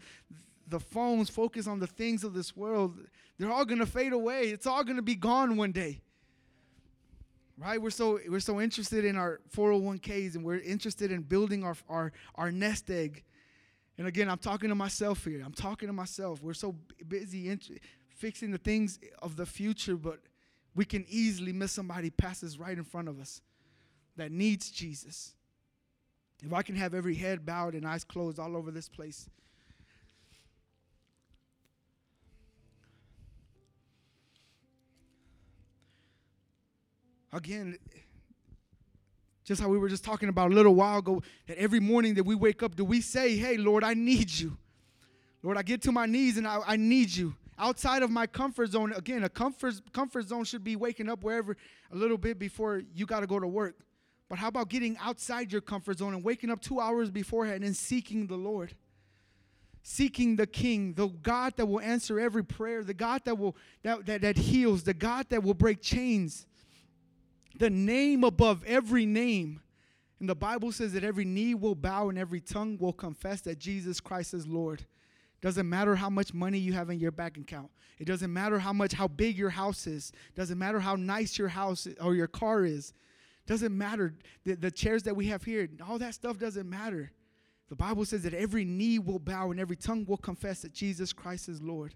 the, 0.72 0.80
phones, 0.80 1.30
focus 1.30 1.66
on 1.66 1.78
the 1.78 1.86
things 1.86 2.24
of 2.24 2.34
this 2.34 2.56
world. 2.56 2.98
They're 3.38 3.52
all 3.52 3.64
gonna 3.64 3.86
fade 3.86 4.12
away. 4.12 4.48
It's 4.48 4.66
all 4.66 4.82
gonna 4.82 5.02
be 5.02 5.14
gone 5.14 5.56
one 5.56 5.70
day. 5.70 6.00
Right? 7.58 7.80
We're 7.80 7.90
so 7.90 8.18
we're 8.28 8.40
so 8.40 8.60
interested 8.60 9.04
in 9.04 9.16
our 9.16 9.40
401ks 9.54 10.34
and 10.34 10.44
we're 10.44 10.58
interested 10.58 11.12
in 11.12 11.22
building 11.22 11.62
our 11.62 11.76
our 11.88 12.12
our 12.34 12.50
nest 12.50 12.90
egg. 12.90 13.22
And 13.98 14.08
again 14.08 14.28
i'm 14.28 14.38
talking 14.38 14.70
to 14.70 14.74
myself 14.74 15.24
here. 15.24 15.42
I'm 15.44 15.52
talking 15.52 15.86
to 15.86 15.92
myself. 15.92 16.42
We're 16.42 16.54
so 16.54 16.74
busy 17.06 17.50
int- 17.50 17.78
fixing 18.08 18.50
the 18.50 18.58
things 18.58 18.98
of 19.20 19.36
the 19.36 19.46
future 19.46 19.96
but 19.96 20.20
we 20.74 20.84
can 20.86 21.04
easily 21.08 21.52
miss 21.52 21.72
somebody 21.72 22.08
passes 22.08 22.58
right 22.58 22.76
in 22.76 22.84
front 22.84 23.08
of 23.08 23.20
us 23.20 23.42
that 24.16 24.32
needs 24.32 24.70
jesus. 24.70 25.34
If 26.42 26.52
i 26.52 26.62
can 26.62 26.74
have 26.76 26.94
every 26.94 27.14
head 27.14 27.44
bowed 27.44 27.74
and 27.74 27.86
eyes 27.86 28.02
closed 28.02 28.40
all 28.40 28.56
over 28.56 28.70
this 28.70 28.88
place 28.88 29.28
again, 37.32 37.78
just 39.44 39.60
how 39.60 39.68
we 39.68 39.78
were 39.78 39.88
just 39.88 40.04
talking 40.04 40.28
about 40.28 40.52
a 40.52 40.54
little 40.54 40.74
while 40.74 40.98
ago, 40.98 41.22
that 41.46 41.58
every 41.58 41.80
morning 41.80 42.14
that 42.14 42.24
we 42.24 42.34
wake 42.34 42.62
up, 42.62 42.76
do 42.76 42.84
we 42.84 43.00
say, 43.00 43.36
Hey, 43.36 43.56
Lord, 43.56 43.82
I 43.82 43.94
need 43.94 44.30
you? 44.30 44.56
Lord, 45.42 45.56
I 45.56 45.62
get 45.62 45.82
to 45.82 45.92
my 45.92 46.06
knees 46.06 46.36
and 46.36 46.46
I, 46.46 46.60
I 46.64 46.76
need 46.76 47.14
you. 47.14 47.34
Outside 47.58 48.02
of 48.02 48.10
my 48.10 48.26
comfort 48.26 48.70
zone, 48.70 48.92
again, 48.92 49.24
a 49.24 49.28
comfort, 49.28 49.74
comfort 49.92 50.28
zone 50.28 50.44
should 50.44 50.64
be 50.64 50.76
waking 50.76 51.08
up 51.08 51.24
wherever 51.24 51.56
a 51.90 51.96
little 51.96 52.16
bit 52.16 52.38
before 52.38 52.82
you 52.94 53.06
got 53.06 53.20
to 53.20 53.26
go 53.26 53.40
to 53.40 53.46
work. 53.46 53.76
But 54.28 54.38
how 54.38 54.48
about 54.48 54.68
getting 54.68 54.96
outside 54.98 55.52
your 55.52 55.60
comfort 55.60 55.98
zone 55.98 56.14
and 56.14 56.24
waking 56.24 56.50
up 56.50 56.60
two 56.60 56.80
hours 56.80 57.10
beforehand 57.10 57.64
and 57.64 57.76
seeking 57.76 58.28
the 58.28 58.36
Lord? 58.36 58.74
Seeking 59.82 60.36
the 60.36 60.46
King, 60.46 60.94
the 60.94 61.08
God 61.08 61.56
that 61.56 61.66
will 61.66 61.80
answer 61.80 62.20
every 62.20 62.44
prayer, 62.44 62.84
the 62.84 62.94
God 62.94 63.22
that 63.24 63.36
will 63.36 63.56
that, 63.82 64.06
that, 64.06 64.20
that 64.22 64.36
heals, 64.38 64.84
the 64.84 64.94
God 64.94 65.26
that 65.30 65.42
will 65.42 65.54
break 65.54 65.82
chains 65.82 66.46
the 67.62 67.70
name 67.70 68.24
above 68.24 68.64
every 68.64 69.06
name. 69.06 69.60
And 70.18 70.28
the 70.28 70.34
Bible 70.34 70.72
says 70.72 70.94
that 70.94 71.04
every 71.04 71.24
knee 71.24 71.54
will 71.54 71.76
bow 71.76 72.08
and 72.08 72.18
every 72.18 72.40
tongue 72.40 72.76
will 72.76 72.92
confess 72.92 73.40
that 73.42 73.60
Jesus 73.60 74.00
Christ 74.00 74.34
is 74.34 74.48
Lord. 74.48 74.84
Doesn't 75.40 75.68
matter 75.68 75.94
how 75.94 76.10
much 76.10 76.34
money 76.34 76.58
you 76.58 76.72
have 76.72 76.90
in 76.90 76.98
your 76.98 77.12
bank 77.12 77.38
account. 77.38 77.70
It 78.00 78.06
doesn't 78.08 78.32
matter 78.32 78.58
how 78.58 78.72
much 78.72 78.94
how 78.94 79.06
big 79.06 79.38
your 79.38 79.50
house 79.50 79.86
is. 79.86 80.10
Doesn't 80.34 80.58
matter 80.58 80.80
how 80.80 80.96
nice 80.96 81.38
your 81.38 81.46
house 81.46 81.86
or 82.00 82.16
your 82.16 82.26
car 82.26 82.64
is. 82.64 82.94
Doesn't 83.46 83.78
matter 83.78 84.16
the, 84.42 84.54
the 84.54 84.70
chairs 84.72 85.04
that 85.04 85.14
we 85.14 85.28
have 85.28 85.44
here. 85.44 85.68
All 85.88 86.00
that 86.00 86.14
stuff 86.14 86.38
doesn't 86.38 86.68
matter. 86.68 87.12
The 87.68 87.76
Bible 87.76 88.04
says 88.04 88.24
that 88.24 88.34
every 88.34 88.64
knee 88.64 88.98
will 88.98 89.20
bow 89.20 89.52
and 89.52 89.60
every 89.60 89.76
tongue 89.76 90.04
will 90.04 90.16
confess 90.16 90.62
that 90.62 90.72
Jesus 90.72 91.12
Christ 91.12 91.48
is 91.48 91.62
Lord. 91.62 91.94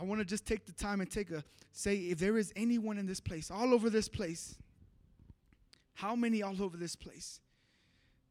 I 0.00 0.04
want 0.04 0.20
to 0.20 0.24
just 0.24 0.46
take 0.46 0.64
the 0.64 0.72
time 0.72 1.00
and 1.00 1.10
take 1.10 1.30
a 1.30 1.44
say 1.72 1.96
if 1.96 2.18
there 2.18 2.38
is 2.38 2.52
anyone 2.56 2.98
in 2.98 3.06
this 3.06 3.20
place, 3.20 3.50
all 3.50 3.74
over 3.74 3.90
this 3.90 4.08
place, 4.08 4.56
how 5.94 6.16
many 6.16 6.42
all 6.42 6.60
over 6.62 6.76
this 6.76 6.96
place? 6.96 7.40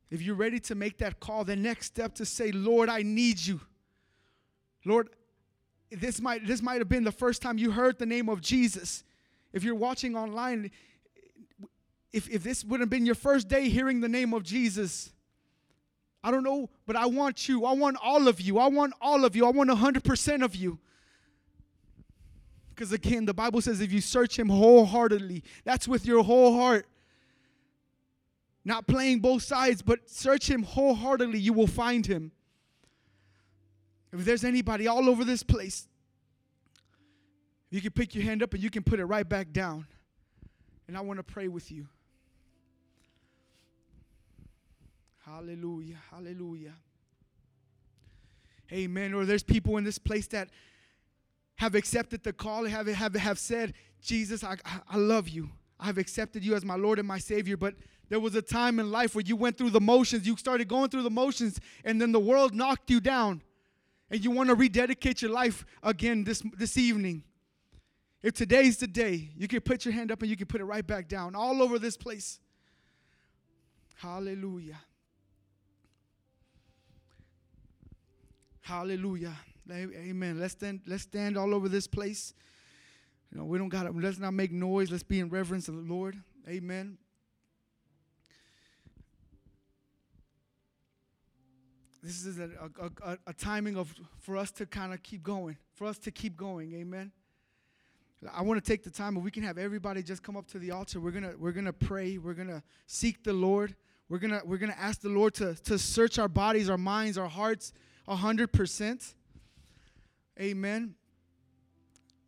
If 0.10 0.24
you're 0.24 0.36
ready 0.36 0.60
to 0.62 0.76
make 0.76 0.98
that 0.98 1.20
call, 1.20 1.44
the 1.44 1.56
next 1.56 1.86
step 1.86 2.16
to 2.16 2.26
say, 2.26 2.52
Lord, 2.52 2.90
I 2.90 3.04
need 3.04 3.46
you. 3.46 3.62
Lord, 4.84 5.10
this 5.92 6.20
might 6.20 6.48
this 6.48 6.62
might 6.62 6.80
have 6.80 6.90
been 6.90 7.04
the 7.04 7.12
first 7.12 7.42
time 7.42 7.58
you 7.58 7.72
heard 7.72 8.00
the 8.00 8.06
name 8.06 8.30
of 8.30 8.42
Jesus. 8.42 9.04
If 9.54 9.64
you're 9.64 9.76
watching 9.76 10.16
online, 10.16 10.72
if, 12.12 12.30
if 12.30 12.44
this 12.44 12.64
would 12.64 12.80
have 12.80 12.90
been 12.90 13.06
your 13.06 13.16
first 13.16 13.48
day 13.48 13.70
hearing 13.70 14.02
the 14.02 14.10
name 14.10 14.34
of 14.34 14.44
Jesus, 14.44 15.12
I 16.24 16.32
don't 16.32 16.44
know, 16.44 16.70
but 16.86 16.96
I 16.96 17.06
want 17.06 17.48
you. 17.48 17.66
I 17.66 17.74
want 17.74 17.98
all 18.04 18.28
of 18.28 18.42
you. 18.42 18.58
I 18.60 18.68
want 18.68 18.94
all 19.02 19.24
of 19.26 19.36
you. 19.36 19.46
I 19.46 19.52
want 19.52 19.70
100% 19.70 20.44
of 20.44 20.56
you. 20.56 20.80
Because 22.80 22.94
again, 22.94 23.26
the 23.26 23.34
Bible 23.34 23.60
says 23.60 23.82
if 23.82 23.92
you 23.92 24.00
search 24.00 24.40
Him 24.40 24.48
wholeheartedly, 24.48 25.44
that's 25.66 25.86
with 25.86 26.06
your 26.06 26.24
whole 26.24 26.58
heart. 26.58 26.88
Not 28.64 28.88
playing 28.88 29.20
both 29.20 29.44
sides, 29.44 29.82
but 29.82 30.10
search 30.10 30.50
Him 30.50 30.64
wholeheartedly, 30.64 31.40
you 31.40 31.52
will 31.52 31.68
find 31.68 32.06
Him. 32.06 32.32
If 34.14 34.24
there's 34.24 34.46
anybody 34.46 34.88
all 34.88 35.10
over 35.10 35.26
this 35.26 35.44
place, 35.44 35.90
you 37.70 37.82
can 37.82 37.92
pick 37.92 38.16
your 38.16 38.24
hand 38.24 38.42
up 38.42 38.54
and 38.54 38.64
you 38.64 38.70
can 38.70 38.84
put 38.84 39.02
it 39.02 39.06
right 39.06 39.28
back 39.28 39.52
down. 39.52 39.86
And 40.88 40.96
I 40.96 41.02
want 41.02 41.20
to 41.20 41.24
pray 41.24 41.50
with 41.50 41.70
you. 41.74 41.86
Hallelujah. 45.26 45.98
Hallelujah. 46.10 46.76
Amen. 48.72 49.14
Or 49.14 49.26
there's 49.26 49.44
people 49.44 49.76
in 49.76 49.84
this 49.84 49.98
place 49.98 50.28
that 50.28 50.48
have 51.60 51.76
accepted 51.76 52.24
the 52.24 52.32
call, 52.32 52.64
have, 52.64 52.88
have, 52.88 53.14
have 53.16 53.38
said, 53.38 53.74
Jesus, 54.02 54.46
I, 54.46 54.56
I 54.90 54.96
love 54.96 55.28
you. 55.28 55.50
I've 55.78 55.98
accepted 55.98 56.42
you 56.42 56.56
as 56.56 56.64
my 56.64 56.76
Lord 56.76 57.00
and 57.00 57.08
my 57.08 57.18
Savior. 57.18 57.58
But 57.58 57.76
there 58.08 58.22
was 58.22 58.34
a 58.34 58.42
time 58.42 58.80
in 58.80 58.92
life 58.92 59.14
where 59.14 59.26
you 59.26 59.36
went 59.36 59.58
through 59.58 59.72
the 59.72 59.82
motions, 59.82 60.26
you 60.26 60.38
started 60.38 60.70
going 60.70 60.90
through 60.90 61.04
the 61.04 61.10
motions, 61.10 61.60
and 61.84 62.02
then 62.02 62.14
the 62.14 62.20
world 62.20 62.56
knocked 62.56 62.90
you 62.90 63.02
down. 63.02 63.42
And 64.10 64.24
you 64.24 64.32
want 64.32 64.48
to 64.48 64.56
rededicate 64.56 65.22
your 65.22 65.32
life 65.32 65.66
again 65.84 66.24
this, 66.24 66.42
this 66.58 66.78
evening. 66.78 67.24
If 68.24 68.36
today's 68.36 68.78
the 68.78 68.88
day, 68.88 69.30
you 69.36 69.50
can 69.50 69.60
put 69.60 69.84
your 69.84 69.94
hand 69.94 70.14
up 70.14 70.22
and 70.22 70.30
you 70.32 70.38
can 70.38 70.48
put 70.48 70.62
it 70.62 70.66
right 70.66 70.88
back 70.88 71.10
down 71.10 71.36
all 71.36 71.62
over 71.62 71.78
this 71.78 71.98
place. 71.98 72.40
Hallelujah. 73.98 74.80
Hallelujah. 78.62 79.36
Amen. 79.72 80.40
Let's 80.40 80.54
stand, 80.54 80.82
let's 80.88 81.04
stand 81.04 81.38
all 81.38 81.54
over 81.54 81.70
this 81.70 81.88
place. 81.88 82.34
You 83.32 83.38
know, 83.38 83.46
we 83.46 83.58
don't 83.58 83.70
got 83.70 83.84
to, 83.84 83.92
let's 83.92 84.20
not 84.20 84.34
make 84.34 84.52
noise. 84.52 84.92
Let's 84.92 85.04
be 85.04 85.20
in 85.20 85.30
reverence 85.30 85.68
of 85.68 85.76
the 85.76 85.82
Lord. 85.82 86.18
Amen. 86.48 86.98
This 92.02 92.26
is 92.26 92.40
a, 92.40 92.50
a, 92.80 93.12
a, 93.12 93.18
a 93.28 93.34
timing 93.34 93.76
of 93.76 93.94
for 94.20 94.38
us 94.38 94.52
to 94.52 94.66
kind 94.66 94.94
of 94.94 95.04
keep 95.04 95.22
going, 95.22 95.58
for 95.74 95.86
us 95.86 95.98
to 96.00 96.12
keep 96.12 96.38
going. 96.38 96.74
Amen. 96.74 97.12
I 98.34 98.42
want 98.42 98.64
to 98.64 98.68
take 98.72 98.84
the 98.84 98.90
time, 98.90 99.16
but 99.16 99.24
we 99.24 99.32
can 99.32 99.44
have 99.44 99.58
everybody 99.58 100.04
just 100.04 100.24
come 100.24 100.36
up 100.36 100.48
to 100.48 100.60
the 100.60 100.72
altar. 100.72 101.00
We're 101.00 101.12
gonna 101.12 101.34
we're 101.38 101.52
gonna 101.52 101.74
pray. 101.74 102.18
We're 102.18 102.34
gonna 102.34 102.64
seek 102.86 103.24
the 103.24 103.34
Lord. 103.34 103.76
We're 104.08 104.18
gonna 104.18 104.42
we're 104.46 104.58
gonna 104.58 104.76
ask 104.80 105.02
the 105.02 105.10
Lord 105.10 105.34
to 105.36 105.56
to 105.56 105.78
search 105.78 106.20
our 106.20 106.28
bodies, 106.28 106.70
our 106.70 106.78
minds, 106.78 107.18
our 107.18 107.30
hearts, 107.30 107.74
a 108.08 108.16
hundred 108.16 108.52
percent. 108.52 109.14
Amen. 110.40 110.96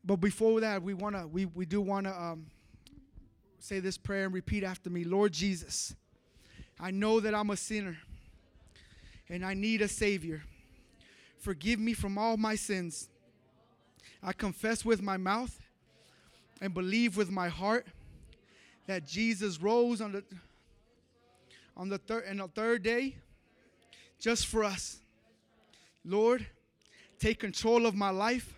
But 0.04 0.18
before 0.18 0.60
that, 0.62 0.84
we 0.84 0.94
wanna 0.94 1.28
we 1.28 1.46
we 1.46 1.66
do 1.66 1.80
wanna 1.82 2.12
um, 2.12 2.48
say 3.60 3.80
this 3.80 3.98
prayer 3.98 4.26
and 4.26 4.34
repeat 4.34 4.64
after 4.64 4.90
me. 4.90 5.04
Lord 5.04 5.32
Jesus, 5.32 5.96
I 6.80 6.92
know 6.92 7.20
that 7.20 7.34
I'm 7.34 7.52
a 7.52 7.58
sinner, 7.58 7.98
and 9.30 9.46
I 9.46 9.54
need 9.54 9.82
a 9.82 9.88
Savior. 9.88 10.44
Forgive 11.38 11.80
me 11.80 11.94
from 11.94 12.18
all 12.18 12.38
my 12.38 12.56
sins. 12.56 13.10
I 14.22 14.34
confess 14.34 14.84
with 14.84 15.02
my 15.02 15.18
mouth 15.18 15.60
and 16.60 16.74
believe 16.74 17.18
with 17.18 17.32
my 17.32 17.48
heart 17.48 17.88
that 18.88 19.08
Jesus 19.08 19.62
rose 19.62 20.02
on 20.02 20.12
the 20.12 20.24
on 21.78 21.88
the 21.88 21.98
third 21.98 22.26
and 22.26 22.40
the 22.40 22.48
third 22.48 22.84
day 22.84 23.16
just 24.20 24.48
for 24.48 24.64
us. 24.64 25.00
Lord, 26.04 26.46
Take 27.22 27.40
control 27.40 27.86
of 27.86 27.94
my 27.94 28.10
life. 28.10 28.52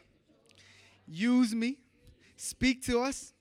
Use 1.05 1.53
me. 1.53 1.79
Speak 2.37 2.81
to 2.85 3.01
us 3.01 3.33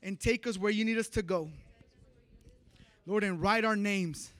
and 0.00 0.18
take 0.18 0.46
us 0.46 0.56
where 0.56 0.70
you 0.70 0.84
need 0.84 0.96
us 0.96 1.08
to 1.08 1.22
go. 1.22 1.50
Lord, 3.04 3.24
and 3.24 3.42
write 3.42 3.64
our 3.64 3.74
names 3.74 4.30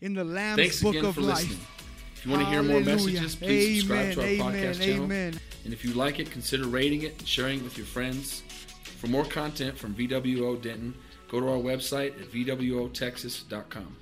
in 0.00 0.14
the 0.14 0.22
Lamb's 0.22 0.60
Thanks 0.62 0.80
book 0.80 0.94
again 0.94 1.06
of 1.06 1.16
for 1.16 1.22
life. 1.22 1.38
listening. 1.48 1.66
If 2.14 2.24
you 2.24 2.30
want 2.32 2.44
to 2.44 2.48
hear 2.50 2.62
more 2.62 2.80
messages, 2.80 3.34
please 3.34 3.80
subscribe 3.80 4.14
to 4.14 4.20
our 4.20 4.26
Amen, 4.26 4.52
podcast 4.54 4.78
channel. 4.80 5.04
amen. 5.04 5.40
And 5.64 5.72
if 5.74 5.84
you 5.84 5.94
like 5.94 6.20
it, 6.20 6.30
consider 6.30 6.66
rating 6.66 7.02
it 7.02 7.18
and 7.18 7.26
sharing 7.28 7.58
it 7.58 7.64
with 7.64 7.76
your 7.76 7.86
friends. 7.88 8.42
For 9.00 9.08
more 9.08 9.24
content 9.24 9.76
from 9.76 9.94
VWO 9.96 10.62
Denton, 10.62 10.94
go 11.28 11.40
to 11.40 11.48
our 11.48 11.58
website 11.58 12.18
at 12.20 12.30
VWOTexas.com. 12.30 13.96